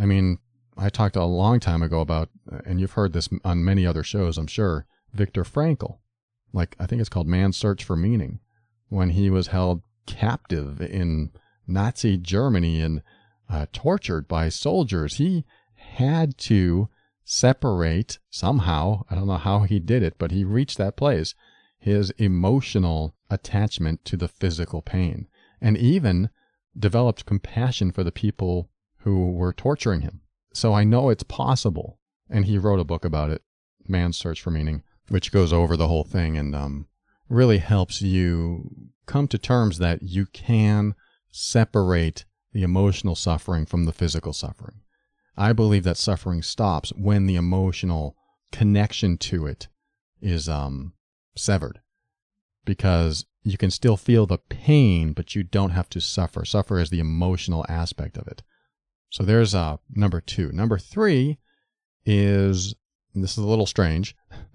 I 0.00 0.06
mean, 0.06 0.38
I 0.76 0.88
talked 0.88 1.16
a 1.16 1.24
long 1.24 1.60
time 1.60 1.82
ago 1.82 2.00
about, 2.00 2.30
and 2.64 2.80
you've 2.80 2.92
heard 2.92 3.12
this 3.12 3.28
on 3.44 3.64
many 3.64 3.86
other 3.86 4.02
shows, 4.02 4.38
I'm 4.38 4.46
sure, 4.46 4.86
Viktor 5.12 5.44
Frankl. 5.44 5.98
Like, 6.52 6.76
I 6.78 6.86
think 6.86 7.00
it's 7.00 7.08
called 7.08 7.28
Man's 7.28 7.56
Search 7.56 7.84
for 7.84 7.96
Meaning, 7.96 8.40
when 8.88 9.10
he 9.10 9.30
was 9.30 9.48
held 9.48 9.82
captive 10.06 10.80
in 10.80 11.30
Nazi 11.66 12.16
Germany 12.16 12.80
and 12.80 13.02
uh, 13.48 13.66
tortured 13.72 14.26
by 14.26 14.48
soldiers. 14.48 15.16
He 15.16 15.44
had 15.76 16.36
to 16.38 16.88
separate 17.24 18.18
somehow. 18.30 19.04
I 19.10 19.14
don't 19.14 19.28
know 19.28 19.36
how 19.36 19.60
he 19.60 19.78
did 19.78 20.02
it, 20.02 20.16
but 20.18 20.32
he 20.32 20.44
reached 20.44 20.78
that 20.78 20.96
place. 20.96 21.34
His 21.78 22.10
emotional 22.18 23.14
attachment 23.30 24.04
to 24.06 24.16
the 24.16 24.28
physical 24.28 24.82
pain, 24.82 25.28
and 25.60 25.76
even 25.78 26.30
developed 26.78 27.26
compassion 27.26 27.90
for 27.92 28.04
the 28.04 28.12
people 28.12 28.70
who 28.98 29.32
were 29.32 29.52
torturing 29.52 30.02
him. 30.02 30.20
So 30.52 30.74
I 30.74 30.84
know 30.84 31.08
it's 31.08 31.22
possible. 31.22 31.98
And 32.28 32.44
he 32.44 32.58
wrote 32.58 32.80
a 32.80 32.84
book 32.84 33.04
about 33.04 33.30
it, 33.30 33.42
Man's 33.88 34.16
Search 34.16 34.40
for 34.40 34.50
Meaning, 34.50 34.82
which 35.10 35.32
goes 35.32 35.52
over 35.52 35.76
the 35.76 35.88
whole 35.88 36.04
thing 36.04 36.38
and 36.38 36.54
um, 36.54 36.86
really 37.28 37.58
helps 37.58 38.00
you 38.00 38.70
come 39.06 39.26
to 39.28 39.36
terms 39.36 39.78
that 39.78 40.02
you 40.02 40.24
can 40.26 40.94
separate 41.30 42.24
the 42.52 42.62
emotional 42.62 43.16
suffering 43.16 43.66
from 43.66 43.84
the 43.84 43.92
physical 43.92 44.32
suffering. 44.32 44.80
I 45.36 45.52
believe 45.52 45.84
that 45.84 45.96
suffering 45.96 46.42
stops 46.42 46.92
when 46.96 47.26
the 47.26 47.36
emotional 47.36 48.16
connection 48.52 49.18
to 49.18 49.46
it 49.46 49.68
is 50.22 50.48
um, 50.48 50.92
severed. 51.36 51.80
Because 52.64 53.26
you 53.42 53.56
can 53.56 53.70
still 53.70 53.96
feel 53.96 54.26
the 54.26 54.38
pain, 54.38 55.12
but 55.12 55.34
you 55.34 55.42
don't 55.42 55.70
have 55.70 55.88
to 55.90 56.00
suffer. 56.00 56.44
Suffer 56.44 56.78
is 56.78 56.90
the 56.90 57.00
emotional 57.00 57.66
aspect 57.68 58.16
of 58.16 58.28
it. 58.28 58.42
So 59.08 59.24
there's 59.24 59.54
uh, 59.54 59.78
number 59.90 60.20
two. 60.20 60.52
Number 60.52 60.78
three 60.78 61.38
is, 62.04 62.74
this 63.14 63.32
is 63.32 63.38
a 63.38 63.48
little 63.48 63.66
strange, 63.66 64.14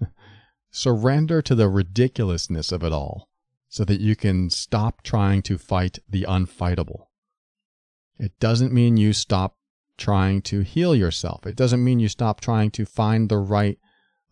surrender 0.76 1.40
to 1.40 1.54
the 1.54 1.70
ridiculousness 1.70 2.70
of 2.70 2.84
it 2.84 2.92
all 2.92 3.30
so 3.66 3.82
that 3.82 4.00
you 4.00 4.14
can 4.14 4.50
stop 4.50 5.02
trying 5.02 5.40
to 5.40 5.56
fight 5.56 5.98
the 6.06 6.24
unfightable. 6.28 7.06
It 8.18 8.38
doesn't 8.38 8.74
mean 8.74 8.98
you 8.98 9.14
stop 9.14 9.56
trying 9.96 10.42
to 10.42 10.60
heal 10.60 10.94
yourself. 10.94 11.46
It 11.46 11.56
doesn't 11.56 11.82
mean 11.82 11.98
you 11.98 12.08
stop 12.08 12.42
trying 12.42 12.70
to 12.72 12.84
find 12.84 13.28
the 13.28 13.38
right 13.38 13.78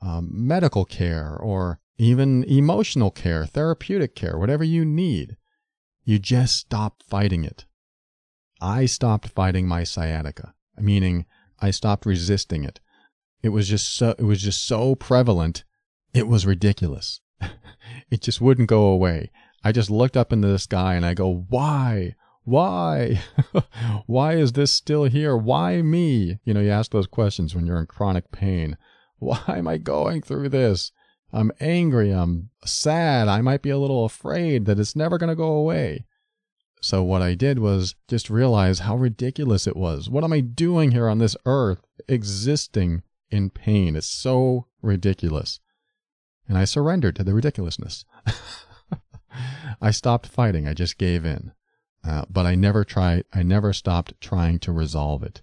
um, 0.02 0.28
medical 0.30 0.84
care 0.84 1.34
or 1.34 1.80
even 1.96 2.44
emotional 2.44 3.10
care, 3.10 3.46
therapeutic 3.46 4.14
care, 4.14 4.38
whatever 4.38 4.64
you 4.64 4.84
need. 4.84 5.38
You 6.04 6.18
just 6.18 6.58
stop 6.58 7.02
fighting 7.02 7.44
it. 7.44 7.64
I 8.60 8.84
stopped 8.84 9.28
fighting 9.30 9.66
my 9.66 9.82
sciatica, 9.84 10.52
meaning 10.76 11.24
I 11.60 11.70
stopped 11.70 12.04
resisting 12.04 12.64
it. 12.64 12.80
It 13.42 13.48
was 13.48 13.66
just 13.66 13.94
so 13.96 14.14
it 14.18 14.24
was 14.24 14.42
just 14.42 14.64
so 14.64 14.94
prevalent, 14.94 15.64
it 16.14 16.28
was 16.28 16.46
ridiculous. 16.46 17.20
it 18.10 18.22
just 18.22 18.40
wouldn't 18.40 18.68
go 18.68 18.86
away. 18.86 19.30
I 19.62 19.72
just 19.72 19.90
looked 19.90 20.16
up 20.16 20.32
into 20.32 20.48
the 20.48 20.58
sky 20.58 20.94
and 20.94 21.04
I 21.04 21.14
go, 21.14 21.44
"Why? 21.48 22.14
Why? 22.44 23.20
Why 24.06 24.34
is 24.34 24.52
this 24.52 24.72
still 24.72 25.04
here? 25.04 25.36
Why 25.36 25.82
me?" 25.82 26.38
You 26.44 26.54
know, 26.54 26.60
you 26.60 26.70
ask 26.70 26.92
those 26.92 27.06
questions 27.06 27.54
when 27.54 27.66
you're 27.66 27.80
in 27.80 27.86
chronic 27.86 28.30
pain. 28.30 28.76
Why 29.18 29.42
am 29.48 29.68
I 29.68 29.78
going 29.78 30.22
through 30.22 30.50
this? 30.50 30.92
I'm 31.32 31.50
angry. 31.60 32.10
I'm 32.10 32.50
sad. 32.64 33.26
I 33.26 33.40
might 33.40 33.62
be 33.62 33.70
a 33.70 33.78
little 33.78 34.04
afraid 34.04 34.66
that 34.66 34.78
it's 34.78 34.94
never 34.94 35.18
going 35.18 35.30
to 35.30 35.34
go 35.34 35.52
away. 35.52 36.06
So, 36.80 37.02
what 37.02 37.22
I 37.22 37.34
did 37.34 37.58
was 37.58 37.94
just 38.08 38.28
realize 38.28 38.80
how 38.80 38.96
ridiculous 38.96 39.66
it 39.66 39.76
was. 39.76 40.10
What 40.10 40.22
am 40.22 40.32
I 40.34 40.40
doing 40.40 40.90
here 40.90 41.08
on 41.08 41.18
this 41.18 41.36
earth, 41.46 41.80
existing 42.08 43.02
in 43.30 43.48
pain? 43.48 43.96
It's 43.96 44.06
so 44.06 44.66
ridiculous. 44.82 45.60
And 46.48 46.58
I 46.58 46.64
surrendered 46.64 47.16
to 47.16 47.24
the 47.24 47.34
ridiculousness. 47.34 48.04
I 49.80 49.90
stopped 49.90 50.26
fighting. 50.26 50.68
I 50.68 50.74
just 50.74 50.98
gave 50.98 51.24
in. 51.24 51.52
Uh, 52.06 52.24
but 52.28 52.44
I 52.44 52.54
never 52.54 52.84
tried, 52.84 53.24
I 53.32 53.42
never 53.42 53.72
stopped 53.72 54.20
trying 54.20 54.58
to 54.60 54.72
resolve 54.72 55.22
it. 55.22 55.40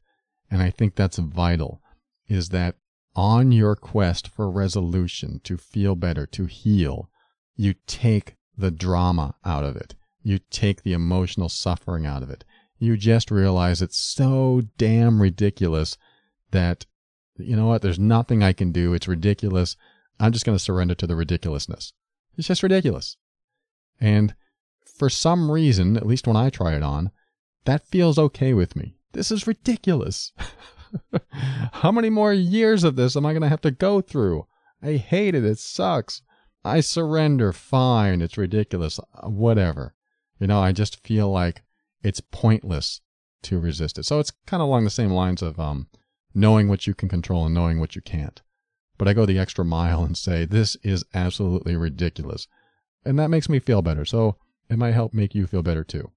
And 0.49 0.61
I 0.61 0.69
think 0.69 0.95
that's 0.95 1.17
vital 1.17 1.81
is 2.27 2.49
that 2.49 2.75
on 3.15 3.51
your 3.51 3.75
quest 3.75 4.27
for 4.27 4.49
resolution, 4.49 5.41
to 5.43 5.57
feel 5.57 5.95
better, 5.95 6.25
to 6.27 6.45
heal, 6.45 7.09
you 7.55 7.73
take 7.87 8.35
the 8.57 8.71
drama 8.71 9.35
out 9.43 9.63
of 9.63 9.75
it. 9.75 9.95
You 10.23 10.39
take 10.49 10.83
the 10.83 10.93
emotional 10.93 11.49
suffering 11.49 12.05
out 12.05 12.23
of 12.23 12.29
it. 12.29 12.45
You 12.77 12.95
just 12.95 13.31
realize 13.31 13.81
it's 13.81 13.97
so 13.97 14.61
damn 14.77 15.21
ridiculous 15.21 15.97
that, 16.51 16.85
you 17.37 17.55
know 17.55 17.67
what, 17.67 17.81
there's 17.81 17.99
nothing 17.99 18.43
I 18.43 18.53
can 18.53 18.71
do. 18.71 18.93
It's 18.93 19.07
ridiculous. 19.07 19.75
I'm 20.19 20.31
just 20.31 20.45
going 20.45 20.57
to 20.57 20.63
surrender 20.63 20.95
to 20.95 21.07
the 21.07 21.15
ridiculousness. 21.15 21.93
It's 22.37 22.47
just 22.47 22.63
ridiculous. 22.63 23.17
And 23.99 24.35
for 24.85 25.09
some 25.09 25.49
reason, 25.49 25.97
at 25.97 26.05
least 26.05 26.27
when 26.27 26.35
I 26.35 26.49
try 26.49 26.75
it 26.75 26.83
on, 26.83 27.11
that 27.65 27.87
feels 27.87 28.17
okay 28.17 28.53
with 28.53 28.75
me. 28.75 28.97
This 29.13 29.31
is 29.31 29.47
ridiculous. 29.47 30.31
How 31.73 31.91
many 31.91 32.09
more 32.09 32.33
years 32.33 32.83
of 32.83 32.95
this 32.95 33.15
am 33.15 33.25
I 33.25 33.33
going 33.33 33.41
to 33.41 33.49
have 33.49 33.61
to 33.61 33.71
go 33.71 34.01
through? 34.01 34.47
I 34.81 34.93
hate 34.93 35.35
it. 35.35 35.45
It 35.45 35.59
sucks. 35.59 36.21
I 36.63 36.79
surrender. 36.81 37.53
Fine. 37.53 38.21
It's 38.21 38.37
ridiculous. 38.37 38.99
Uh, 38.99 39.29
whatever. 39.29 39.93
You 40.39 40.47
know, 40.47 40.59
I 40.59 40.71
just 40.71 41.05
feel 41.05 41.29
like 41.29 41.63
it's 42.03 42.21
pointless 42.21 43.01
to 43.43 43.59
resist 43.59 43.97
it. 43.97 44.05
So 44.05 44.19
it's 44.19 44.31
kind 44.45 44.61
of 44.61 44.67
along 44.67 44.83
the 44.83 44.89
same 44.89 45.11
lines 45.11 45.41
of 45.41 45.59
um, 45.59 45.87
knowing 46.33 46.67
what 46.67 46.87
you 46.87 46.93
can 46.93 47.09
control 47.09 47.45
and 47.45 47.53
knowing 47.53 47.79
what 47.79 47.95
you 47.95 48.01
can't. 48.01 48.41
But 49.01 49.07
I 49.07 49.13
go 49.13 49.25
the 49.25 49.39
extra 49.39 49.65
mile 49.65 50.03
and 50.03 50.15
say, 50.15 50.45
this 50.45 50.77
is 50.83 51.03
absolutely 51.15 51.75
ridiculous. 51.75 52.47
And 53.03 53.17
that 53.17 53.31
makes 53.31 53.49
me 53.49 53.57
feel 53.57 53.81
better. 53.81 54.05
So 54.05 54.35
it 54.69 54.77
might 54.77 54.93
help 54.93 55.11
make 55.11 55.33
you 55.33 55.47
feel 55.47 55.63
better 55.63 55.83
too. 55.83 56.11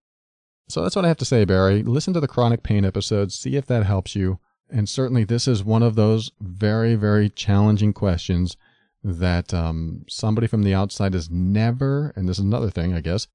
So 0.68 0.82
that's 0.82 0.94
what 0.94 1.06
I 1.06 1.08
have 1.08 1.16
to 1.16 1.24
say, 1.24 1.46
Barry. 1.46 1.82
Listen 1.82 2.12
to 2.12 2.20
the 2.20 2.28
chronic 2.28 2.62
pain 2.62 2.84
episodes, 2.84 3.36
see 3.36 3.56
if 3.56 3.64
that 3.68 3.86
helps 3.86 4.14
you. 4.14 4.38
And 4.68 4.86
certainly, 4.86 5.24
this 5.24 5.48
is 5.48 5.64
one 5.64 5.82
of 5.82 5.94
those 5.94 6.30
very, 6.42 6.94
very 6.94 7.30
challenging 7.30 7.94
questions 7.94 8.58
that 9.02 9.54
um, 9.54 10.04
somebody 10.06 10.46
from 10.46 10.62
the 10.62 10.74
outside 10.74 11.14
is 11.14 11.30
never, 11.30 12.12
and 12.16 12.28
this 12.28 12.38
is 12.38 12.44
another 12.44 12.68
thing, 12.68 12.92
I 12.92 13.00
guess, 13.00 13.28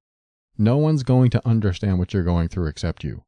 no 0.60 0.78
one's 0.78 1.02
going 1.02 1.32
to 1.32 1.48
understand 1.48 1.98
what 1.98 2.14
you're 2.14 2.22
going 2.22 2.50
through 2.50 2.68
except 2.68 3.04
you. 3.04 3.24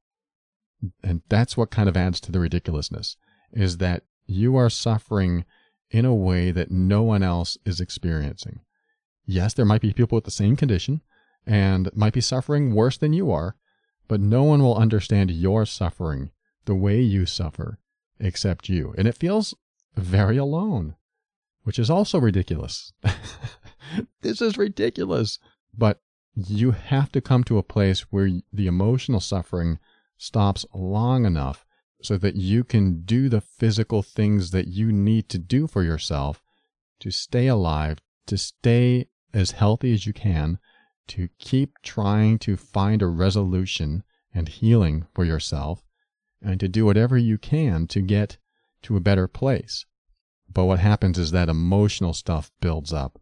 And 1.03 1.23
that's 1.29 1.57
what 1.57 1.71
kind 1.71 1.89
of 1.89 1.97
adds 1.97 2.21
to 2.21 2.31
the 2.31 2.39
ridiculousness 2.39 3.17
is 3.51 3.77
that 3.77 4.03
you 4.27 4.55
are 4.55 4.69
suffering 4.69 5.45
in 5.91 6.05
a 6.05 6.15
way 6.15 6.51
that 6.51 6.71
no 6.71 7.03
one 7.03 7.21
else 7.21 7.57
is 7.65 7.79
experiencing. 7.79 8.61
Yes, 9.25 9.53
there 9.53 9.65
might 9.65 9.81
be 9.81 9.93
people 9.93 10.15
with 10.15 10.23
the 10.23 10.31
same 10.31 10.55
condition 10.55 11.01
and 11.45 11.89
might 11.93 12.13
be 12.13 12.21
suffering 12.21 12.73
worse 12.73 12.97
than 12.97 13.13
you 13.13 13.31
are, 13.31 13.55
but 14.07 14.21
no 14.21 14.43
one 14.43 14.63
will 14.63 14.75
understand 14.75 15.29
your 15.29 15.65
suffering 15.65 16.31
the 16.65 16.75
way 16.75 17.01
you 17.01 17.25
suffer 17.25 17.79
except 18.19 18.69
you. 18.69 18.93
And 18.97 19.07
it 19.07 19.17
feels 19.17 19.53
very 19.95 20.37
alone, 20.37 20.95
which 21.63 21.77
is 21.77 21.89
also 21.89 22.19
ridiculous. 22.19 22.93
this 24.21 24.41
is 24.41 24.57
ridiculous. 24.57 25.39
But 25.77 26.01
you 26.35 26.71
have 26.71 27.11
to 27.11 27.21
come 27.21 27.43
to 27.45 27.57
a 27.57 27.63
place 27.63 28.01
where 28.11 28.29
the 28.53 28.67
emotional 28.67 29.19
suffering 29.19 29.79
stops 30.17 30.65
long 30.73 31.25
enough 31.25 31.65
so 32.01 32.17
that 32.17 32.35
you 32.35 32.63
can 32.63 33.03
do 33.03 33.29
the 33.29 33.41
physical 33.41 34.01
things 34.01 34.51
that 34.51 34.67
you 34.67 34.91
need 34.91 35.29
to 35.29 35.37
do 35.37 35.67
for 35.67 35.83
yourself 35.83 36.41
to 36.99 37.11
stay 37.11 37.47
alive, 37.47 37.99
to 38.27 38.37
stay 38.37 39.07
as 39.33 39.51
healthy 39.51 39.93
as 39.93 40.05
you 40.05 40.13
can, 40.13 40.59
to 41.07 41.29
keep 41.39 41.73
trying 41.83 42.37
to 42.39 42.55
find 42.55 43.01
a 43.01 43.07
resolution 43.07 44.03
and 44.33 44.47
healing 44.47 45.05
for 45.13 45.25
yourself, 45.25 45.83
and 46.41 46.59
to 46.59 46.67
do 46.67 46.85
whatever 46.85 47.17
you 47.17 47.37
can 47.37 47.87
to 47.87 48.01
get 48.01 48.37
to 48.83 48.95
a 48.95 49.01
better 49.01 49.27
place. 49.27 49.85
But 50.53 50.65
what 50.65 50.79
happens 50.79 51.17
is 51.17 51.31
that 51.31 51.49
emotional 51.49 52.13
stuff 52.13 52.51
builds 52.61 52.91
up. 52.91 53.19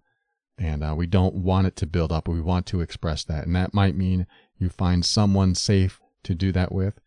And 0.57 0.83
uh, 0.83 0.93
we 0.95 1.07
don't 1.07 1.35
want 1.35 1.67
it 1.67 1.75
to 1.77 1.87
build 1.87 2.11
up. 2.11 2.27
We 2.27 2.41
want 2.41 2.65
to 2.67 2.81
express 2.81 3.23
that. 3.25 3.45
And 3.45 3.55
that 3.55 3.73
might 3.73 3.95
mean 3.95 4.27
you 4.57 4.69
find 4.69 5.05
someone 5.05 5.55
safe 5.55 6.01
to 6.23 6.35
do 6.35 6.51
that 6.51 6.71
with. 6.71 6.99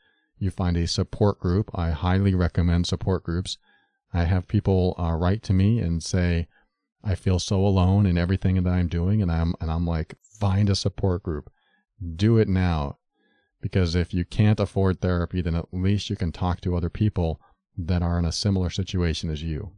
You 0.43 0.51
find 0.51 0.77
a 0.77 0.89
support 0.89 1.39
group. 1.39 1.71
I 1.73 1.91
highly 1.91 2.35
recommend 2.35 2.89
support 2.89 3.23
groups. 3.23 3.59
I 4.13 4.25
have 4.25 4.49
people 4.49 4.97
uh, 4.99 5.13
write 5.13 5.45
to 5.45 5.53
me 5.53 5.79
and 5.79 6.03
say, 6.03 6.49
I 7.05 7.15
feel 7.15 7.39
so 7.39 7.65
alone 7.65 8.07
in 8.07 8.19
everything 8.19 8.61
that 8.61 8.69
I'm 8.69 8.89
doing. 8.89 9.23
And 9.23 9.31
I'm, 9.31 9.55
and 9.61 9.71
I'm 9.71 9.87
like, 9.87 10.17
find 10.21 10.69
a 10.69 10.75
support 10.75 11.23
group. 11.23 11.49
Do 12.17 12.39
it 12.39 12.49
now. 12.49 12.99
Because 13.61 13.95
if 13.95 14.13
you 14.13 14.25
can't 14.25 14.59
afford 14.59 15.01
therapy, 15.01 15.43
then 15.43 15.55
at 15.55 15.73
least 15.73 16.11
you 16.11 16.17
can 16.17 16.33
talk 16.33 16.61
to 16.63 16.77
other 16.77 16.91
people 16.91 17.41
that 17.79 18.03
are 18.03 18.19
in 18.19 18.25
a 18.25 18.33
similar 18.33 18.69
situation 18.69 19.31
as 19.31 19.45
you. 19.45 19.71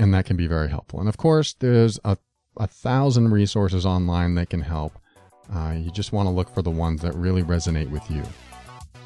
And 0.00 0.12
that 0.14 0.26
can 0.26 0.36
be 0.36 0.48
very 0.48 0.68
helpful. 0.68 0.98
And 0.98 1.08
of 1.08 1.16
course, 1.16 1.52
there's 1.52 2.00
a, 2.04 2.18
a 2.56 2.66
thousand 2.66 3.30
resources 3.30 3.86
online 3.86 4.34
that 4.34 4.50
can 4.50 4.62
help. 4.62 4.98
Uh, 5.48 5.76
you 5.78 5.92
just 5.92 6.10
want 6.10 6.26
to 6.26 6.32
look 6.32 6.52
for 6.52 6.62
the 6.62 6.70
ones 6.70 7.02
that 7.02 7.14
really 7.14 7.44
resonate 7.44 7.88
with 7.88 8.10
you. 8.10 8.24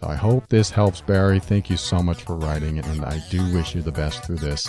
I 0.06 0.14
hope 0.14 0.48
this 0.48 0.70
helps, 0.70 1.00
Barry. 1.00 1.40
Thank 1.40 1.68
you 1.68 1.76
so 1.76 2.02
much 2.02 2.22
for 2.22 2.36
writing, 2.36 2.78
and 2.78 3.04
I 3.04 3.20
do 3.30 3.52
wish 3.52 3.74
you 3.74 3.82
the 3.82 3.92
best 3.92 4.24
through 4.24 4.36
this. 4.36 4.68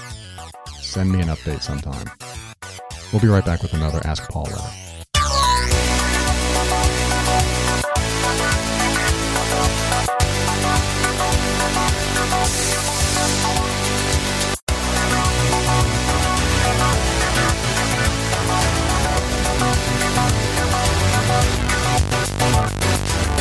Send 0.80 1.12
me 1.12 1.22
an 1.22 1.28
update 1.28 1.62
sometime. 1.62 2.10
We'll 3.12 3.22
be 3.22 3.28
right 3.28 3.46
back 3.46 3.62
with 3.62 3.74
another 3.74 4.02
Ask 4.04 4.30
Paul 4.30 4.44
letter. 4.44 4.87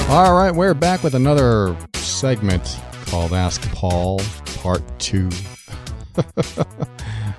All 0.08 0.34
right, 0.34 0.52
we're 0.54 0.72
back 0.72 1.02
with 1.02 1.16
another 1.16 1.76
segment 1.94 2.80
called 3.06 3.32
Ask 3.32 3.60
Paul, 3.72 4.20
Part 4.58 4.80
2. 5.00 5.28
I 6.16 6.22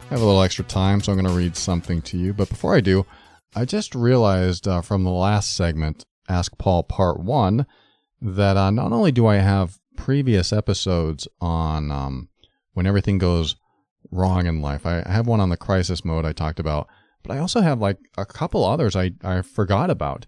have 0.09 0.21
a 0.21 0.25
little 0.25 0.41
extra 0.41 0.65
time, 0.65 1.01
so 1.01 1.13
I'm 1.13 1.17
going 1.17 1.31
to 1.31 1.37
read 1.37 1.55
something 1.55 2.01
to 2.01 2.17
you. 2.17 2.33
But 2.33 2.49
before 2.49 2.75
I 2.75 2.81
do, 2.81 3.05
I 3.55 3.63
just 3.63 3.95
realized 3.95 4.67
uh, 4.67 4.81
from 4.81 5.05
the 5.05 5.11
last 5.11 5.55
segment, 5.55 6.03
Ask 6.27 6.57
Paul 6.57 6.83
Part 6.83 7.21
1, 7.21 7.65
that 8.21 8.57
uh, 8.57 8.69
not 8.69 8.91
only 8.91 9.13
do 9.13 9.25
I 9.27 9.37
have 9.37 9.79
previous 9.95 10.51
episodes 10.51 11.25
on 11.39 11.89
um, 11.89 12.27
when 12.73 12.85
everything 12.85 13.17
goes 13.17 13.55
wrong 14.11 14.45
in 14.45 14.61
life, 14.61 14.85
I 14.85 15.09
have 15.09 15.25
one 15.25 15.39
on 15.39 15.49
the 15.49 15.57
crisis 15.57 16.03
mode 16.03 16.25
I 16.25 16.33
talked 16.33 16.59
about, 16.59 16.89
but 17.23 17.31
I 17.31 17.39
also 17.39 17.61
have 17.61 17.79
like 17.79 17.97
a 18.17 18.25
couple 18.25 18.65
others 18.65 18.93
I, 18.93 19.11
I 19.23 19.41
forgot 19.41 19.89
about. 19.89 20.25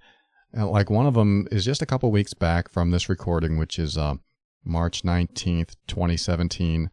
And 0.54 0.70
like 0.70 0.89
one 0.89 1.06
of 1.06 1.14
them 1.14 1.47
is 1.52 1.66
just 1.66 1.82
a 1.82 1.86
couple 1.86 2.12
weeks 2.12 2.34
back 2.34 2.70
from 2.70 2.91
this 2.91 3.10
recording, 3.10 3.58
which 3.58 3.78
is 3.78 3.97
uh, 3.97 4.16
March 4.64 5.04
19th, 5.04 5.76
2017. 5.88 6.89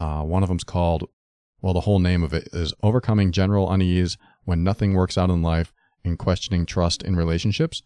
Uh, 0.00 0.22
one 0.22 0.42
of 0.42 0.48
them's 0.48 0.64
called, 0.64 1.08
well, 1.60 1.74
the 1.74 1.80
whole 1.80 1.98
name 1.98 2.22
of 2.22 2.32
it 2.32 2.48
is 2.52 2.72
Overcoming 2.82 3.32
General 3.32 3.70
Unease 3.70 4.16
When 4.44 4.64
Nothing 4.64 4.94
Works 4.94 5.18
Out 5.18 5.30
in 5.30 5.42
Life 5.42 5.72
and 6.04 6.18
Questioning 6.18 6.64
Trust 6.64 7.02
in 7.02 7.16
Relationships. 7.16 7.82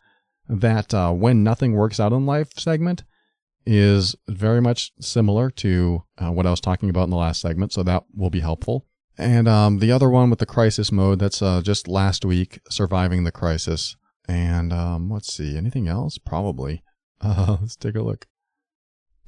That 0.49 0.95
uh, 0.95 1.13
When 1.13 1.43
Nothing 1.43 1.73
Works 1.73 1.99
Out 1.99 2.13
in 2.13 2.27
Life 2.27 2.53
segment 2.57 3.03
is 3.67 4.15
very 4.29 4.61
much 4.61 4.93
similar 5.01 5.51
to 5.51 6.05
uh, 6.19 6.31
what 6.31 6.47
I 6.47 6.51
was 6.51 6.61
talking 6.61 6.91
about 6.91 7.05
in 7.05 7.11
the 7.11 7.17
last 7.17 7.41
segment, 7.41 7.73
so 7.73 7.83
that 7.83 8.05
will 8.15 8.31
be 8.31 8.41
helpful. 8.41 8.87
And 9.17 9.49
um, 9.49 9.79
the 9.79 9.93
other 9.93 10.11
one 10.11 10.31
with 10.31 10.39
the 10.39 10.47
crisis 10.47 10.93
mode, 10.93 11.19
that's 11.19 11.41
uh, 11.41 11.63
just 11.63 11.89
last 11.89 12.25
week, 12.25 12.61
Surviving 12.69 13.25
the 13.25 13.33
Crisis. 13.33 13.97
And 14.29 14.73
um, 14.73 15.11
let's 15.11 15.33
see, 15.33 15.57
anything 15.57 15.89
else? 15.89 16.19
Probably. 16.19 16.83
Uh, 17.21 17.57
let's 17.63 17.77
take 17.77 17.95
a 17.95 18.03
look. 18.03 18.27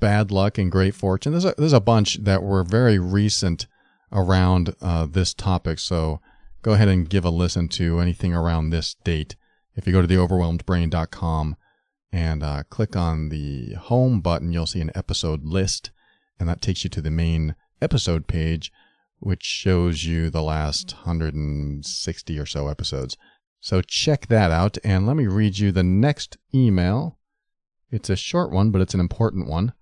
Bad 0.01 0.31
luck 0.31 0.59
and 0.59 0.71
great 0.71 0.95
fortune. 0.95 1.33
There's 1.33 1.47
a, 1.47 1.55
there's 1.57 1.73
a 1.73 1.81
bunch 1.81 2.17
that 2.25 2.43
were 2.43 2.63
very 2.63 2.99
recent 2.99 3.67
around 4.13 4.75
uh, 4.83 5.07
this 5.07 5.33
topic. 5.33 5.79
So 5.79 6.21
go 6.61 6.73
ahead 6.73 6.89
and 6.89 7.09
give 7.09 7.25
a 7.25 7.31
listen 7.31 7.69
to 7.69 8.01
anything 8.01 8.35
around 8.35 8.69
this 8.69 8.97
date. 9.05 9.37
If 9.75 9.87
you 9.87 9.93
go 9.93 10.03
to 10.03 10.09
theoverwhelmedbrain.com 10.09 11.57
and 12.13 12.43
uh, 12.43 12.63
click 12.69 12.97
on 12.97 13.29
the 13.29 13.75
home 13.75 14.21
button, 14.21 14.53
you'll 14.53 14.67
see 14.67 14.81
an 14.81 14.91
episode 14.95 15.45
list, 15.45 15.91
and 16.39 16.49
that 16.49 16.61
takes 16.61 16.85
you 16.85 16.91
to 16.91 17.01
the 17.01 17.11
main 17.11 17.55
episode 17.81 18.27
page, 18.27 18.73
which 19.21 19.43
shows 19.43 20.05
you 20.05 20.29
the 20.29 20.43
last 20.43 20.93
160 20.95 22.39
or 22.39 22.47
so 22.47 22.69
episodes. 22.69 23.17
So 23.67 23.83
check 23.83 24.29
that 24.29 24.53
out, 24.53 24.79
and 24.85 25.09
let 25.09 25.17
me 25.17 25.27
read 25.27 25.59
you 25.59 25.73
the 25.73 25.83
next 25.83 26.37
email. 26.55 27.19
It's 27.91 28.09
a 28.09 28.15
short 28.15 28.53
one, 28.53 28.71
but 28.71 28.81
it's 28.81 28.95
an 28.95 29.01
important 29.01 29.49
one. 29.49 29.73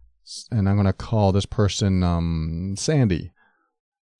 And 0.50 0.66
I'm 0.66 0.76
going 0.76 0.86
to 0.86 0.94
call 0.94 1.32
this 1.32 1.44
person 1.44 2.02
um, 2.02 2.76
Sandy. 2.78 3.30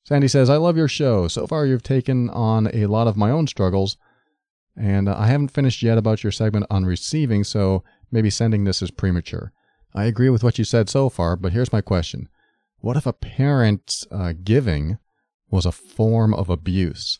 Sandy 0.03 0.27
says, 0.27 0.51
I 0.51 0.57
love 0.57 0.77
your 0.77 0.87
show. 0.87 1.27
So 1.27 1.47
far, 1.47 1.65
you've 1.65 1.81
taken 1.81 2.29
on 2.29 2.69
a 2.75 2.85
lot 2.85 3.07
of 3.07 3.17
my 3.17 3.31
own 3.31 3.47
struggles, 3.47 3.97
and 4.77 5.09
uh, 5.09 5.15
I 5.17 5.25
haven't 5.25 5.49
finished 5.49 5.81
yet 5.81 5.97
about 5.97 6.23
your 6.23 6.31
segment 6.31 6.67
on 6.69 6.85
receiving, 6.85 7.43
so 7.43 7.83
maybe 8.11 8.29
sending 8.29 8.65
this 8.65 8.83
is 8.83 8.91
premature. 8.91 9.51
I 9.95 10.03
agree 10.03 10.29
with 10.29 10.43
what 10.43 10.59
you 10.59 10.63
said 10.63 10.89
so 10.89 11.09
far, 11.09 11.35
but 11.35 11.53
here's 11.53 11.73
my 11.73 11.81
question 11.81 12.29
What 12.81 12.97
if 12.97 13.07
a 13.07 13.13
parent's 13.13 14.05
uh, 14.11 14.33
giving 14.43 14.99
was 15.49 15.65
a 15.65 15.71
form 15.71 16.35
of 16.35 16.51
abuse? 16.51 17.19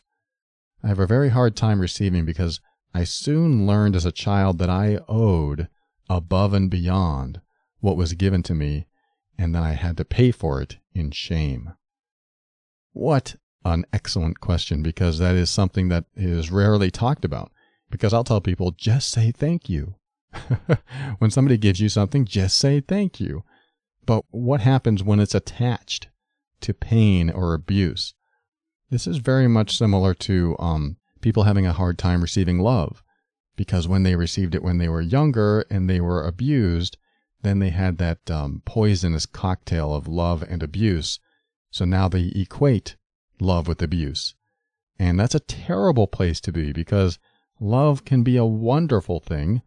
I 0.82 0.88
have 0.88 0.98
a 0.98 1.06
very 1.06 1.30
hard 1.30 1.56
time 1.56 1.80
receiving 1.80 2.24
because 2.24 2.60
I 2.94 3.04
soon 3.04 3.66
learned 3.66 3.96
as 3.96 4.04
a 4.04 4.12
child 4.12 4.58
that 4.58 4.70
I 4.70 4.98
owed 5.08 5.68
above 6.08 6.52
and 6.52 6.70
beyond 6.70 7.40
what 7.80 7.96
was 7.96 8.14
given 8.14 8.42
to 8.44 8.54
me, 8.54 8.86
and 9.38 9.54
that 9.54 9.62
I 9.62 9.72
had 9.72 9.96
to 9.98 10.04
pay 10.04 10.30
for 10.30 10.60
it 10.60 10.78
in 10.94 11.10
shame. 11.10 11.74
What 12.92 13.36
an 13.64 13.84
excellent 13.92 14.40
question 14.40 14.82
because 14.82 15.18
that 15.18 15.34
is 15.34 15.50
something 15.50 15.88
that 15.88 16.04
is 16.14 16.50
rarely 16.50 16.90
talked 16.90 17.24
about. 17.24 17.50
Because 17.90 18.12
I'll 18.12 18.24
tell 18.24 18.40
people, 18.40 18.72
just 18.72 19.10
say 19.10 19.30
thank 19.30 19.68
you. 19.68 19.96
when 21.18 21.30
somebody 21.30 21.56
gives 21.56 21.80
you 21.80 21.88
something, 21.88 22.24
just 22.24 22.58
say 22.58 22.80
thank 22.80 23.20
you. 23.20 23.44
But 24.04 24.24
what 24.30 24.60
happens 24.60 25.02
when 25.02 25.20
it's 25.20 25.34
attached 25.34 26.08
to 26.62 26.74
pain 26.74 27.30
or 27.30 27.54
abuse? 27.54 28.14
This 28.90 29.06
is 29.06 29.16
very 29.16 29.48
much 29.48 29.76
similar 29.76 30.14
to 30.14 30.56
um, 30.58 30.96
people 31.20 31.42
having 31.42 31.66
a 31.66 31.72
hard 31.72 31.98
time 31.98 32.22
receiving 32.22 32.60
love 32.60 33.02
because 33.56 33.88
when 33.88 34.02
they 34.02 34.14
received 34.14 34.54
it 34.54 34.62
when 34.62 34.78
they 34.78 34.88
were 34.88 35.00
younger 35.00 35.64
and 35.70 35.88
they 35.88 36.00
were 36.00 36.24
abused, 36.24 36.96
then 37.42 37.58
they 37.58 37.70
had 37.70 37.98
that 37.98 38.30
um, 38.30 38.62
poisonous 38.64 39.26
cocktail 39.26 39.94
of 39.94 40.06
love 40.06 40.42
and 40.42 40.62
abuse. 40.62 41.18
So 41.70 41.84
now 41.84 42.08
they 42.08 42.32
equate 42.34 42.96
love 43.40 43.66
with 43.66 43.82
abuse. 43.82 44.34
And 44.98 45.18
that's 45.18 45.34
a 45.34 45.40
terrible 45.40 46.06
place 46.06 46.40
to 46.42 46.52
be 46.52 46.72
because 46.72 47.18
love 47.60 48.04
can 48.04 48.22
be 48.22 48.36
a 48.36 48.44
wonderful 48.44 49.20
thing 49.20 49.62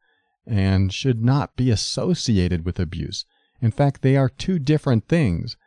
and 0.46 0.94
should 0.94 1.24
not 1.24 1.56
be 1.56 1.70
associated 1.70 2.66
with 2.66 2.80
abuse. 2.80 3.26
In 3.62 3.72
fact, 3.72 4.02
they 4.02 4.16
are 4.16 4.30
two 4.30 4.58
different 4.60 5.08
things. 5.08 5.58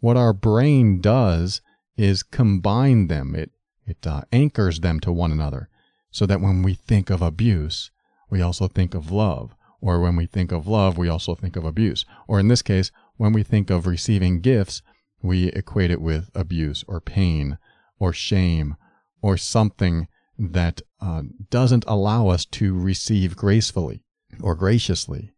What 0.00 0.16
our 0.16 0.32
brain 0.32 1.00
does 1.00 1.60
is 1.98 2.22
combine 2.22 3.08
them. 3.08 3.34
It, 3.34 3.50
it 3.86 4.06
uh, 4.06 4.22
anchors 4.32 4.80
them 4.80 5.00
to 5.00 5.12
one 5.12 5.32
another 5.32 5.68
so 6.10 6.24
that 6.26 6.40
when 6.40 6.62
we 6.62 6.74
think 6.74 7.10
of 7.10 7.20
abuse, 7.20 7.90
we 8.30 8.40
also 8.40 8.68
think 8.68 8.94
of 8.94 9.10
love. 9.10 9.54
Or 9.80 10.00
when 10.00 10.16
we 10.16 10.26
think 10.26 10.50
of 10.50 10.66
love, 10.66 10.98
we 10.98 11.08
also 11.08 11.34
think 11.34 11.56
of 11.56 11.64
abuse. 11.64 12.04
Or 12.26 12.40
in 12.40 12.48
this 12.48 12.62
case, 12.62 12.90
when 13.16 13.32
we 13.32 13.42
think 13.42 13.70
of 13.70 13.86
receiving 13.86 14.40
gifts, 14.40 14.82
we 15.22 15.48
equate 15.48 15.90
it 15.90 16.00
with 16.00 16.30
abuse 16.34 16.84
or 16.88 17.00
pain 17.00 17.58
or 17.98 18.12
shame 18.12 18.76
or 19.20 19.36
something 19.36 20.08
that 20.38 20.80
uh, 21.00 21.22
doesn't 21.50 21.84
allow 21.86 22.28
us 22.28 22.44
to 22.44 22.78
receive 22.78 23.36
gracefully 23.36 24.02
or 24.40 24.54
graciously. 24.54 25.32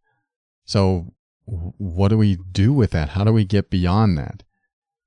So, 0.65 1.13
what 1.45 2.09
do 2.09 2.17
we 2.17 2.37
do 2.51 2.71
with 2.71 2.91
that? 2.91 3.09
How 3.09 3.23
do 3.23 3.33
we 3.33 3.45
get 3.45 3.69
beyond 3.69 4.17
that? 4.17 4.43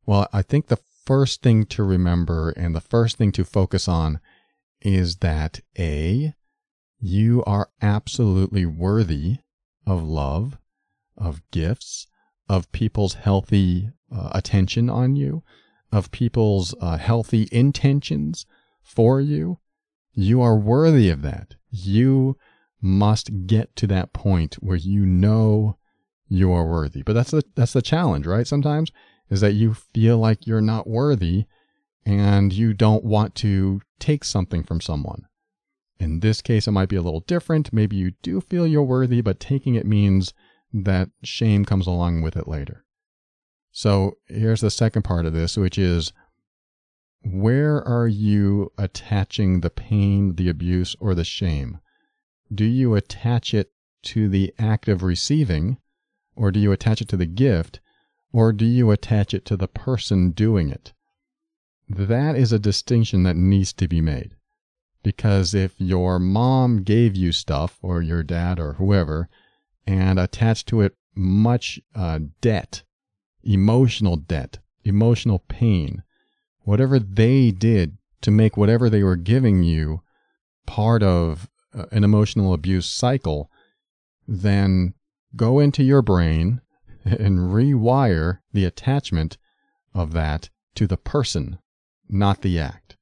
Well, 0.05 0.29
I 0.33 0.43
think 0.43 0.67
the 0.67 0.79
first 1.05 1.43
thing 1.43 1.67
to 1.67 1.83
remember 1.83 2.51
and 2.51 2.75
the 2.75 2.81
first 2.81 3.17
thing 3.17 3.33
to 3.33 3.45
focus 3.45 3.89
on 3.89 4.21
is 4.81 5.17
that 5.17 5.61
A, 5.79 6.35
you 6.99 7.43
are 7.47 7.71
absolutely 7.83 8.67
worthy 8.67 9.39
of 9.87 10.03
love, 10.03 10.59
of 11.17 11.43
gifts, 11.51 12.07
of 12.49 12.71
people's 12.73 13.15
healthy 13.15 13.91
uh, 14.15 14.31
attention 14.33 14.89
on 14.91 15.17
you, 15.17 15.43
of 15.93 16.11
people's 16.11 16.75
uh, 16.81 16.99
healthy 16.99 17.49
intentions 17.53 18.47
for 18.83 19.21
you. 19.21 19.59
You 20.13 20.41
are 20.43 20.57
worthy 20.57 21.11
of 21.11 21.23
that. 21.23 21.55
You 21.71 22.37
must 22.81 23.47
get 23.47 23.75
to 23.77 23.87
that 23.89 24.13
point 24.13 24.57
where 24.57 24.77
you 24.77 25.07
know 25.07 25.79
you 26.29 26.53
are 26.53 26.67
worthy. 26.67 27.03
But 27.03 27.15
that's 27.15 27.31
the 27.31 27.43
that's 27.55 27.73
the 27.73 27.83
challenge, 27.83 28.27
right? 28.27 28.47
Sometimes 28.47 28.93
is 29.31 29.41
that 29.41 29.53
you 29.53 29.75
feel 29.75 30.19
like 30.19 30.47
you're 30.47 30.61
not 30.61 30.87
worthy 30.87 31.45
and 32.05 32.53
you 32.53 32.73
don't 32.73 33.05
want 33.05 33.35
to 33.37 33.81
take 33.99 34.25
something 34.25 34.63
from 34.63 34.81
someone. 34.81 35.27
In 35.99 36.21
this 36.21 36.43
case, 36.43 36.67
it 36.67 36.73
might 36.73 36.89
be 36.89 36.97
a 36.97 37.03
little 37.03 37.21
different. 37.21 37.73
Maybe 37.73 37.97
you 37.97 38.13
do 38.23 38.41
feel 38.41 38.67
you're 38.67 38.83
worthy, 38.83 39.21
but 39.21 39.41
taking 39.41 39.75
it 39.75 39.87
means 39.87 40.35
that 40.73 41.11
shame 41.23 41.65
comes 41.65 41.87
along 41.87 42.23
with 42.23 42.37
it 42.37 42.49
later. 42.49 42.85
So 43.71 44.19
here's 44.27 44.61
the 44.61 44.71
second 44.71 45.03
part 45.03 45.25
of 45.25 45.33
this, 45.33 45.57
which 45.57 45.79
is 45.79 46.13
where 47.23 47.83
are 47.87 48.07
you 48.07 48.73
attaching 48.77 49.61
the 49.61 49.71
pain, 49.71 50.35
the 50.35 50.49
abuse, 50.49 50.95
or 51.01 51.15
the 51.15 51.25
shame? 51.25 51.79
do 52.53 52.65
you 52.65 52.95
attach 52.95 53.55
it 53.55 53.73
to 54.03 54.29
the 54.29 54.53
act 54.59 54.89
of 54.89 55.03
receiving, 55.03 55.79
or 56.37 56.51
do 56.51 56.61
you 56.61 56.73
attach 56.73 57.01
it 57.01 57.09
to 57.09 57.17
the 57.17 57.27
gift, 57.27 57.81
or 58.35 58.53
do 58.53 58.65
you 58.65 58.91
attach 58.91 59.33
it 59.33 59.45
to 59.45 59.57
the 59.57 59.69
person 59.69 60.33
doing 60.33 60.69
it? 60.69 60.93
That 61.89 62.35
is 62.35 62.53
a 62.53 62.59
distinction 62.59 63.23
that 63.23 63.37
needs 63.37 63.73
to 63.75 63.87
be 63.87 64.01
made. 64.01 64.35
Because 65.05 65.55
if 65.55 65.75
your 65.79 66.19
mom 66.19 66.83
gave 66.83 67.15
you 67.15 67.31
stuff, 67.31 67.79
or 67.81 68.03
your 68.03 68.25
dad, 68.25 68.59
or 68.59 68.73
whoever, 68.73 69.29
and 69.87 70.19
attached 70.19 70.67
to 70.69 70.81
it 70.81 70.97
much 71.15 71.79
uh, 71.95 72.19
debt, 72.41 72.83
emotional 73.45 74.17
debt, 74.17 74.59
emotional 74.83 75.39
pain, 75.39 76.03
whatever 76.63 76.99
they 76.99 77.53
did 77.53 77.99
to 78.23 78.33
make 78.33 78.57
whatever 78.57 78.91
they 78.91 79.05
were 79.05 79.15
giving 79.15 79.63
you 79.63 80.01
part 80.67 81.05
of 81.05 81.49
uh, 81.73 81.85
an 81.93 82.03
emotional 82.03 82.53
abuse 82.53 82.87
cycle, 82.87 83.49
then 84.27 84.93
go 85.37 85.61
into 85.61 85.85
your 85.85 86.03
brain 86.03 86.61
and 87.05 87.39
rewire 87.39 88.39
the 88.53 88.65
attachment 88.65 89.37
of 89.95 90.13
that 90.13 90.51
to 90.75 90.87
the 90.87 90.97
person, 90.97 91.59
not 92.09 92.43
the 92.43 92.59
act. 92.59 92.97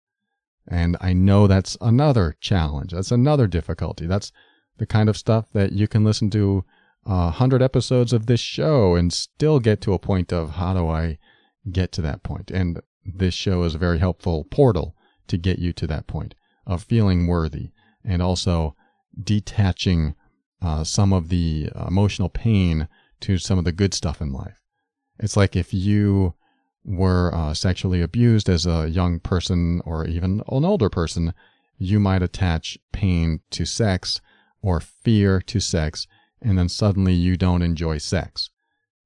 And 0.68 0.96
I 1.00 1.12
know 1.12 1.46
that's 1.46 1.76
another 1.80 2.36
challenge. 2.40 2.92
That's 2.92 3.11
another 3.11 3.46
difficulty. 3.46 4.07
That's 4.07 4.32
the 4.78 4.86
kind 4.86 5.09
of 5.09 5.16
stuff 5.16 5.46
that 5.53 5.72
you 5.72 5.88
can 5.88 6.05
listen 6.05 6.30
to 6.30 6.64
a 7.05 7.30
hundred 7.30 7.62
episodes 7.62 8.12
of 8.12 8.26
this 8.26 8.40
show 8.40 8.94
and 8.94 9.12
still 9.12 9.59
get 9.59 9.80
to 9.82 9.92
a 9.92 9.98
point 9.98 10.32
of 10.32 10.50
how 10.50 10.74
do 10.74 10.88
I 10.88 11.18
get 11.70 11.92
to 11.92 12.03
that 12.03 12.22
point? 12.22 12.50
And 12.50 12.80
this 13.05 13.34
show 13.34 13.64
is 13.64 13.74
a 13.74 13.78
very 13.78 13.98
helpful 13.98 14.44
portal 14.44 14.94
to 15.28 15.36
get 15.36 15.59
you 15.59 15.72
to 15.72 15.86
that 15.88 16.07
point 16.07 16.34
of 16.66 16.84
feeling 16.84 17.26
worthy, 17.26 17.70
and 18.05 18.22
also 18.22 18.76
detaching 19.20 20.14
uh, 20.61 20.84
some 20.84 21.12
of 21.12 21.28
the 21.28 21.70
emotional 21.88 22.28
pain 22.28 22.88
to 23.23 23.39
some 23.39 23.59
of 23.59 23.64
the 23.64 23.73
good 23.73 23.95
stuff 23.95 24.20
in 24.20 24.33
life. 24.33 24.61
It's 25.18 25.37
like 25.37 25.57
if 25.57 25.73
you 25.73 26.35
were 26.85 27.35
uh, 27.35 27.55
sexually 27.55 28.03
abused 28.03 28.49
as 28.49 28.66
a 28.66 28.89
young 28.89 29.20
person 29.20 29.81
or 29.85 30.05
even 30.07 30.43
an 30.49 30.64
older 30.64 30.91
person, 30.91 31.33
you 31.79 32.01
might 32.01 32.23
attach 32.23 32.79
pain 32.93 33.41
to 33.51 33.64
sex 33.64 34.20
or 34.61 34.81
fear 34.81 35.41
to 35.41 35.61
sex, 35.61 36.07
and 36.41 36.59
then 36.59 36.68
suddenly 36.68 37.12
you 37.12 37.37
don't 37.37 37.62
enjoy 37.62 37.99
sex. 37.99 38.51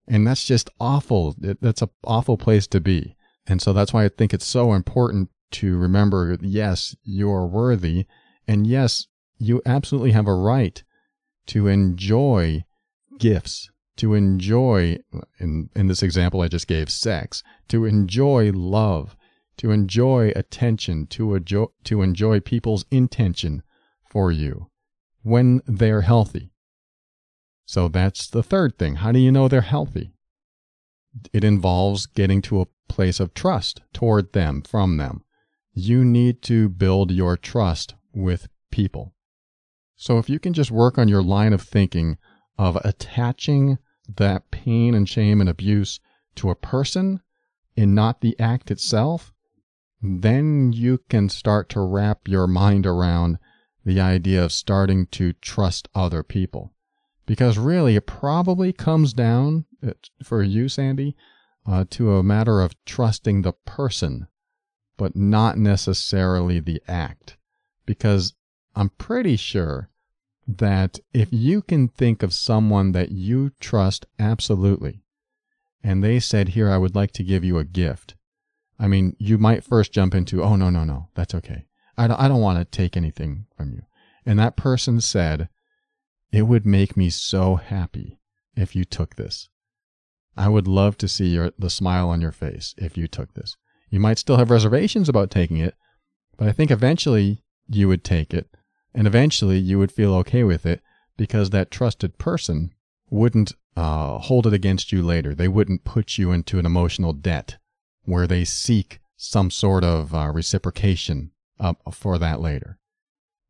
And 0.06 0.26
that's 0.26 0.44
just 0.44 0.70
awful. 0.78 1.34
That's 1.38 1.82
an 1.82 1.90
awful 2.04 2.36
place 2.36 2.66
to 2.68 2.80
be. 2.80 3.16
And 3.46 3.60
so 3.60 3.72
that's 3.72 3.92
why 3.92 4.04
I 4.04 4.08
think 4.08 4.32
it's 4.32 4.46
so 4.46 4.72
important 4.72 5.30
to 5.52 5.78
remember 5.78 6.36
yes, 6.40 6.94
you 7.02 7.30
are 7.30 7.46
worthy. 7.46 8.06
And 8.46 8.66
yes, 8.66 9.06
you 9.38 9.62
absolutely 9.66 10.12
have 10.12 10.26
a 10.26 10.34
right 10.34 10.82
to 11.46 11.66
enjoy 11.66 12.64
gifts, 13.18 13.70
to 13.96 14.14
enjoy, 14.14 14.98
in, 15.38 15.70
in 15.74 15.86
this 15.86 16.02
example 16.02 16.40
I 16.40 16.48
just 16.48 16.66
gave, 16.66 16.90
sex, 16.90 17.42
to 17.68 17.84
enjoy 17.84 18.52
love, 18.52 19.16
to 19.58 19.70
enjoy 19.70 20.32
attention, 20.36 21.06
to 21.08 21.34
enjoy, 21.34 21.66
to 21.84 22.02
enjoy 22.02 22.40
people's 22.40 22.84
intention 22.90 23.62
for 24.10 24.30
you 24.30 24.70
when 25.22 25.62
they're 25.66 26.02
healthy. 26.02 26.52
So 27.64 27.88
that's 27.88 28.28
the 28.28 28.42
third 28.42 28.78
thing. 28.78 28.96
How 28.96 29.12
do 29.12 29.18
you 29.18 29.32
know 29.32 29.48
they're 29.48 29.62
healthy? 29.62 30.12
It 31.32 31.42
involves 31.42 32.06
getting 32.06 32.42
to 32.42 32.60
a 32.60 32.66
place 32.88 33.18
of 33.18 33.34
trust 33.34 33.80
toward 33.92 34.32
them, 34.32 34.62
from 34.62 34.98
them. 34.98 35.24
You 35.72 36.04
need 36.04 36.42
to 36.42 36.68
build 36.68 37.10
your 37.10 37.36
trust 37.36 37.94
with 38.14 38.48
people. 38.70 39.14
So 39.96 40.18
if 40.18 40.28
you 40.28 40.38
can 40.38 40.52
just 40.52 40.70
work 40.70 40.98
on 40.98 41.08
your 41.08 41.22
line 41.22 41.52
of 41.52 41.62
thinking 41.62 42.18
of 42.58 42.76
attaching 42.84 43.78
that 44.16 44.50
pain 44.50 44.94
and 44.94 45.08
shame 45.08 45.40
and 45.40 45.48
abuse 45.48 46.00
to 46.36 46.50
a 46.50 46.54
person 46.54 47.20
and 47.76 47.94
not 47.94 48.20
the 48.20 48.38
act 48.38 48.70
itself, 48.70 49.32
then 50.00 50.72
you 50.72 50.98
can 51.08 51.28
start 51.28 51.68
to 51.70 51.80
wrap 51.80 52.28
your 52.28 52.46
mind 52.46 52.86
around 52.86 53.38
the 53.84 54.00
idea 54.00 54.44
of 54.44 54.52
starting 54.52 55.06
to 55.06 55.32
trust 55.34 55.88
other 55.94 56.22
people. 56.22 56.72
Because 57.24 57.58
really, 57.58 57.96
it 57.96 58.06
probably 58.06 58.72
comes 58.72 59.12
down, 59.12 59.64
uh, 59.86 59.92
for 60.22 60.42
you, 60.42 60.68
Sandy, 60.68 61.16
uh, 61.66 61.84
to 61.90 62.14
a 62.16 62.22
matter 62.22 62.60
of 62.60 62.74
trusting 62.84 63.42
the 63.42 63.52
person, 63.52 64.28
but 64.96 65.16
not 65.16 65.58
necessarily 65.58 66.60
the 66.60 66.80
act. 66.86 67.36
Because 67.84 68.34
I'm 68.74 68.90
pretty 68.90 69.36
sure 69.36 69.90
that 70.46 71.00
if 71.12 71.28
you 71.32 71.62
can 71.62 71.88
think 71.88 72.22
of 72.22 72.32
someone 72.32 72.92
that 72.92 73.10
you 73.10 73.50
trust 73.60 74.06
absolutely, 74.18 75.02
and 75.82 76.02
they 76.02 76.20
said, 76.20 76.50
Here, 76.50 76.70
I 76.70 76.78
would 76.78 76.94
like 76.94 77.12
to 77.12 77.24
give 77.24 77.44
you 77.44 77.58
a 77.58 77.64
gift. 77.64 78.14
I 78.78 78.88
mean, 78.88 79.16
you 79.18 79.38
might 79.38 79.64
first 79.64 79.92
jump 79.92 80.14
into, 80.14 80.42
Oh, 80.42 80.56
no, 80.56 80.70
no, 80.70 80.84
no, 80.84 81.08
that's 81.14 81.34
okay. 81.34 81.66
I 81.96 82.06
don't, 82.06 82.20
I 82.20 82.28
don't 82.28 82.40
want 82.40 82.58
to 82.58 82.64
take 82.64 82.96
anything 82.96 83.46
from 83.56 83.72
you. 83.72 83.82
And 84.24 84.38
that 84.38 84.56
person 84.56 85.00
said, 85.00 85.48
It 86.32 86.42
would 86.42 86.66
make 86.66 86.96
me 86.96 87.10
so 87.10 87.56
happy 87.56 88.18
if 88.56 88.76
you 88.76 88.84
took 88.84 89.16
this. 89.16 89.48
I 90.36 90.48
would 90.48 90.68
love 90.68 90.98
to 90.98 91.08
see 91.08 91.28
your, 91.28 91.52
the 91.58 91.70
smile 91.70 92.10
on 92.10 92.20
your 92.20 92.32
face 92.32 92.74
if 92.76 92.96
you 92.96 93.08
took 93.08 93.34
this. 93.34 93.56
You 93.88 94.00
might 94.00 94.18
still 94.18 94.36
have 94.36 94.50
reservations 94.50 95.08
about 95.08 95.30
taking 95.30 95.58
it, 95.58 95.74
but 96.36 96.48
I 96.48 96.52
think 96.52 96.70
eventually 96.70 97.42
you 97.68 97.88
would 97.88 98.04
take 98.04 98.34
it 98.34 98.48
and 98.96 99.06
eventually 99.06 99.58
you 99.58 99.78
would 99.78 99.92
feel 99.92 100.14
okay 100.14 100.42
with 100.42 100.64
it 100.64 100.80
because 101.18 101.50
that 101.50 101.70
trusted 101.70 102.16
person 102.18 102.72
wouldn't 103.10 103.52
uh, 103.76 104.18
hold 104.18 104.46
it 104.46 104.54
against 104.54 104.90
you 104.90 105.02
later. 105.02 105.34
They 105.34 105.48
wouldn't 105.48 105.84
put 105.84 106.16
you 106.16 106.32
into 106.32 106.58
an 106.58 106.64
emotional 106.64 107.12
debt 107.12 107.58
where 108.04 108.26
they 108.26 108.44
seek 108.44 109.00
some 109.16 109.50
sort 109.50 109.84
of 109.84 110.14
uh, 110.14 110.30
reciprocation 110.32 111.30
uh, 111.60 111.74
for 111.92 112.18
that 112.18 112.40
later. 112.40 112.78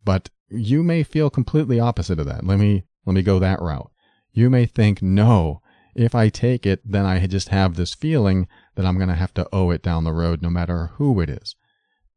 But 0.05 0.31
you 0.49 0.83
may 0.83 1.05
feel 1.05 1.31
completely 1.31 1.79
opposite 1.79 2.19
of 2.19 2.27
that. 2.27 2.45
Let 2.45 2.59
me 2.59 2.85
let 3.05 3.15
me 3.15 3.23
go 3.23 3.39
that 3.39 3.63
route. 3.63 3.91
You 4.33 4.51
may 4.51 4.67
think, 4.67 5.01
no, 5.01 5.63
if 5.95 6.15
I 6.15 6.29
take 6.29 6.67
it, 6.67 6.81
then 6.85 7.07
I 7.07 7.25
just 7.27 7.51
have 7.51 7.77
this 7.77 7.95
feeling 7.95 8.49
that 8.75 8.85
I'm 8.85 8.97
going 8.97 9.09
to 9.09 9.15
have 9.15 9.33
to 9.35 9.49
owe 9.53 9.71
it 9.71 9.83
down 9.83 10.05
the 10.05 10.13
road, 10.13 10.43
no 10.43 10.51
matter 10.51 10.91
who 10.95 11.21
it 11.21 11.31
is. 11.31 11.55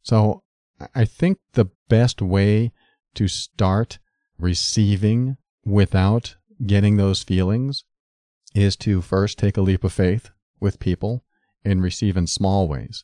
So 0.01 0.43
I 0.95 1.05
think 1.05 1.38
the 1.53 1.69
best 1.88 2.21
way 2.21 2.71
to 3.16 3.28
start 3.28 3.99
receiving 4.38 5.38
without 5.66 6.36
getting 6.66 6.97
those 6.97 7.24
feelings 7.24 7.84
is 8.55 8.76
to 8.78 9.01
first 9.01 9.38
take 9.38 9.57
a 9.57 9.62
leap 9.62 9.84
of 9.84 9.93
faith 9.93 10.32
with 10.60 10.80
people 10.80 11.24
and 11.64 11.84
receive 11.84 12.18
in 12.18 12.28
small 12.28 12.68
ways. 12.68 13.03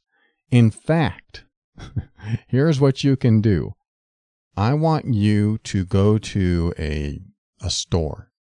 In 0.51 0.71
fact, 0.71 1.45
here's 2.47 2.79
what 2.79 3.03
you 3.03 3.15
can 3.15 3.41
do. 3.41 3.75
I 4.57 4.73
want 4.73 5.13
you 5.13 5.57
to 5.59 5.85
go 5.85 6.17
to 6.17 6.73
a, 6.79 7.19
a 7.61 7.69
store 7.69 8.31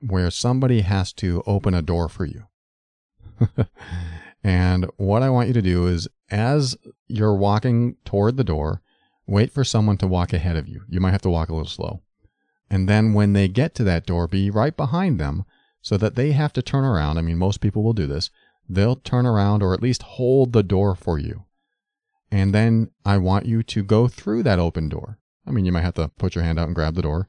where 0.00 0.30
somebody 0.30 0.82
has 0.82 1.12
to 1.14 1.42
open 1.46 1.74
a 1.74 1.82
door 1.82 2.08
for 2.08 2.26
you. 2.26 2.44
and 4.44 4.86
what 4.96 5.22
I 5.22 5.30
want 5.30 5.48
you 5.48 5.54
to 5.54 5.62
do 5.62 5.86
is, 5.86 6.08
as 6.30 6.76
you're 7.06 7.34
walking 7.34 7.96
toward 8.04 8.36
the 8.36 8.44
door, 8.44 8.82
Wait 9.26 9.52
for 9.52 9.64
someone 9.64 9.96
to 9.96 10.06
walk 10.06 10.32
ahead 10.32 10.56
of 10.56 10.68
you. 10.68 10.82
You 10.88 11.00
might 11.00 11.12
have 11.12 11.22
to 11.22 11.30
walk 11.30 11.48
a 11.48 11.54
little 11.54 11.68
slow. 11.68 12.02
And 12.70 12.88
then 12.88 13.12
when 13.12 13.32
they 13.32 13.48
get 13.48 13.74
to 13.76 13.84
that 13.84 14.06
door, 14.06 14.26
be 14.26 14.50
right 14.50 14.76
behind 14.76 15.20
them 15.20 15.44
so 15.80 15.96
that 15.96 16.14
they 16.14 16.32
have 16.32 16.52
to 16.54 16.62
turn 16.62 16.84
around. 16.84 17.18
I 17.18 17.22
mean, 17.22 17.36
most 17.36 17.60
people 17.60 17.82
will 17.82 17.92
do 17.92 18.06
this. 18.06 18.30
They'll 18.68 18.96
turn 18.96 19.26
around 19.26 19.62
or 19.62 19.74
at 19.74 19.82
least 19.82 20.02
hold 20.02 20.52
the 20.52 20.62
door 20.62 20.94
for 20.94 21.18
you. 21.18 21.44
And 22.30 22.54
then 22.54 22.90
I 23.04 23.18
want 23.18 23.46
you 23.46 23.62
to 23.62 23.82
go 23.82 24.08
through 24.08 24.42
that 24.44 24.58
open 24.58 24.88
door. 24.88 25.18
I 25.46 25.50
mean, 25.50 25.66
you 25.66 25.72
might 25.72 25.82
have 25.82 25.94
to 25.94 26.08
put 26.08 26.34
your 26.34 26.44
hand 26.44 26.58
out 26.58 26.66
and 26.66 26.74
grab 26.74 26.94
the 26.94 27.02
door, 27.02 27.28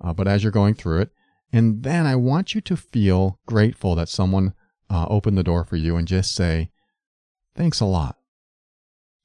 uh, 0.00 0.12
but 0.12 0.28
as 0.28 0.42
you're 0.42 0.52
going 0.52 0.74
through 0.74 1.00
it, 1.00 1.10
and 1.52 1.82
then 1.82 2.06
I 2.06 2.14
want 2.14 2.54
you 2.54 2.60
to 2.60 2.76
feel 2.76 3.40
grateful 3.46 3.94
that 3.94 4.08
someone 4.08 4.54
uh, 4.90 5.06
opened 5.08 5.38
the 5.38 5.42
door 5.42 5.64
for 5.64 5.76
you 5.76 5.96
and 5.96 6.06
just 6.06 6.34
say, 6.34 6.70
Thanks 7.54 7.80
a 7.80 7.84
lot. 7.84 8.16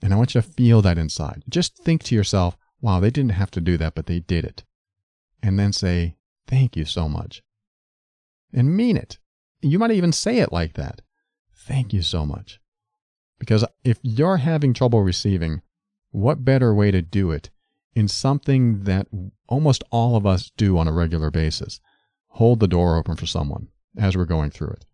And 0.01 0.13
I 0.13 0.17
want 0.17 0.33
you 0.33 0.41
to 0.41 0.47
feel 0.47 0.81
that 0.81 0.97
inside. 0.97 1.43
Just 1.49 1.77
think 1.77 2.03
to 2.03 2.15
yourself, 2.15 2.57
wow, 2.81 2.99
they 2.99 3.09
didn't 3.09 3.33
have 3.33 3.51
to 3.51 3.61
do 3.61 3.77
that, 3.77 3.95
but 3.95 4.05
they 4.05 4.19
did 4.19 4.45
it. 4.45 4.63
And 5.43 5.59
then 5.59 5.73
say, 5.73 6.15
thank 6.47 6.75
you 6.75 6.85
so 6.85 7.09
much. 7.09 7.41
And 8.53 8.75
mean 8.75 8.97
it. 8.97 9.19
You 9.61 9.77
might 9.77 9.91
even 9.91 10.11
say 10.11 10.39
it 10.39 10.53
like 10.53 10.73
that. 10.73 11.01
Thank 11.53 11.93
you 11.93 12.01
so 12.01 12.25
much. 12.25 12.59
Because 13.37 13.65
if 13.83 13.99
you're 14.01 14.37
having 14.37 14.73
trouble 14.73 15.01
receiving, 15.01 15.61
what 16.11 16.45
better 16.45 16.73
way 16.73 16.91
to 16.91 17.01
do 17.01 17.31
it 17.31 17.49
in 17.93 18.07
something 18.07 18.83
that 18.83 19.07
almost 19.47 19.83
all 19.91 20.15
of 20.15 20.25
us 20.25 20.51
do 20.57 20.77
on 20.77 20.87
a 20.87 20.93
regular 20.93 21.29
basis? 21.29 21.79
Hold 22.33 22.59
the 22.59 22.67
door 22.67 22.97
open 22.97 23.15
for 23.15 23.25
someone 23.25 23.67
as 23.97 24.15
we're 24.15 24.25
going 24.25 24.51
through 24.51 24.69
it. 24.69 24.85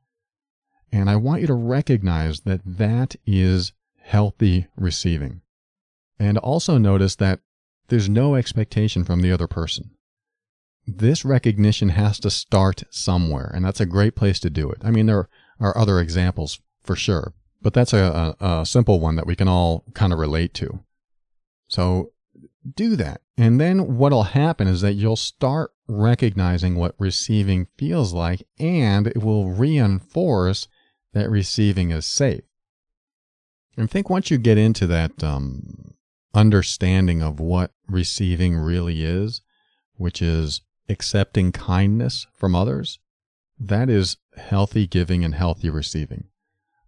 And 0.91 1.09
I 1.09 1.15
want 1.15 1.41
you 1.41 1.47
to 1.47 1.53
recognize 1.53 2.41
that 2.41 2.61
that 2.65 3.15
is 3.25 3.73
healthy 4.05 4.67
receiving. 4.77 5.41
And 6.19 6.37
also 6.37 6.77
notice 6.77 7.15
that 7.15 7.39
there's 7.87 8.07
no 8.07 8.35
expectation 8.35 9.03
from 9.03 9.21
the 9.21 9.31
other 9.31 9.47
person. 9.47 9.91
This 10.87 11.25
recognition 11.25 11.89
has 11.89 12.19
to 12.19 12.29
start 12.29 12.83
somewhere, 12.91 13.51
and 13.53 13.65
that's 13.65 13.81
a 13.81 13.85
great 13.87 14.15
place 14.15 14.39
to 14.41 14.51
do 14.51 14.69
it. 14.69 14.77
I 14.83 14.91
mean, 14.91 15.07
there 15.07 15.27
are 15.59 15.75
other 15.75 15.99
examples 15.99 16.61
for 16.83 16.95
sure, 16.95 17.33
but 17.61 17.73
that's 17.73 17.93
a, 17.93 18.35
a, 18.39 18.59
a 18.59 18.65
simple 18.65 18.99
one 18.99 19.15
that 19.15 19.25
we 19.25 19.35
can 19.35 19.47
all 19.47 19.83
kind 19.95 20.13
of 20.13 20.19
relate 20.19 20.53
to. 20.55 20.79
So 21.67 22.11
do 22.75 22.95
that. 22.97 23.21
And 23.37 23.59
then 23.59 23.97
what'll 23.97 24.23
happen 24.23 24.67
is 24.67 24.81
that 24.81 24.93
you'll 24.93 25.15
start 25.15 25.71
recognizing 25.87 26.75
what 26.75 26.95
receiving 26.99 27.67
feels 27.77 28.13
like, 28.13 28.47
and 28.59 29.07
it 29.07 29.23
will 29.23 29.49
reinforce 29.49 30.67
that 31.13 31.29
receiving 31.29 31.89
is 31.89 32.05
safe. 32.05 32.43
I 33.77 33.85
think 33.87 34.09
once 34.09 34.31
you 34.31 34.37
get 34.37 34.57
into 34.57 34.87
that 34.87 35.23
um, 35.23 35.93
understanding 36.33 37.21
of 37.21 37.39
what 37.39 37.71
receiving 37.87 38.55
really 38.57 39.03
is, 39.03 39.41
which 39.95 40.21
is 40.21 40.61
accepting 40.87 41.51
kindness 41.51 42.27
from 42.33 42.55
others, 42.55 42.99
that 43.59 43.89
is 43.89 44.17
healthy 44.37 44.87
giving 44.87 45.23
and 45.23 45.35
healthy 45.35 45.69
receiving. 45.69 46.25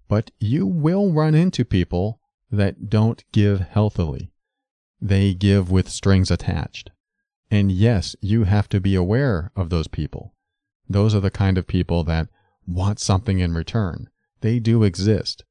But 0.07 0.31
you 0.39 0.65
will 0.65 1.11
run 1.11 1.35
into 1.35 1.65
people 1.65 2.19
that 2.51 2.89
don't 2.89 3.23
give 3.31 3.59
healthily. 3.59 4.31
They 5.01 5.33
give 5.33 5.69
with 5.69 5.89
strings 5.89 6.31
attached. 6.31 6.91
And 7.51 7.71
yes, 7.71 8.15
you 8.21 8.45
have 8.45 8.67
to 8.69 8.79
be 8.79 8.95
aware 8.95 9.51
of 9.55 9.69
those 9.69 9.87
people. 9.87 10.33
Those 10.89 11.13
are 11.13 11.19
the 11.19 11.31
kind 11.31 11.57
of 11.57 11.67
people 11.67 12.03
that 12.05 12.29
want 12.65 12.99
something 12.99 13.39
in 13.39 13.53
return. 13.53 14.09
They 14.41 14.59
do 14.59 14.83
exist. 14.83 15.43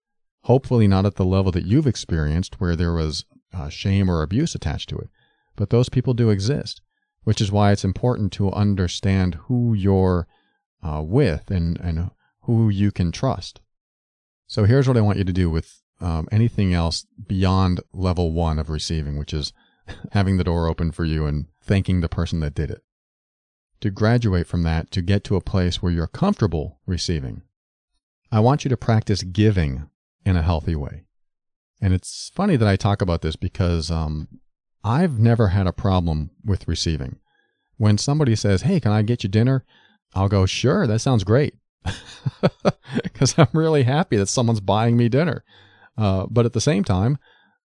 Hopefully, 0.46 0.86
not 0.86 1.04
at 1.04 1.16
the 1.16 1.24
level 1.24 1.50
that 1.50 1.66
you've 1.66 1.88
experienced 1.88 2.60
where 2.60 2.76
there 2.76 2.92
was 2.92 3.24
uh, 3.52 3.68
shame 3.68 4.08
or 4.08 4.22
abuse 4.22 4.54
attached 4.54 4.88
to 4.88 4.96
it. 4.96 5.08
But 5.56 5.70
those 5.70 5.88
people 5.88 6.14
do 6.14 6.30
exist, 6.30 6.80
which 7.24 7.40
is 7.40 7.50
why 7.50 7.72
it's 7.72 7.84
important 7.84 8.32
to 8.34 8.52
understand 8.52 9.34
who 9.46 9.74
you're 9.74 10.28
uh, 10.84 11.02
with 11.02 11.50
and, 11.50 11.80
and 11.80 12.10
who 12.42 12.68
you 12.68 12.92
can 12.92 13.10
trust. 13.10 13.60
So 14.46 14.64
here's 14.64 14.86
what 14.86 14.96
I 14.96 15.00
want 15.00 15.18
you 15.18 15.24
to 15.24 15.32
do 15.32 15.50
with 15.50 15.82
um, 16.00 16.28
anything 16.30 16.72
else 16.72 17.06
beyond 17.26 17.80
level 17.92 18.30
one 18.30 18.60
of 18.60 18.70
receiving, 18.70 19.18
which 19.18 19.34
is 19.34 19.52
having 20.12 20.36
the 20.36 20.44
door 20.44 20.68
open 20.68 20.92
for 20.92 21.04
you 21.04 21.26
and 21.26 21.46
thanking 21.60 22.02
the 22.02 22.08
person 22.08 22.38
that 22.40 22.54
did 22.54 22.70
it. 22.70 22.82
to 23.80 23.90
graduate 23.90 24.46
from 24.46 24.62
that 24.62 24.90
to 24.92 25.02
get 25.02 25.24
to 25.24 25.36
a 25.36 25.40
place 25.40 25.82
where 25.82 25.92
you're 25.92 26.06
comfortable 26.06 26.78
receiving. 26.86 27.42
I 28.30 28.40
want 28.40 28.64
you 28.64 28.68
to 28.68 28.76
practice 28.76 29.22
giving 29.22 29.88
in 30.26 30.36
a 30.36 30.42
healthy 30.42 30.76
way. 30.76 31.04
And 31.80 31.94
it's 31.94 32.30
funny 32.34 32.56
that 32.56 32.68
I 32.68 32.76
talk 32.76 33.00
about 33.00 33.22
this 33.22 33.36
because 33.36 33.90
um, 33.90 34.28
I've 34.82 35.18
never 35.18 35.48
had 35.48 35.66
a 35.66 35.72
problem 35.72 36.30
with 36.44 36.68
receiving. 36.68 37.20
When 37.76 37.96
somebody 37.96 38.34
says, 38.34 38.62
Hey, 38.62 38.80
can 38.80 38.92
I 38.92 39.02
get 39.02 39.22
you 39.22 39.28
dinner? 39.28 39.64
I'll 40.14 40.28
go, 40.28 40.44
Sure, 40.44 40.86
that 40.86 40.98
sounds 40.98 41.24
great. 41.24 41.54
Because 43.02 43.38
I'm 43.38 43.48
really 43.52 43.84
happy 43.84 44.16
that 44.16 44.28
someone's 44.28 44.60
buying 44.60 44.96
me 44.96 45.08
dinner. 45.08 45.44
Uh, 45.96 46.26
but 46.28 46.46
at 46.46 46.52
the 46.52 46.60
same 46.60 46.84
time, 46.84 47.18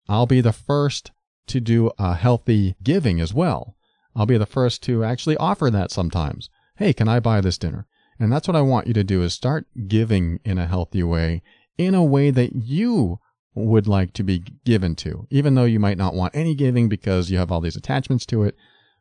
I'll 0.08 0.26
be 0.26 0.40
the 0.40 0.52
first 0.52 1.10
to 1.48 1.60
do 1.60 1.90
a 1.98 2.14
healthy 2.14 2.76
giving 2.82 3.20
as 3.20 3.32
well. 3.32 3.76
I'll 4.14 4.26
be 4.26 4.38
the 4.38 4.46
first 4.46 4.82
to 4.84 5.04
actually 5.04 5.36
offer 5.36 5.70
that 5.70 5.90
sometimes. 5.90 6.50
Hey, 6.76 6.92
can 6.92 7.08
I 7.08 7.20
buy 7.20 7.40
this 7.40 7.58
dinner? 7.58 7.86
And 8.18 8.32
that's 8.32 8.46
what 8.46 8.56
I 8.56 8.60
want 8.60 8.86
you 8.86 8.94
to 8.94 9.04
do 9.04 9.22
is 9.22 9.32
start 9.32 9.66
giving 9.88 10.40
in 10.44 10.58
a 10.58 10.66
healthy 10.66 11.02
way, 11.02 11.42
in 11.80 11.94
a 11.94 12.04
way 12.04 12.30
that 12.30 12.54
you 12.54 13.18
would 13.54 13.88
like 13.88 14.12
to 14.12 14.22
be 14.22 14.44
given 14.66 14.94
to, 14.94 15.26
even 15.30 15.54
though 15.54 15.64
you 15.64 15.80
might 15.80 15.96
not 15.96 16.14
want 16.14 16.36
any 16.36 16.54
giving 16.54 16.90
because 16.90 17.30
you 17.30 17.38
have 17.38 17.50
all 17.50 17.62
these 17.62 17.74
attachments 17.74 18.26
to 18.26 18.42
it. 18.42 18.54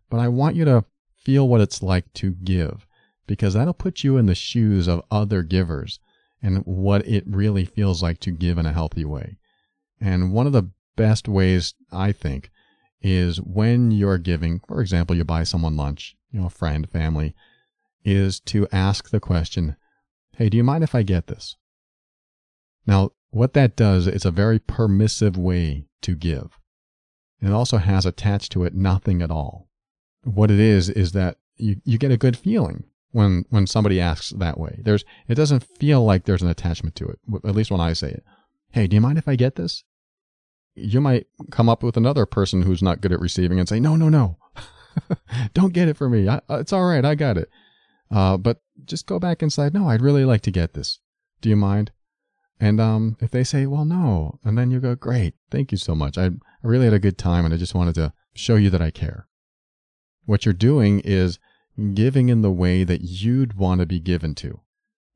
But 0.10 0.22
I 0.22 0.30
want 0.30 0.56
you 0.56 0.64
to 0.64 0.86
feel 1.14 1.50
what 1.50 1.60
it's 1.60 1.84
like 1.84 2.12
to 2.14 2.32
give 2.32 2.88
because 3.28 3.54
that'll 3.54 3.74
put 3.74 4.06
you 4.06 4.16
in 4.16 4.28
the 4.28 4.34
shoes 4.34 4.88
of 4.88 5.04
other 5.12 5.44
givers 5.44 6.00
and 6.42 6.60
what 6.60 7.06
it 7.06 7.26
really 7.28 7.66
feels 7.66 8.02
like 8.02 8.22
to 8.22 8.32
give 8.32 8.58
in 8.58 8.66
a 8.66 8.72
healthy 8.72 9.04
way. 9.04 9.38
And 10.00 10.32
one 10.32 10.48
of 10.48 10.54
the 10.54 10.72
best 10.96 11.28
ways, 11.28 11.74
I 11.92 12.14
think, 12.14 12.50
is 13.02 13.42
when 13.42 13.92
you're 13.92 14.18
giving, 14.18 14.62
for 14.66 14.80
example, 14.80 15.18
you 15.18 15.26
buy 15.26 15.44
someone 15.44 15.76
lunch, 15.76 16.16
you 16.32 16.40
know, 16.40 16.46
a 16.46 16.50
friend, 16.50 16.90
family, 16.90 17.36
is 18.06 18.40
to 18.40 18.70
ask 18.72 19.10
the 19.10 19.20
question, 19.20 19.76
Hey, 20.38 20.48
do 20.48 20.56
you 20.56 20.64
mind 20.64 20.86
if 20.86 20.96
I 20.96 21.04
get 21.04 21.28
this? 21.28 21.58
Now, 22.90 23.12
what 23.30 23.54
that 23.54 23.76
does, 23.76 24.08
it's 24.08 24.26
a 24.26 24.32
very 24.32 24.58
permissive 24.58 25.38
way 25.38 25.86
to 26.02 26.16
give. 26.16 26.58
It 27.40 27.52
also 27.52 27.78
has 27.78 28.04
attached 28.04 28.52
to 28.54 28.64
it 28.64 28.74
nothing 28.74 29.22
at 29.22 29.30
all. 29.30 29.70
What 30.24 30.50
it 30.50 30.60
is, 30.60 30.90
is 30.90 31.12
that 31.12 31.38
you, 31.56 31.76
you 31.86 32.00
get 32.00 32.12
a 32.12 32.18
good 32.18 32.36
feeling 32.36 32.86
when, 33.12 33.46
when 33.52 33.68
somebody 33.68 34.02
asks 34.02 34.32
that 34.32 34.60
way. 34.60 34.82
There's, 34.84 35.06
it 35.28 35.36
doesn't 35.36 35.68
feel 35.80 36.04
like 36.04 36.26
there's 36.26 36.42
an 36.42 36.50
attachment 36.50 36.96
to 36.96 37.06
it, 37.06 37.20
at 37.46 37.56
least 37.56 37.70
when 37.70 37.80
I 37.80 37.94
say 37.94 38.10
it. 38.10 38.24
Hey, 38.72 38.88
do 38.88 38.96
you 38.96 39.02
mind 39.02 39.20
if 39.20 39.28
I 39.28 39.36
get 39.36 39.56
this? 39.56 39.84
You 40.74 41.00
might 41.00 41.28
come 41.52 41.70
up 41.70 41.84
with 41.84 41.96
another 41.96 42.26
person 42.26 42.64
who's 42.64 42.82
not 42.82 43.02
good 43.02 43.14
at 43.14 43.20
receiving 43.20 43.60
and 43.60 43.70
say, 43.70 43.80
no, 43.80 43.96
no, 43.98 44.10
no, 44.10 44.38
don't 45.54 45.74
get 45.74 45.88
it 45.90 45.98
for 45.98 46.10
me. 46.10 46.28
I, 46.28 46.42
it's 46.50 46.74
all 46.74 46.86
right. 46.86 47.06
I 47.06 47.14
got 47.14 47.38
it. 47.38 47.52
Uh, 48.10 48.38
but 48.38 48.62
just 48.86 49.06
go 49.06 49.20
back 49.20 49.44
inside. 49.44 49.76
No, 49.76 49.88
I'd 49.88 50.02
really 50.02 50.26
like 50.26 50.42
to 50.42 50.52
get 50.52 50.74
this. 50.74 51.00
Do 51.42 51.50
you 51.50 51.56
mind? 51.56 51.92
And 52.60 52.82
um, 52.82 53.16
if 53.22 53.32
they 53.32 53.44
say, 53.44 53.66
well, 53.66 53.86
no, 53.86 54.40
and 54.44 54.58
then 54.58 54.70
you 54.70 54.80
go, 54.80 54.94
great, 54.96 55.36
thank 55.50 55.72
you 55.72 55.78
so 55.78 55.96
much. 55.96 56.18
I, 56.18 56.26
I 56.26 56.32
really 56.64 56.86
had 56.86 56.94
a 56.94 57.00
good 57.00 57.18
time 57.18 57.46
and 57.46 57.54
I 57.54 57.58
just 57.58 57.76
wanted 57.76 57.96
to 57.96 58.14
show 58.34 58.56
you 58.56 58.70
that 58.70 58.82
I 58.82 58.92
care. 58.92 59.28
What 60.26 60.46
you're 60.46 60.54
doing 60.54 61.00
is 61.00 61.40
giving 61.94 62.28
in 62.28 62.42
the 62.42 62.52
way 62.52 62.84
that 62.84 63.02
you'd 63.02 63.54
want 63.54 63.80
to 63.80 63.86
be 63.86 64.00
given 64.00 64.36
to. 64.36 64.60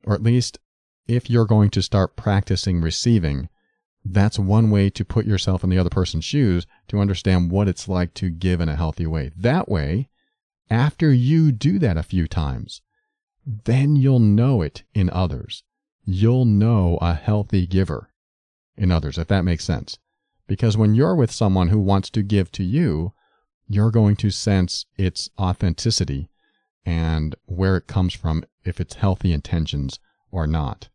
Or 0.05 0.13
at 0.13 0.23
least 0.23 0.57
if 1.05 1.29
you're 1.29 1.45
going 1.45 1.69
to 1.71 1.81
start 1.81 2.15
practicing 2.15 2.79
receiving, 2.79 3.49
that's 4.05 4.39
one 4.39 4.69
way 4.69 4.89
to 4.91 5.05
put 5.05 5.25
yourself 5.25 5.63
in 5.63 5.69
the 5.69 5.77
other 5.77 5.89
person's 5.89 6.25
shoes 6.25 6.65
to 6.87 6.99
understand 6.99 7.51
what 7.51 7.67
it's 7.67 7.89
like 7.89 8.13
to 8.15 8.29
give 8.29 8.61
in 8.61 8.69
a 8.69 8.75
healthy 8.75 9.05
way. 9.05 9.31
That 9.35 9.67
way, 9.67 10.09
after 10.69 11.11
you 11.11 11.51
do 11.51 11.77
that 11.79 11.97
a 11.97 12.03
few 12.03 12.27
times, 12.27 12.81
then 13.45 13.97
you'll 13.97 14.19
know 14.19 14.61
it 14.61 14.83
in 14.93 15.09
others 15.09 15.63
you'll 16.05 16.45
know 16.45 16.97
a 17.01 17.13
healthy 17.13 17.65
giver 17.65 18.09
in 18.75 18.91
others, 18.91 19.17
if 19.17 19.27
that 19.27 19.45
makes 19.45 19.63
sense. 19.63 19.97
Because 20.47 20.75
when 20.75 20.95
you're 20.95 21.15
with 21.15 21.31
someone 21.31 21.69
who 21.69 21.79
wants 21.79 22.09
to 22.11 22.21
give 22.21 22.51
to 22.53 22.63
you, 22.63 23.13
you're 23.67 23.91
going 23.91 24.15
to 24.17 24.29
sense 24.29 24.85
its 24.97 25.29
authenticity 25.39 26.29
and 26.85 27.35
where 27.45 27.77
it 27.77 27.87
comes 27.87 28.13
from, 28.13 28.43
if 28.65 28.79
it's 28.81 28.95
healthy 28.95 29.31
intentions 29.31 29.99
or 30.31 30.45
not. 30.45 30.89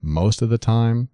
Most 0.00 0.42
of 0.42 0.48
the 0.48 0.58
time, 0.58 1.10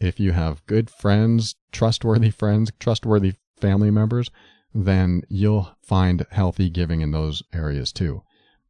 if 0.00 0.18
you 0.18 0.32
have 0.32 0.64
good 0.66 0.88
friends, 0.88 1.56
trustworthy 1.70 2.30
friends, 2.30 2.72
trustworthy 2.78 3.34
family 3.60 3.90
members, 3.90 4.30
then 4.74 5.22
you'll 5.28 5.76
find 5.82 6.24
healthy 6.30 6.70
giving 6.70 7.02
in 7.02 7.10
those 7.10 7.42
areas 7.52 7.92
too. 7.92 8.22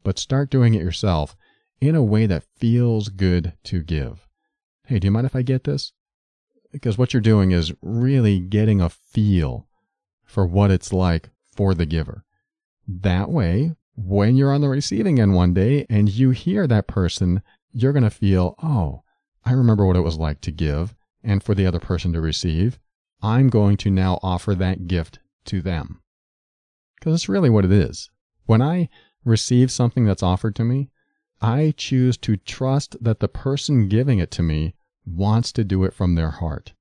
But 0.02 0.18
start 0.18 0.50
doing 0.50 0.74
it 0.74 0.82
yourself 0.82 1.36
in 1.82 1.96
a 1.96 2.02
way 2.02 2.26
that 2.26 2.44
feels 2.56 3.08
good 3.08 3.54
to 3.64 3.82
give. 3.82 4.28
Hey, 4.86 5.00
do 5.00 5.08
you 5.08 5.10
mind 5.10 5.26
if 5.26 5.34
I 5.34 5.42
get 5.42 5.64
this? 5.64 5.92
Because 6.70 6.96
what 6.96 7.12
you're 7.12 7.20
doing 7.20 7.50
is 7.50 7.72
really 7.82 8.38
getting 8.38 8.80
a 8.80 8.88
feel 8.88 9.66
for 10.24 10.46
what 10.46 10.70
it's 10.70 10.92
like 10.92 11.30
for 11.44 11.74
the 11.74 11.84
giver. 11.84 12.24
That 12.86 13.30
way, 13.30 13.72
when 13.96 14.36
you're 14.36 14.52
on 14.52 14.60
the 14.60 14.68
receiving 14.68 15.18
end 15.18 15.34
one 15.34 15.54
day 15.54 15.84
and 15.90 16.08
you 16.08 16.30
hear 16.30 16.68
that 16.68 16.86
person, 16.86 17.42
you're 17.72 17.92
going 17.92 18.04
to 18.04 18.10
feel, 18.10 18.54
oh, 18.62 19.02
I 19.44 19.50
remember 19.50 19.84
what 19.84 19.96
it 19.96 20.02
was 20.02 20.16
like 20.16 20.40
to 20.42 20.52
give 20.52 20.94
and 21.24 21.42
for 21.42 21.52
the 21.52 21.66
other 21.66 21.80
person 21.80 22.12
to 22.12 22.20
receive. 22.20 22.78
I'm 23.22 23.48
going 23.48 23.76
to 23.78 23.90
now 23.90 24.20
offer 24.22 24.54
that 24.54 24.86
gift 24.86 25.18
to 25.46 25.60
them. 25.60 26.00
Because 26.94 27.14
it's 27.14 27.28
really 27.28 27.50
what 27.50 27.64
it 27.64 27.72
is. 27.72 28.08
When 28.46 28.62
I 28.62 28.88
receive 29.24 29.72
something 29.72 30.04
that's 30.04 30.22
offered 30.22 30.54
to 30.56 30.64
me, 30.64 30.90
I 31.42 31.74
choose 31.76 32.16
to 32.18 32.36
trust 32.36 32.96
that 33.02 33.20
the 33.20 33.28
person 33.28 33.88
giving 33.88 34.18
it 34.18 34.30
to 34.32 34.42
me 34.42 34.74
wants 35.04 35.50
to 35.52 35.64
do 35.64 35.84
it 35.84 35.92
from 35.92 36.14
their 36.14 36.30
heart. 36.30 36.74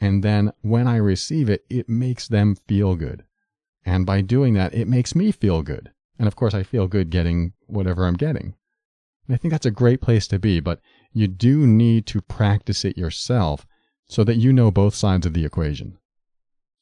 And 0.00 0.22
then 0.22 0.52
when 0.60 0.86
I 0.86 0.96
receive 0.96 1.48
it, 1.48 1.64
it 1.70 1.88
makes 1.88 2.28
them 2.28 2.56
feel 2.66 2.96
good. 2.96 3.24
And 3.84 4.04
by 4.04 4.20
doing 4.20 4.54
that, 4.54 4.74
it 4.74 4.88
makes 4.88 5.14
me 5.14 5.30
feel 5.30 5.62
good. 5.62 5.92
And 6.18 6.26
of 6.26 6.36
course, 6.36 6.54
I 6.54 6.64
feel 6.64 6.88
good 6.88 7.10
getting 7.10 7.52
whatever 7.66 8.06
I'm 8.06 8.14
getting. 8.14 8.56
And 9.26 9.34
I 9.34 9.36
think 9.36 9.52
that's 9.52 9.66
a 9.66 9.70
great 9.70 10.00
place 10.00 10.26
to 10.28 10.38
be, 10.38 10.60
but 10.60 10.80
you 11.12 11.28
do 11.28 11.66
need 11.66 12.06
to 12.06 12.20
practice 12.20 12.84
it 12.84 12.98
yourself 12.98 13.66
so 14.08 14.24
that 14.24 14.36
you 14.36 14.52
know 14.52 14.70
both 14.70 14.94
sides 14.94 15.26
of 15.26 15.34
the 15.34 15.44
equation. 15.44 15.98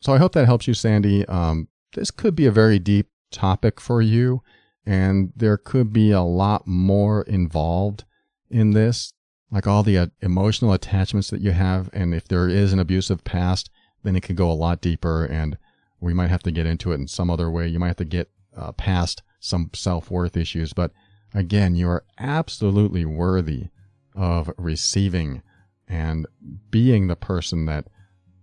So 0.01 0.13
I 0.13 0.19
hope 0.19 0.33
that 0.33 0.47
helps 0.47 0.67
you, 0.67 0.75
Sandy. 0.75 1.27
Um, 1.27 1.69
this 1.95 2.11
could 2.11 2.35
be 2.35 2.47
a 2.47 2.51
very 2.51 2.79
deep 2.79 3.09
topic 3.31 3.81
for 3.81 4.03
you. 4.03 4.43
And 4.87 5.32
there 5.35 5.57
could 5.57 5.93
be 5.93 6.11
a 6.11 6.22
lot 6.22 6.66
more 6.66 7.22
involved 7.22 8.05
in 8.51 8.72
this, 8.72 9.12
like 9.51 9.66
all 9.66 9.82
the 9.82 9.99
uh, 9.99 10.07
emotional 10.20 10.72
attachments 10.72 11.30
that 11.30 11.41
you 11.41 11.53
have. 11.53 11.89
And 11.93 12.14
if 12.14 12.28
there 12.28 12.49
is 12.49 12.72
an 12.72 12.78
abusive 12.78 13.24
past, 13.24 13.70
then 14.03 14.14
it 14.14 14.22
could 14.22 14.37
go 14.37 14.51
a 14.51 14.53
lot 14.53 14.80
deeper. 14.80 15.24
And 15.24 15.57
we 16.01 16.12
might 16.12 16.30
have 16.30 16.43
to 16.43 16.51
get 16.51 16.66
into 16.66 16.93
it 16.93 16.97
in 16.97 17.09
some 17.09 17.30
other 17.30 17.51
way. 17.51 17.66
You 17.66 17.78
might 17.78 17.89
have 17.89 17.97
to 17.97 18.05
get 18.05 18.30
uh, 18.57 18.72
past 18.72 19.22
some 19.41 19.70
self 19.74 20.11
worth 20.11 20.37
issues. 20.37 20.72
But 20.72 20.93
again, 21.32 21.74
you 21.74 21.89
are 21.89 22.05
absolutely 22.18 23.05
worthy 23.05 23.68
of 24.14 24.51
receiving 24.57 25.43
and 25.89 26.26
being 26.70 27.09
the 27.09 27.16
person 27.16 27.66
that 27.66 27.89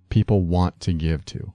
people 0.09 0.41
want 0.41 0.79
to 0.81 0.93
give 0.93 1.25
to. 1.25 1.53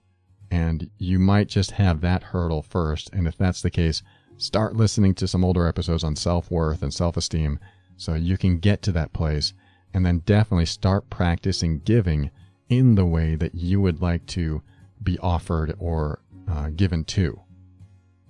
And 0.49 0.89
you 0.97 1.19
might 1.19 1.49
just 1.49 1.71
have 1.71 2.01
that 2.01 2.23
hurdle 2.23 2.61
first. 2.61 3.09
And 3.13 3.27
if 3.27 3.37
that's 3.37 3.61
the 3.61 3.69
case, 3.69 4.01
start 4.37 4.75
listening 4.75 5.13
to 5.15 5.27
some 5.27 5.43
older 5.43 5.67
episodes 5.67 6.03
on 6.03 6.15
self 6.15 6.49
worth 6.51 6.83
and 6.83 6.93
self 6.93 7.17
esteem 7.17 7.59
so 7.97 8.13
you 8.13 8.37
can 8.37 8.59
get 8.59 8.81
to 8.83 8.91
that 8.93 9.13
place. 9.13 9.53
And 9.93 10.05
then 10.05 10.19
definitely 10.19 10.65
start 10.65 11.09
practicing 11.09 11.79
giving 11.79 12.29
in 12.69 12.95
the 12.95 13.05
way 13.05 13.35
that 13.35 13.55
you 13.55 13.81
would 13.81 14.01
like 14.01 14.25
to 14.27 14.61
be 15.01 15.17
offered 15.19 15.75
or 15.79 16.19
uh, 16.47 16.69
given 16.69 17.03
to. 17.05 17.39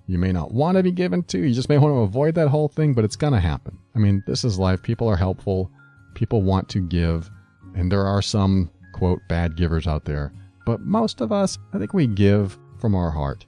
You 0.06 0.18
may 0.18 0.32
not 0.32 0.52
want 0.52 0.76
to 0.76 0.82
be 0.82 0.92
given 0.92 1.22
to, 1.24 1.38
you 1.38 1.52
just 1.52 1.68
may 1.68 1.76
want 1.76 1.92
to 1.92 1.98
avoid 1.98 2.34
that 2.36 2.48
whole 2.48 2.68
thing, 2.68 2.94
but 2.94 3.04
it's 3.04 3.16
going 3.16 3.34
to 3.34 3.40
happen. 3.40 3.78
I 3.94 3.98
mean, 3.98 4.22
this 4.26 4.44
is 4.44 4.58
life. 4.58 4.82
People 4.82 5.08
are 5.08 5.16
helpful, 5.16 5.70
people 6.14 6.40
want 6.42 6.68
to 6.70 6.80
give, 6.80 7.30
and 7.74 7.92
there 7.92 8.06
are 8.06 8.22
some, 8.22 8.70
quote, 8.92 9.20
bad 9.28 9.56
givers 9.56 9.86
out 9.86 10.06
there. 10.06 10.32
But 10.64 10.80
most 10.80 11.20
of 11.20 11.30
us, 11.30 11.58
I 11.74 11.78
think 11.78 11.92
we 11.92 12.06
give 12.06 12.58
from 12.78 12.94
our 12.94 13.10
heart. 13.10 13.44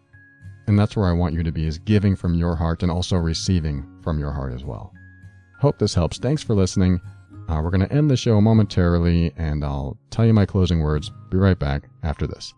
And 0.71 0.79
that's 0.79 0.95
where 0.95 1.09
I 1.09 1.13
want 1.13 1.35
you 1.35 1.43
to 1.43 1.51
be 1.51 1.67
is 1.67 1.79
giving 1.79 2.15
from 2.15 2.35
your 2.35 2.55
heart 2.55 2.85
and 2.85 2.93
also 2.93 3.17
receiving 3.17 3.85
from 4.05 4.21
your 4.21 4.31
heart 4.31 4.53
as 4.53 4.63
well. 4.63 4.93
Hope 5.59 5.81
this 5.81 5.95
helps. 5.95 6.19
Thanks 6.19 6.45
for 6.45 6.55
listening. 6.55 7.01
Uh, 7.49 7.61
we're 7.61 7.71
going 7.71 7.81
to 7.81 7.93
end 7.93 8.09
the 8.09 8.17
show 8.17 8.41
momentarily 8.41 9.33
and 9.37 9.65
I'll 9.65 9.99
tell 10.11 10.25
you 10.25 10.33
my 10.33 10.47
closing 10.47 10.79
words. 10.79 11.11
Be 11.29 11.39
right 11.39 11.59
back 11.59 11.89
after 12.05 12.29
this. 12.29 12.55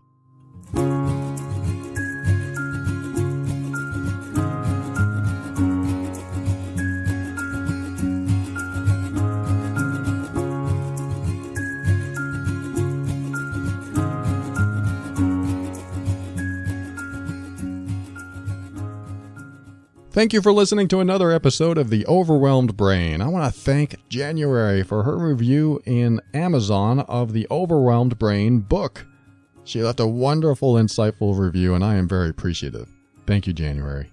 Thank 20.13 20.31
you 20.31 20.43
for 20.43 20.53
listening 20.53 20.87
to 20.89 20.99
another 20.99 21.31
episode 21.31 21.79
of 21.79 21.89
The 21.89 22.05
Overwhelmed 22.05 22.77
Brain. 22.77 23.19
I 23.19 23.27
want 23.29 23.51
to 23.51 23.59
thank 23.59 23.95
January 24.09 24.83
for 24.83 25.01
her 25.01 25.17
review 25.17 25.81
in 25.87 26.21
Amazon 26.35 26.99
of 26.99 27.33
the 27.33 27.47
Overwhelmed 27.49 28.19
Brain 28.19 28.59
book. 28.59 29.07
She 29.63 29.81
left 29.81 29.99
a 29.99 30.05
wonderful, 30.05 30.75
insightful 30.75 31.35
review, 31.39 31.73
and 31.73 31.83
I 31.83 31.95
am 31.95 32.07
very 32.07 32.29
appreciative. 32.29 32.87
Thank 33.25 33.47
you, 33.47 33.53
January. 33.53 34.11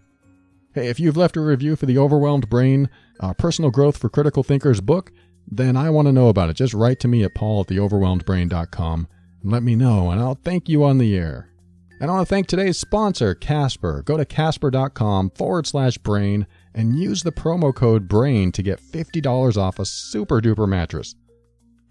Hey, 0.72 0.88
if 0.88 0.98
you've 0.98 1.18
left 1.18 1.36
a 1.36 1.42
review 1.42 1.76
for 1.76 1.84
the 1.84 1.98
Overwhelmed 1.98 2.48
Brain 2.48 2.88
uh, 3.20 3.34
Personal 3.34 3.70
Growth 3.70 3.98
for 3.98 4.08
Critical 4.08 4.42
Thinkers 4.42 4.80
book, 4.80 5.12
then 5.46 5.76
I 5.76 5.90
want 5.90 6.08
to 6.08 6.12
know 6.12 6.30
about 6.30 6.48
it. 6.48 6.56
Just 6.56 6.72
write 6.72 6.98
to 7.00 7.08
me 7.08 7.24
at 7.24 7.34
paul 7.34 7.60
at 7.60 7.66
theoverwhelmedbrain.com 7.66 9.06
and 9.42 9.52
let 9.52 9.62
me 9.62 9.76
know, 9.76 10.10
and 10.10 10.18
I'll 10.18 10.40
thank 10.42 10.66
you 10.66 10.82
on 10.82 10.96
the 10.96 11.14
air. 11.14 11.49
And 12.00 12.10
I 12.10 12.14
want 12.14 12.26
to 12.26 12.34
thank 12.34 12.46
today's 12.46 12.78
sponsor, 12.78 13.34
Casper. 13.34 14.02
Go 14.02 14.16
to 14.16 14.24
casper.com 14.24 15.28
forward 15.30 15.66
slash 15.66 15.98
brain 15.98 16.46
and 16.74 16.98
use 16.98 17.22
the 17.22 17.30
promo 17.30 17.74
code 17.74 18.08
BRAIN 18.08 18.52
to 18.52 18.62
get 18.62 18.80
$50 18.80 19.58
off 19.58 19.78
a 19.78 19.84
super 19.84 20.40
duper 20.40 20.66
mattress. 20.66 21.14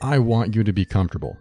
I 0.01 0.18
want 0.18 0.55
you 0.55 0.64
to 0.64 0.74
be 0.74 0.84
comfortable. 0.84 1.38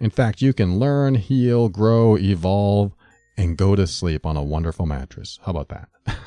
In 0.00 0.10
fact, 0.10 0.42
you 0.42 0.52
can 0.52 0.78
learn, 0.78 1.14
heal, 1.14 1.70
grow, 1.70 2.18
evolve, 2.18 2.92
and 3.38 3.56
go 3.56 3.74
to 3.74 3.86
sleep 3.86 4.26
on 4.26 4.36
a 4.36 4.42
wonderful 4.42 4.84
mattress. 4.84 5.38
How 5.42 5.52
about 5.52 5.70
that? 5.70 5.88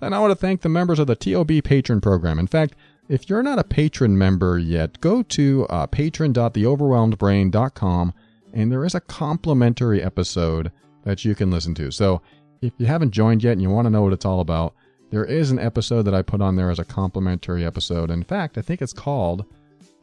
and 0.00 0.12
I 0.14 0.18
want 0.18 0.32
to 0.32 0.36
thank 0.36 0.62
the 0.62 0.68
members 0.68 0.98
of 0.98 1.06
the 1.06 1.14
TOB 1.14 1.62
Patron 1.62 2.00
Program. 2.00 2.40
In 2.40 2.48
fact, 2.48 2.74
if 3.08 3.30
you're 3.30 3.44
not 3.44 3.60
a 3.60 3.64
patron 3.64 4.18
member 4.18 4.58
yet, 4.58 5.00
go 5.00 5.22
to 5.22 5.64
uh, 5.68 5.86
patron.theoverwhelmedbrain.com 5.86 8.14
and 8.52 8.70
there 8.70 8.84
is 8.84 8.94
a 8.94 9.00
complimentary 9.00 10.02
episode 10.02 10.70
that 11.04 11.24
you 11.24 11.34
can 11.34 11.50
listen 11.50 11.74
to. 11.74 11.90
So 11.90 12.22
if 12.60 12.72
you 12.78 12.86
haven't 12.86 13.10
joined 13.10 13.42
yet 13.42 13.52
and 13.52 13.62
you 13.62 13.70
want 13.70 13.86
to 13.86 13.90
know 13.90 14.02
what 14.02 14.12
it's 14.12 14.24
all 14.24 14.40
about, 14.40 14.74
there 15.10 15.24
is 15.24 15.50
an 15.50 15.58
episode 15.58 16.02
that 16.02 16.14
I 16.14 16.22
put 16.22 16.40
on 16.40 16.56
there 16.56 16.70
as 16.70 16.78
a 16.78 16.84
complimentary 16.84 17.64
episode. 17.64 18.10
In 18.10 18.22
fact, 18.22 18.56
I 18.56 18.62
think 18.62 18.80
it's 18.80 18.92
called 18.92 19.44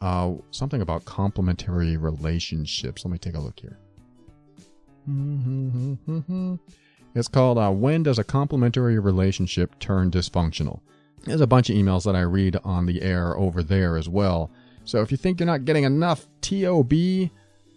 uh, 0.01 0.33
something 0.51 0.81
about 0.81 1.05
complementary 1.05 1.97
relationships. 1.97 3.05
Let 3.05 3.11
me 3.11 3.17
take 3.17 3.35
a 3.35 3.39
look 3.39 3.59
here. 3.59 3.79
It's 7.15 7.27
called 7.27 7.57
uh, 7.57 7.71
When 7.71 8.03
Does 8.03 8.19
a 8.19 8.23
Complementary 8.23 8.99
Relationship 8.99 9.77
Turn 9.79 10.11
Dysfunctional? 10.11 10.79
There's 11.23 11.41
a 11.41 11.47
bunch 11.47 11.69
of 11.69 11.75
emails 11.75 12.05
that 12.05 12.15
I 12.15 12.21
read 12.21 12.57
on 12.63 12.85
the 12.85 13.01
air 13.01 13.35
over 13.35 13.63
there 13.63 13.97
as 13.97 14.07
well. 14.07 14.51
So 14.85 15.01
if 15.01 15.11
you 15.11 15.17
think 15.17 15.39
you're 15.39 15.47
not 15.47 15.65
getting 15.65 15.83
enough 15.83 16.27
TOB, 16.41 16.93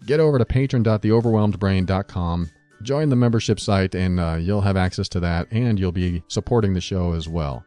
get 0.05 0.19
over 0.19 0.37
to 0.37 0.45
patron.theoverwhelmedbrain.com, 0.45 2.49
join 2.81 3.09
the 3.09 3.15
membership 3.15 3.59
site, 3.59 3.95
and 3.95 4.19
uh, 4.19 4.37
you'll 4.39 4.61
have 4.61 4.77
access 4.77 5.09
to 5.09 5.19
that, 5.21 5.47
and 5.51 5.79
you'll 5.79 5.91
be 5.91 6.23
supporting 6.27 6.73
the 6.73 6.81
show 6.81 7.13
as 7.13 7.29
well. 7.29 7.65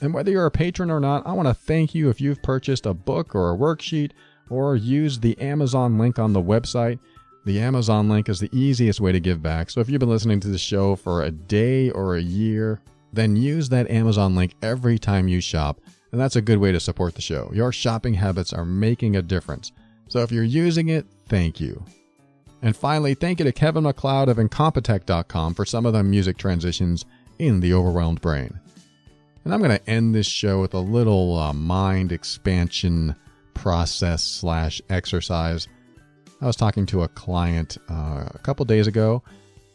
And 0.00 0.14
whether 0.14 0.30
you're 0.30 0.46
a 0.46 0.50
patron 0.50 0.90
or 0.90 1.00
not, 1.00 1.26
I 1.26 1.32
want 1.32 1.48
to 1.48 1.54
thank 1.54 1.94
you 1.94 2.08
if 2.08 2.20
you've 2.20 2.42
purchased 2.42 2.86
a 2.86 2.94
book 2.94 3.34
or 3.34 3.52
a 3.52 3.56
worksheet 3.56 4.12
or 4.48 4.76
used 4.76 5.22
the 5.22 5.38
Amazon 5.40 5.98
link 5.98 6.18
on 6.18 6.32
the 6.32 6.42
website. 6.42 6.98
The 7.44 7.60
Amazon 7.60 8.08
link 8.08 8.28
is 8.28 8.40
the 8.40 8.50
easiest 8.52 9.00
way 9.00 9.12
to 9.12 9.20
give 9.20 9.42
back. 9.42 9.70
So 9.70 9.80
if 9.80 9.88
you've 9.88 10.00
been 10.00 10.08
listening 10.08 10.40
to 10.40 10.48
the 10.48 10.58
show 10.58 10.96
for 10.96 11.22
a 11.22 11.30
day 11.30 11.90
or 11.90 12.16
a 12.16 12.22
year, 12.22 12.80
then 13.12 13.36
use 13.36 13.68
that 13.70 13.90
Amazon 13.90 14.34
link 14.34 14.54
every 14.62 14.98
time 14.98 15.28
you 15.28 15.40
shop. 15.40 15.80
And 16.12 16.20
that's 16.20 16.36
a 16.36 16.42
good 16.42 16.58
way 16.58 16.72
to 16.72 16.80
support 16.80 17.14
the 17.14 17.22
show. 17.22 17.50
Your 17.52 17.72
shopping 17.72 18.14
habits 18.14 18.52
are 18.52 18.64
making 18.64 19.16
a 19.16 19.22
difference. 19.22 19.72
So 20.08 20.20
if 20.20 20.32
you're 20.32 20.44
using 20.44 20.88
it, 20.88 21.06
thank 21.28 21.60
you. 21.60 21.84
And 22.62 22.76
finally, 22.76 23.14
thank 23.14 23.38
you 23.38 23.44
to 23.44 23.52
Kevin 23.52 23.84
MacLeod 23.84 24.28
of 24.28 24.38
Incompetech.com 24.38 25.54
for 25.54 25.64
some 25.64 25.86
of 25.86 25.92
the 25.92 26.02
music 26.02 26.38
transitions 26.38 27.04
in 27.38 27.60
The 27.60 27.72
Overwhelmed 27.72 28.20
Brain. 28.20 28.58
And 29.44 29.54
I'm 29.54 29.60
going 29.60 29.78
to 29.78 29.90
end 29.90 30.14
this 30.14 30.26
show 30.26 30.60
with 30.60 30.74
a 30.74 30.80
little 30.80 31.38
uh, 31.38 31.52
mind 31.52 32.10
expansion 32.10 33.14
process 33.54 34.22
slash 34.22 34.82
exercise. 34.90 35.68
I 36.40 36.46
was 36.46 36.56
talking 36.56 36.86
to 36.86 37.02
a 37.02 37.08
client 37.08 37.78
uh, 37.88 38.28
a 38.34 38.38
couple 38.42 38.64
days 38.64 38.86
ago, 38.86 39.22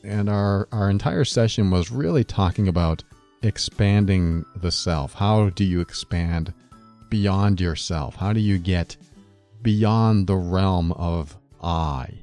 and 0.03 0.29
our, 0.29 0.67
our 0.71 0.89
entire 0.89 1.25
session 1.25 1.71
was 1.71 1.91
really 1.91 2.23
talking 2.23 2.67
about 2.67 3.03
expanding 3.41 4.45
the 4.57 4.71
self. 4.71 5.13
How 5.13 5.49
do 5.49 5.63
you 5.63 5.79
expand 5.79 6.53
beyond 7.09 7.61
yourself? 7.61 8.15
How 8.15 8.33
do 8.33 8.39
you 8.39 8.57
get 8.57 8.97
beyond 9.63 10.27
the 10.27 10.35
realm 10.35 10.91
of 10.93 11.37
I? 11.61 12.19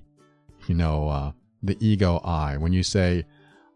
You 0.67 0.75
know, 0.75 1.09
uh, 1.09 1.33
the 1.63 1.77
ego 1.81 2.19
I. 2.19 2.57
When 2.57 2.73
you 2.73 2.83
say, 2.83 3.25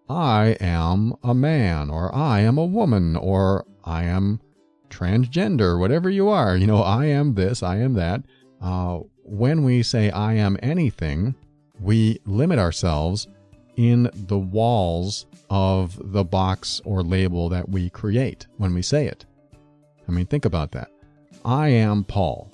I 0.09 0.57
am 0.61 1.15
a 1.23 1.35
man, 1.35 1.91
or 1.91 2.15
I 2.15 2.41
am 2.41 2.59
a 2.59 2.65
woman, 2.65 3.17
or 3.17 3.67
I 3.85 4.05
am 4.05 4.41
transgender, 4.91 5.79
whatever 5.79 6.09
you 6.09 6.29
are, 6.29 6.57
you 6.57 6.67
know, 6.67 6.83
I 6.83 7.07
am 7.07 7.35
this, 7.35 7.63
I 7.63 7.79
am 7.79 7.95
that. 7.95 8.23
Uh, 8.61 9.01
when 9.25 9.65
we 9.65 9.83
say 9.83 10.11
I 10.11 10.35
am 10.35 10.59
anything, 10.63 11.35
we 11.81 12.21
limit 12.27 12.59
ourselves 12.59 13.27
in 13.77 14.11
the 14.15 14.39
walls 14.39 15.27
of 15.51 15.99
the 16.13 16.25
box 16.25 16.81
or 16.85 17.03
label 17.03 17.49
that 17.49 17.69
we 17.69 17.91
create 17.91 18.47
when 18.59 18.75
we 18.75 18.83
say 18.83 19.07
it. 19.07 19.25
I 20.09 20.13
mean, 20.13 20.27
think 20.27 20.45
about 20.45 20.73
that. 20.73 20.91
I 21.45 21.69
am 21.69 22.05
Paul. 22.05 22.51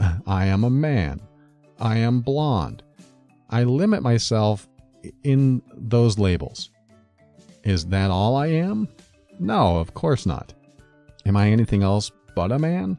I 0.26 0.46
am 0.46 0.64
a 0.64 0.70
man. 0.70 1.20
I 1.78 1.98
am 1.98 2.20
blonde. 2.20 2.82
I 3.48 3.64
limit 3.64 4.02
myself 4.02 4.68
in 5.24 5.62
those 5.74 6.18
labels. 6.18 6.70
Is 7.64 7.86
that 7.86 8.10
all 8.10 8.36
I 8.36 8.48
am? 8.48 8.88
No, 9.38 9.78
of 9.78 9.94
course 9.94 10.26
not. 10.26 10.54
Am 11.26 11.36
I 11.36 11.50
anything 11.50 11.82
else 11.82 12.10
but 12.34 12.52
a 12.52 12.58
man? 12.58 12.98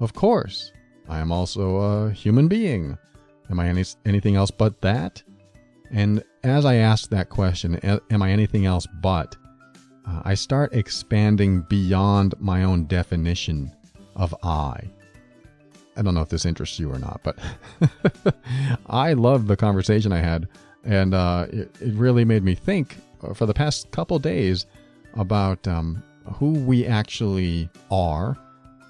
Of 0.00 0.14
course. 0.14 0.72
I 1.08 1.18
am 1.18 1.30
also 1.30 1.76
a 1.76 2.10
human 2.10 2.48
being. 2.48 2.98
Am 3.50 3.60
I 3.60 3.68
any, 3.68 3.84
anything 4.04 4.36
else 4.36 4.50
but 4.50 4.80
that? 4.80 5.22
And 5.90 6.22
as 6.42 6.64
I 6.64 6.76
ask 6.76 7.10
that 7.10 7.28
question, 7.28 7.76
am 7.76 8.22
I 8.22 8.30
anything 8.30 8.66
else 8.66 8.86
but? 9.00 9.36
Uh, 10.06 10.22
I 10.24 10.34
start 10.34 10.74
expanding 10.74 11.62
beyond 11.62 12.34
my 12.40 12.64
own 12.64 12.86
definition 12.86 13.72
of 14.16 14.34
I. 14.42 14.90
I 15.96 16.02
don't 16.02 16.14
know 16.14 16.20
if 16.20 16.28
this 16.28 16.44
interests 16.44 16.78
you 16.78 16.92
or 16.92 16.98
not, 16.98 17.20
but 17.22 17.38
I 18.86 19.14
loved 19.14 19.48
the 19.48 19.56
conversation 19.56 20.12
I 20.12 20.18
had, 20.18 20.48
and 20.84 21.14
uh, 21.14 21.46
it, 21.50 21.74
it, 21.80 21.94
really 21.94 22.24
made 22.24 22.44
me 22.44 22.54
think 22.54 22.96
for 23.34 23.46
the 23.46 23.54
past 23.54 23.90
couple 23.90 24.18
days 24.18 24.66
about 25.14 25.66
um, 25.66 26.02
who 26.34 26.50
we 26.50 26.86
actually 26.86 27.68
are 27.90 28.36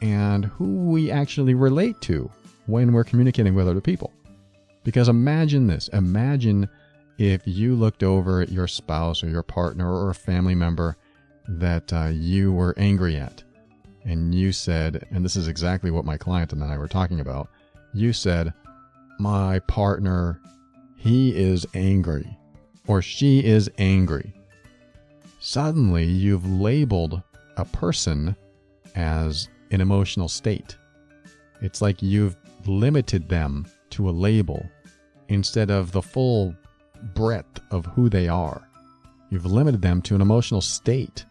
and 0.03 0.45
who 0.45 0.91
we 0.91 1.11
actually 1.11 1.55
relate 1.55 2.01
to 2.03 2.31
when 2.67 2.93
we're 2.93 3.05
communicating 3.05 3.55
with 3.55 3.69
other 3.69 3.81
people. 3.81 4.13
Because 4.85 5.09
imagine 5.09 5.67
this 5.67 5.89
imagine 5.89 6.69
if 7.19 7.43
you 7.47 7.75
looked 7.75 8.03
over 8.03 8.41
at 8.41 8.51
your 8.51 8.69
spouse 8.69 9.23
or 9.23 9.29
your 9.29 9.43
partner 9.43 9.91
or 9.91 10.11
a 10.11 10.15
family 10.15 10.55
member 10.55 10.97
that 11.49 11.93
uh, 11.93 12.09
you 12.13 12.53
were 12.53 12.75
angry 12.77 13.17
at, 13.17 13.43
and 14.07 14.33
you 14.33 14.53
said, 14.53 15.05
and 15.11 15.25
this 15.25 15.35
is 15.35 15.49
exactly 15.49 15.91
what 15.91 16.05
my 16.05 16.17
client 16.17 16.53
and 16.53 16.63
I 16.63 16.79
were 16.79 16.87
talking 16.87 17.19
about, 17.19 17.49
you 17.93 18.13
said, 18.13 18.55
My 19.19 19.59
partner, 19.61 20.41
he 20.97 21.37
is 21.37 21.67
angry, 21.75 22.39
or 22.87 23.03
she 23.03 23.45
is 23.45 23.69
angry. 23.79 24.33
Suddenly, 25.41 26.05
you've 26.05 26.49
labeled 26.49 27.21
a 27.57 27.65
person 27.65 28.37
as 28.95 29.49
an 29.73 29.81
emotional 29.81 30.29
state. 30.29 30.77
It's 31.61 31.83
like 31.83 32.01
you've 32.01 32.37
limited 32.65 33.29
them 33.29 33.67
to 33.91 34.09
a 34.09 34.13
label 34.13 34.65
instead 35.29 35.71
of 35.71 35.91
the 35.91 36.03
full 36.03 36.55
breadth 37.15 37.61
of 37.73 37.87
who 37.87 38.09
they 38.09 38.29
are. 38.29 38.69
You've 39.31 39.47
limited 39.47 39.83
them 39.83 40.01
to 40.03 40.15
an 40.15 40.21
emotional 40.21 40.61
state. 40.61 41.25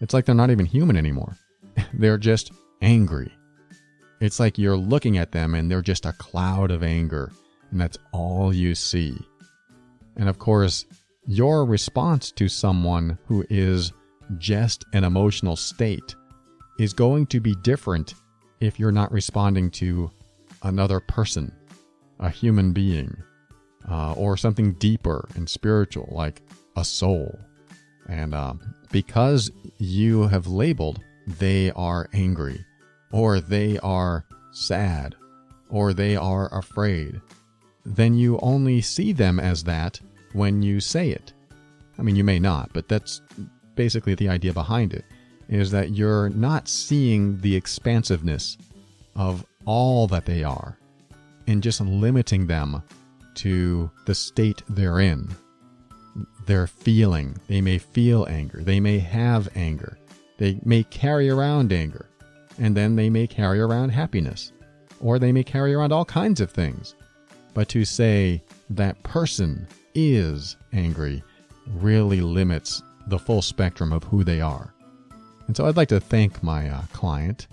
It's 0.00 0.12
like 0.12 0.26
they're 0.26 0.34
not 0.34 0.50
even 0.50 0.66
human 0.66 0.96
anymore. 0.96 1.36
They're 1.94 2.18
just 2.18 2.52
angry. 2.80 3.32
It's 4.20 4.38
like 4.38 4.58
you're 4.58 4.76
looking 4.76 5.18
at 5.18 5.32
them 5.32 5.54
and 5.54 5.70
they're 5.70 5.82
just 5.82 6.06
a 6.06 6.12
cloud 6.12 6.70
of 6.70 6.82
anger, 6.82 7.32
and 7.70 7.80
that's 7.80 7.98
all 8.12 8.54
you 8.54 8.74
see. 8.74 9.16
And 10.16 10.28
of 10.28 10.38
course, 10.38 10.86
your 11.26 11.64
response 11.64 12.30
to 12.32 12.48
someone 12.48 13.18
who 13.26 13.44
is 13.50 13.92
just 14.38 14.84
an 14.92 15.04
emotional 15.04 15.56
state 15.56 16.14
is 16.78 16.92
going 16.92 17.26
to 17.26 17.40
be 17.40 17.54
different 17.62 18.14
if 18.60 18.78
you're 18.78 18.92
not 18.92 19.12
responding 19.12 19.70
to 19.70 20.10
another 20.62 21.00
person, 21.00 21.52
a 22.20 22.30
human 22.30 22.72
being, 22.72 23.16
uh, 23.90 24.12
or 24.12 24.36
something 24.36 24.74
deeper 24.74 25.28
and 25.34 25.48
spiritual 25.48 26.08
like 26.10 26.42
a 26.76 26.84
soul. 26.84 27.38
And 28.08 28.34
uh, 28.34 28.54
because 28.90 29.50
you 29.78 30.28
have 30.28 30.46
labeled 30.46 31.00
they 31.26 31.70
are 31.72 32.08
angry, 32.12 32.64
or 33.10 33.40
they 33.40 33.78
are 33.78 34.24
sad, 34.52 35.14
or 35.68 35.92
they 35.92 36.16
are 36.16 36.52
afraid, 36.56 37.20
then 37.84 38.14
you 38.14 38.38
only 38.42 38.80
see 38.80 39.12
them 39.12 39.40
as 39.40 39.64
that 39.64 40.00
when 40.32 40.62
you 40.62 40.80
say 40.80 41.10
it. 41.10 41.32
I 41.98 42.02
mean, 42.02 42.16
you 42.16 42.24
may 42.24 42.38
not, 42.38 42.70
but 42.72 42.88
that's 42.88 43.20
basically 43.74 44.14
the 44.14 44.28
idea 44.28 44.52
behind 44.52 44.92
it. 44.92 45.04
is 45.48 45.70
that 45.70 45.90
you're 45.90 46.30
not 46.30 46.68
seeing 46.68 47.38
the 47.40 47.54
expansiveness 47.54 48.56
of 49.14 49.44
all 49.66 50.06
that 50.06 50.24
they 50.24 50.42
are 50.42 50.78
and 51.46 51.62
just 51.62 51.80
limiting 51.80 52.46
them 52.46 52.82
to 53.34 53.90
the 54.06 54.14
state 54.14 54.62
they're 54.68 55.00
in. 55.00 55.28
They're 56.46 56.66
feeling. 56.66 57.36
They 57.48 57.60
may 57.60 57.78
feel 57.78 58.26
anger. 58.28 58.62
They 58.62 58.80
may 58.80 58.98
have 58.98 59.48
anger. 59.54 59.98
They 60.42 60.58
may 60.64 60.82
carry 60.82 61.30
around 61.30 61.72
anger. 61.72 62.06
And 62.58 62.76
then 62.76 62.96
they 62.96 63.08
may 63.08 63.28
carry 63.28 63.60
around 63.60 63.90
happiness. 63.90 64.50
Or 64.98 65.20
they 65.20 65.30
may 65.30 65.44
carry 65.44 65.72
around 65.72 65.92
all 65.92 66.04
kinds 66.04 66.40
of 66.40 66.50
things. 66.50 66.96
But 67.54 67.68
to 67.68 67.84
say 67.84 68.42
that 68.70 69.00
person 69.04 69.68
is 69.94 70.56
angry 70.72 71.22
really 71.76 72.20
limits 72.20 72.82
the 73.06 73.20
full 73.20 73.40
spectrum 73.40 73.92
of 73.92 74.02
who 74.02 74.24
they 74.24 74.40
are. 74.40 74.74
And 75.46 75.56
so 75.56 75.64
I'd 75.64 75.76
like 75.76 75.90
to 75.90 76.00
thank 76.00 76.42
my 76.42 76.68
uh, 76.68 76.82
client. 76.92 77.46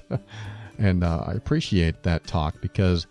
and 0.78 1.04
uh, 1.04 1.22
I 1.26 1.32
appreciate 1.32 2.02
that 2.04 2.26
talk 2.26 2.62
because 2.62 3.06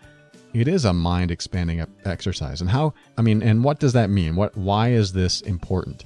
it 0.56 0.68
is 0.68 0.84
a 0.84 0.94
mind 0.94 1.30
expanding 1.30 1.86
exercise. 2.06 2.60
And 2.60 2.72
how, 2.72 2.96
I 3.20 3.22
mean, 3.22 3.44
and 3.44 3.64
what 3.64 3.80
does 3.80 3.94
that 3.94 4.10
mean? 4.10 4.36
What, 4.36 4.58
why 4.58 4.94
is 4.94 5.14
this 5.14 5.42
important? 5.42 6.06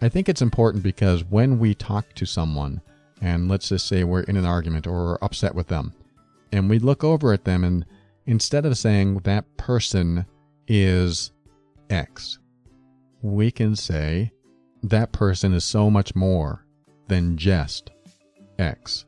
I 0.00 0.08
think 0.08 0.28
it's 0.28 0.42
important 0.42 0.82
because 0.84 1.24
when 1.24 1.58
we 1.58 1.74
talk 1.74 2.12
to 2.14 2.26
someone, 2.26 2.80
and 3.20 3.48
let's 3.48 3.68
just 3.68 3.88
say 3.88 4.04
we're 4.04 4.20
in 4.22 4.36
an 4.36 4.44
argument 4.44 4.86
or 4.86 4.92
we're 4.92 5.18
upset 5.22 5.54
with 5.54 5.66
them, 5.66 5.92
and 6.52 6.70
we 6.70 6.78
look 6.78 7.02
over 7.02 7.32
at 7.32 7.44
them, 7.44 7.64
and 7.64 7.84
instead 8.26 8.64
of 8.64 8.78
saying 8.78 9.18
that 9.24 9.44
person 9.56 10.24
is 10.68 11.32
X, 11.90 12.38
we 13.22 13.50
can 13.50 13.74
say 13.74 14.30
that 14.84 15.10
person 15.10 15.52
is 15.52 15.64
so 15.64 15.90
much 15.90 16.14
more 16.14 16.64
than 17.08 17.36
just 17.36 17.90
X. 18.58 19.04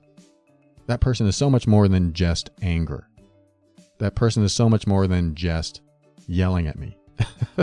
That 0.86 1.00
person 1.00 1.28
is 1.28 1.36
so 1.36 1.48
much 1.48 1.68
more 1.68 1.86
than 1.86 2.12
just 2.12 2.50
anger. 2.62 3.08
That 3.98 4.16
person 4.16 4.42
is 4.42 4.52
so 4.52 4.68
much 4.68 4.88
more 4.88 5.06
than 5.06 5.36
just 5.36 5.82
yelling 6.26 6.66
at 6.66 6.78
me. 6.78 6.96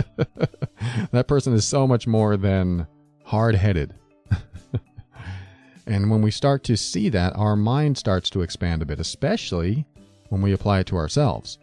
that 1.12 1.26
person 1.28 1.52
is 1.52 1.66
so 1.66 1.86
much 1.86 2.06
more 2.06 2.38
than 2.38 2.86
hard 3.28 3.54
headed. 3.54 3.94
and 5.86 6.10
when 6.10 6.22
we 6.22 6.30
start 6.30 6.64
to 6.64 6.76
see 6.78 7.10
that, 7.10 7.36
our 7.36 7.56
mind 7.56 7.98
starts 7.98 8.30
to 8.30 8.40
expand 8.40 8.80
a 8.80 8.86
bit, 8.86 8.98
especially 8.98 9.84
when 10.30 10.40
we 10.40 10.52
apply 10.52 10.80
it 10.80 10.86
to 10.86 10.96
ourselves. 10.96 11.58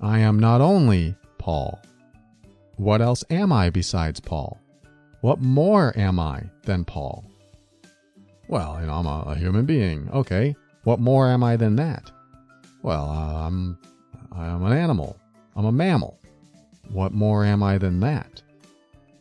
I 0.00 0.20
am 0.20 0.38
not 0.38 0.62
only 0.62 1.14
Paul. 1.36 1.78
What 2.76 3.02
else 3.02 3.24
am 3.28 3.52
I 3.52 3.68
besides 3.68 4.20
Paul? 4.20 4.58
What 5.20 5.40
more 5.40 5.92
am 5.98 6.18
I 6.18 6.44
than 6.62 6.86
Paul? 6.86 7.24
Well, 8.48 8.78
you 8.80 8.86
know, 8.86 8.94
I'm 8.94 9.06
a, 9.06 9.24
a 9.26 9.34
human 9.34 9.66
being. 9.66 10.08
Okay. 10.10 10.54
What 10.84 10.98
more 10.98 11.28
am 11.28 11.44
I 11.44 11.56
than 11.56 11.76
that? 11.76 12.10
Well, 12.82 13.08
uh, 13.10 13.46
I'm 13.46 13.78
I'm 14.32 14.64
an 14.64 14.72
animal. 14.72 15.18
I'm 15.56 15.66
a 15.66 15.72
mammal. 15.72 16.18
What 16.90 17.12
more 17.12 17.44
am 17.44 17.62
I 17.62 17.76
than 17.76 18.00
that? 18.00 18.42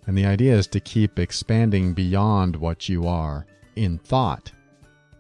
And 0.07 0.17
the 0.17 0.25
idea 0.25 0.53
is 0.53 0.67
to 0.67 0.79
keep 0.79 1.19
expanding 1.19 1.93
beyond 1.93 2.55
what 2.55 2.87
you 2.87 3.07
are 3.07 3.45
in 3.75 3.97
thought 3.97 4.51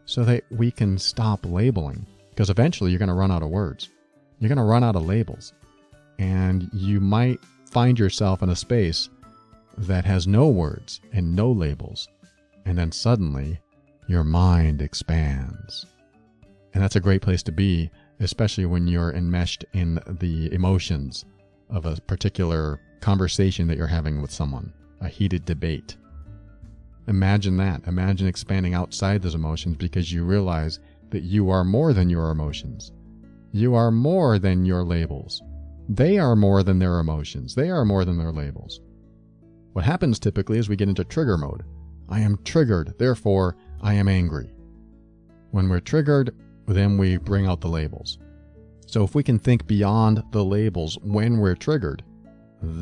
so 0.05 0.23
that 0.25 0.43
we 0.51 0.71
can 0.71 0.97
stop 0.97 1.45
labeling. 1.45 2.05
Because 2.29 2.49
eventually 2.49 2.91
you're 2.91 2.99
going 2.99 3.09
to 3.09 3.15
run 3.15 3.31
out 3.31 3.43
of 3.43 3.49
words. 3.49 3.89
You're 4.39 4.49
going 4.49 4.57
to 4.57 4.63
run 4.63 4.83
out 4.83 4.95
of 4.95 5.05
labels. 5.05 5.53
And 6.19 6.69
you 6.73 6.99
might 6.99 7.39
find 7.71 7.97
yourself 7.97 8.43
in 8.43 8.49
a 8.49 8.55
space 8.55 9.09
that 9.77 10.05
has 10.05 10.27
no 10.27 10.47
words 10.49 11.01
and 11.11 11.35
no 11.35 11.51
labels. 11.51 12.07
And 12.65 12.77
then 12.77 12.91
suddenly 12.91 13.59
your 14.07 14.23
mind 14.23 14.81
expands. 14.81 15.85
And 16.73 16.83
that's 16.83 16.95
a 16.95 17.01
great 17.01 17.21
place 17.21 17.43
to 17.43 17.51
be 17.51 17.89
especially 18.19 18.65
when 18.65 18.87
you're 18.87 19.13
enmeshed 19.13 19.65
in 19.73 19.99
the 20.07 20.51
emotions 20.53 21.25
of 21.69 21.85
a 21.85 21.99
particular 22.07 22.79
conversation 23.05 23.67
that 23.67 23.77
you're 23.77 23.85
having 23.85 24.19
with 24.19 24.31
someone, 24.31 24.73
a 24.99 25.07
heated 25.07 25.45
debate. 25.45 25.95
Imagine 27.07 27.55
that. 27.55 27.85
Imagine 27.85 28.25
expanding 28.25 28.73
outside 28.73 29.21
those 29.21 29.35
emotions 29.35 29.77
because 29.77 30.11
you 30.11 30.25
realize 30.25 30.79
that 31.11 31.21
you 31.21 31.51
are 31.51 31.63
more 31.63 31.93
than 31.93 32.09
your 32.09 32.31
emotions. 32.31 32.93
You 33.51 33.75
are 33.75 33.91
more 33.91 34.39
than 34.39 34.65
your 34.65 34.83
labels. 34.83 35.43
They 35.87 36.17
are 36.17 36.35
more 36.35 36.63
than 36.63 36.79
their 36.79 36.97
emotions. 36.97 37.53
They 37.53 37.69
are 37.69 37.85
more 37.85 38.05
than 38.05 38.17
their 38.17 38.31
labels. 38.31 38.81
What 39.73 39.85
happens 39.85 40.17
typically 40.17 40.57
is 40.57 40.67
we 40.67 40.75
get 40.75 40.89
into 40.89 41.03
trigger 41.03 41.37
mode. 41.37 41.61
I 42.09 42.21
am 42.21 42.39
triggered, 42.43 42.95
therefore 42.97 43.55
I 43.81 43.93
am 43.93 44.07
angry. 44.07 44.51
When 45.51 45.69
we're 45.69 45.79
triggered, 45.79 46.35
then 46.65 46.97
we 46.97 47.17
bring 47.17 47.45
out 47.45 47.61
the 47.61 47.67
labels. 47.67 48.17
So 48.87 49.03
if 49.03 49.13
we 49.13 49.21
can 49.21 49.37
think 49.37 49.67
beyond 49.67 50.23
the 50.31 50.43
labels 50.43 50.97
when 51.03 51.37
we're 51.37 51.53
triggered, 51.53 52.01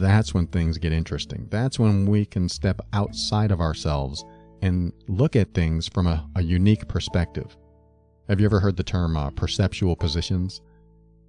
that's 0.02 0.34
when 0.34 0.48
things 0.48 0.78
get 0.78 0.92
interesting. 0.92 1.48
That's 1.50 1.80
when 1.80 2.06
we 2.06 2.26
can 2.26 2.50
step 2.50 2.82
outside 2.94 3.52
of 3.52 3.62
ourselves 3.62 4.24
and 4.62 4.94
look 5.08 5.36
at 5.36 5.54
things 5.54 5.88
from 5.88 6.08
a, 6.08 6.28
a 6.36 6.42
unique 6.42 6.88
perspective. 6.88 7.56
Have 8.30 8.40
you 8.40 8.46
ever 8.46 8.60
heard 8.60 8.78
the 8.78 8.84
term 8.84 9.18
uh, 9.18 9.30
perceptual 9.32 9.96
positions? 9.96 10.62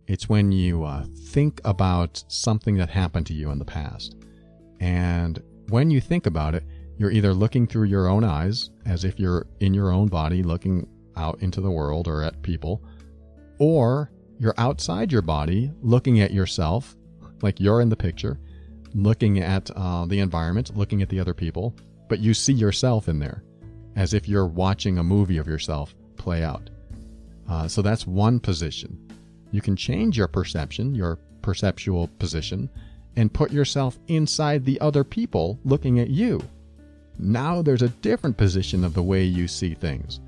It's 0.06 0.28
when 0.28 0.52
you 0.52 0.84
uh, 0.84 1.04
think 1.30 1.60
about 1.64 2.22
something 2.28 2.76
that 2.76 2.90
happened 2.90 3.26
to 3.26 3.34
you 3.34 3.50
in 3.50 3.58
the 3.58 3.64
past. 3.64 4.16
And 4.80 5.42
when 5.68 5.90
you 5.90 6.00
think 6.00 6.26
about 6.26 6.54
it, 6.54 6.64
you're 6.96 7.10
either 7.10 7.34
looking 7.34 7.66
through 7.66 7.88
your 7.88 8.06
own 8.06 8.22
eyes, 8.22 8.70
as 8.86 9.04
if 9.04 9.18
you're 9.18 9.46
in 9.60 9.74
your 9.74 9.90
own 9.90 10.08
body, 10.08 10.42
looking 10.42 10.86
out 11.16 11.40
into 11.40 11.60
the 11.60 11.70
world 11.70 12.06
or 12.06 12.22
at 12.22 12.42
people, 12.42 12.82
or 13.58 14.12
you're 14.38 14.54
outside 14.58 15.10
your 15.10 15.22
body 15.22 15.72
looking 15.82 16.20
at 16.20 16.32
yourself, 16.32 16.96
like 17.42 17.60
you're 17.60 17.80
in 17.80 17.88
the 17.88 17.96
picture, 17.96 18.38
looking 18.94 19.40
at 19.40 19.70
uh, 19.74 20.06
the 20.06 20.20
environment, 20.20 20.76
looking 20.76 21.02
at 21.02 21.08
the 21.08 21.20
other 21.20 21.34
people, 21.34 21.74
but 22.08 22.20
you 22.20 22.34
see 22.34 22.52
yourself 22.52 23.08
in 23.08 23.18
there 23.18 23.42
as 23.96 24.14
if 24.14 24.28
you're 24.28 24.46
watching 24.46 24.98
a 24.98 25.04
movie 25.04 25.38
of 25.38 25.46
yourself 25.46 25.94
play 26.16 26.42
out. 26.42 26.70
Uh, 27.48 27.68
so 27.68 27.82
that's 27.82 28.06
one 28.06 28.40
position. 28.40 28.98
You 29.50 29.60
can 29.60 29.76
change 29.76 30.16
your 30.16 30.28
perception, 30.28 30.94
your 30.94 31.18
perceptual 31.42 32.08
position, 32.18 32.70
and 33.16 33.32
put 33.32 33.52
yourself 33.52 33.98
inside 34.08 34.64
the 34.64 34.80
other 34.80 35.04
people 35.04 35.58
looking 35.64 36.00
at 36.00 36.10
you. 36.10 36.40
Now 37.18 37.62
there's 37.62 37.82
a 37.82 37.88
different 37.88 38.36
position 38.36 38.82
of 38.82 38.94
the 38.94 39.02
way 39.02 39.22
you 39.22 39.46
see 39.46 39.74
things. 39.74 40.20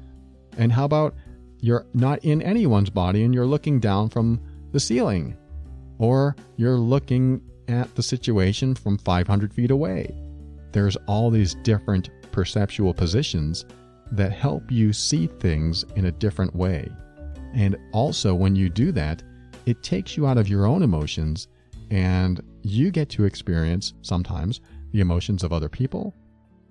And 0.59 0.73
how 0.73 0.85
about 0.85 1.15
you're 1.61 1.87
not 1.95 2.25
in 2.25 2.43
anyone's 2.43 2.91
body 2.91 3.25
and 3.25 3.35
you're 3.35 3.47
looking 3.47 3.81
down 3.81 4.09
from 4.09 4.41
the 4.73 4.81
ceiling? 4.81 5.37
Or 5.99 6.37
you're 6.57 6.77
looking 6.77 7.41
at 7.69 7.95
the 7.95 8.03
situation 8.03 8.75
from 8.75 8.99
500 8.99 9.53
feet 9.53 9.71
away. 9.71 10.15
There's 10.73 10.97
all 11.07 11.31
these 11.31 11.55
different 11.63 12.11
perceptual 12.33 12.95
positions 12.95 13.65
that 14.13 14.33
help 14.33 14.71
you 14.71 14.93
see 14.93 15.27
things 15.27 15.85
in 15.97 16.07
a 16.07 16.13
different 16.13 16.55
way. 16.55 16.89
And 17.55 17.77
also, 17.93 18.35
when 18.35 18.55
you 18.55 18.69
do 18.69 18.93
that, 18.93 19.23
it 19.65 19.83
takes 19.83 20.17
you 20.17 20.27
out 20.27 20.39
of 20.39 20.49
your 20.49 20.67
own 20.67 20.83
emotions 20.83 21.49
and 21.91 22.41
you 22.63 22.91
get 22.91 23.09
to 23.11 23.25
experience 23.25 23.95
sometimes 24.03 24.61
the 24.93 25.01
emotions 25.01 25.43
of 25.43 25.53
other 25.53 25.69
people 25.69 26.15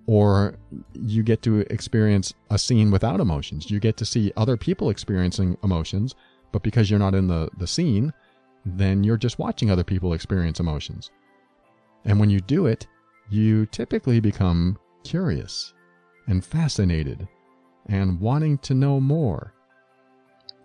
or 0.08 0.56
you 0.94 1.24
get 1.24 1.42
to 1.42 1.62
experience 1.72 2.34
a 2.52 2.60
scene 2.60 2.92
without 2.92 3.20
emotions. 3.20 3.72
You 3.72 3.80
get 3.80 3.98
to 3.98 4.06
see 4.06 4.32
other 4.38 4.56
people 4.56 4.90
experiencing 4.90 5.58
emotions, 5.64 6.14
but 6.52 6.64
because 6.64 6.90
you're 6.90 7.00
not 7.00 7.16
in 7.16 7.28
the, 7.28 7.50
the 7.58 7.68
scene, 7.68 8.14
then 8.66 9.04
you're 9.04 9.18
just 9.18 9.40
watching 9.40 9.70
other 9.70 9.84
people 9.84 10.14
experience 10.14 10.60
emotions. 10.60 11.12
And 12.06 12.20
when 12.20 12.30
you 12.30 12.40
do 12.40 12.66
it, 12.66 12.88
you 13.30 13.66
typically 13.68 14.20
become 14.20 14.78
curious 15.04 15.74
and 16.28 16.44
fascinated 16.44 17.28
and 17.88 18.20
wanting 18.20 18.58
to 18.60 18.74
know 18.74 19.00
more. 19.00 19.54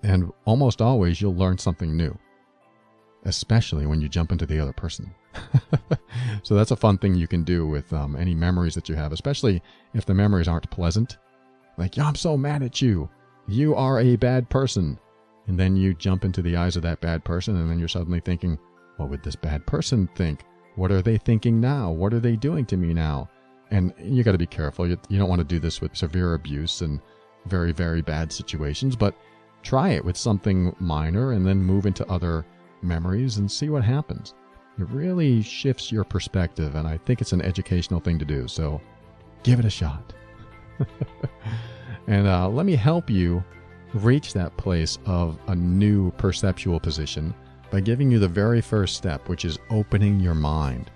And 0.02 0.32
almost 0.46 0.80
always 0.80 1.20
you'll 1.20 1.34
learn 1.34 1.58
something 1.58 1.94
new, 1.94 2.16
especially 3.24 3.86
when 3.86 4.00
you 4.00 4.08
jump 4.08 4.32
into 4.32 4.46
the 4.46 4.58
other 4.58 4.72
person. 4.72 5.14
so 6.42 6.54
that's 6.54 6.70
a 6.70 6.76
fun 6.76 6.98
thing 6.98 7.14
you 7.14 7.28
can 7.28 7.44
do 7.44 7.66
with 7.66 7.92
um, 7.92 8.16
any 8.16 8.34
memories 8.34 8.74
that 8.74 8.88
you 8.88 8.94
have, 8.94 9.12
especially 9.12 9.62
if 9.94 10.06
the 10.06 10.14
memories 10.14 10.48
aren't 10.48 10.70
pleasant. 10.70 11.18
Like, 11.76 11.98
I'm 11.98 12.14
so 12.14 12.36
mad 12.36 12.62
at 12.62 12.80
you. 12.80 13.08
You 13.46 13.74
are 13.74 14.00
a 14.00 14.16
bad 14.16 14.48
person. 14.48 14.98
And 15.50 15.58
then 15.58 15.74
you 15.74 15.94
jump 15.94 16.24
into 16.24 16.42
the 16.42 16.54
eyes 16.54 16.76
of 16.76 16.82
that 16.82 17.00
bad 17.00 17.24
person, 17.24 17.56
and 17.56 17.68
then 17.68 17.80
you're 17.80 17.88
suddenly 17.88 18.20
thinking, 18.20 18.56
what 18.98 19.10
would 19.10 19.24
this 19.24 19.34
bad 19.34 19.66
person 19.66 20.08
think? 20.14 20.44
What 20.76 20.92
are 20.92 21.02
they 21.02 21.18
thinking 21.18 21.60
now? 21.60 21.90
What 21.90 22.14
are 22.14 22.20
they 22.20 22.36
doing 22.36 22.64
to 22.66 22.76
me 22.76 22.94
now? 22.94 23.28
And 23.72 23.92
you 24.00 24.22
got 24.22 24.30
to 24.30 24.38
be 24.38 24.46
careful. 24.46 24.86
You, 24.86 24.96
you 25.08 25.18
don't 25.18 25.28
want 25.28 25.40
to 25.40 25.44
do 25.44 25.58
this 25.58 25.80
with 25.80 25.96
severe 25.96 26.34
abuse 26.34 26.82
and 26.82 27.00
very, 27.46 27.72
very 27.72 28.00
bad 28.00 28.32
situations, 28.32 28.94
but 28.94 29.16
try 29.64 29.88
it 29.88 30.04
with 30.04 30.16
something 30.16 30.72
minor 30.78 31.32
and 31.32 31.44
then 31.44 31.60
move 31.60 31.84
into 31.84 32.08
other 32.08 32.46
memories 32.80 33.38
and 33.38 33.50
see 33.50 33.70
what 33.70 33.82
happens. 33.82 34.34
It 34.78 34.88
really 34.90 35.42
shifts 35.42 35.90
your 35.90 36.04
perspective, 36.04 36.76
and 36.76 36.86
I 36.86 36.96
think 36.96 37.20
it's 37.20 37.32
an 37.32 37.42
educational 37.42 37.98
thing 37.98 38.20
to 38.20 38.24
do. 38.24 38.46
So 38.46 38.80
give 39.42 39.58
it 39.58 39.64
a 39.64 39.70
shot. 39.70 40.14
And 42.10 42.26
uh, 42.26 42.48
let 42.48 42.66
me 42.66 42.74
help 42.74 43.08
you 43.08 43.44
reach 43.94 44.32
that 44.32 44.56
place 44.56 44.98
of 45.06 45.38
a 45.48 45.54
new 45.54 46.10
perceptual 46.12 46.80
position 46.80 47.34
by 47.70 47.80
giving 47.80 48.10
you 48.10 48.18
the 48.18 48.28
very 48.28 48.60
first 48.60 48.96
step, 48.96 49.28
which 49.28 49.44
is 49.44 49.58
opening 49.70 50.20
your 50.20 50.34
mind. 50.34 50.90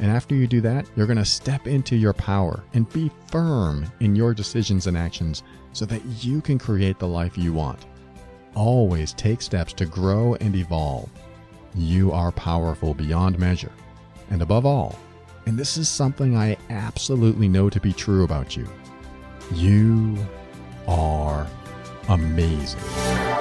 And 0.00 0.10
after 0.10 0.34
you 0.34 0.46
do 0.46 0.60
that, 0.62 0.86
you're 0.96 1.06
going 1.06 1.18
to 1.18 1.24
step 1.24 1.66
into 1.66 1.96
your 1.96 2.12
power 2.12 2.62
and 2.74 2.88
be 2.92 3.10
firm 3.30 3.86
in 4.00 4.16
your 4.16 4.34
decisions 4.34 4.86
and 4.86 4.96
actions 4.96 5.42
so 5.72 5.84
that 5.86 6.04
you 6.24 6.40
can 6.40 6.58
create 6.58 6.98
the 6.98 7.08
life 7.08 7.36
you 7.36 7.52
want. 7.52 7.86
Always 8.54 9.12
take 9.14 9.42
steps 9.42 9.72
to 9.74 9.86
grow 9.86 10.34
and 10.36 10.54
evolve. 10.54 11.10
You 11.74 12.12
are 12.12 12.32
powerful 12.32 12.94
beyond 12.94 13.38
measure. 13.38 13.72
And 14.30 14.42
above 14.42 14.66
all, 14.66 14.98
and 15.46 15.58
this 15.58 15.76
is 15.76 15.88
something 15.88 16.36
I 16.36 16.56
absolutely 16.70 17.48
know 17.48 17.68
to 17.68 17.80
be 17.80 17.92
true 17.92 18.24
about 18.24 18.56
you, 18.56 18.68
you 19.52 20.16
are 20.86 21.46
amazing. 22.08 23.31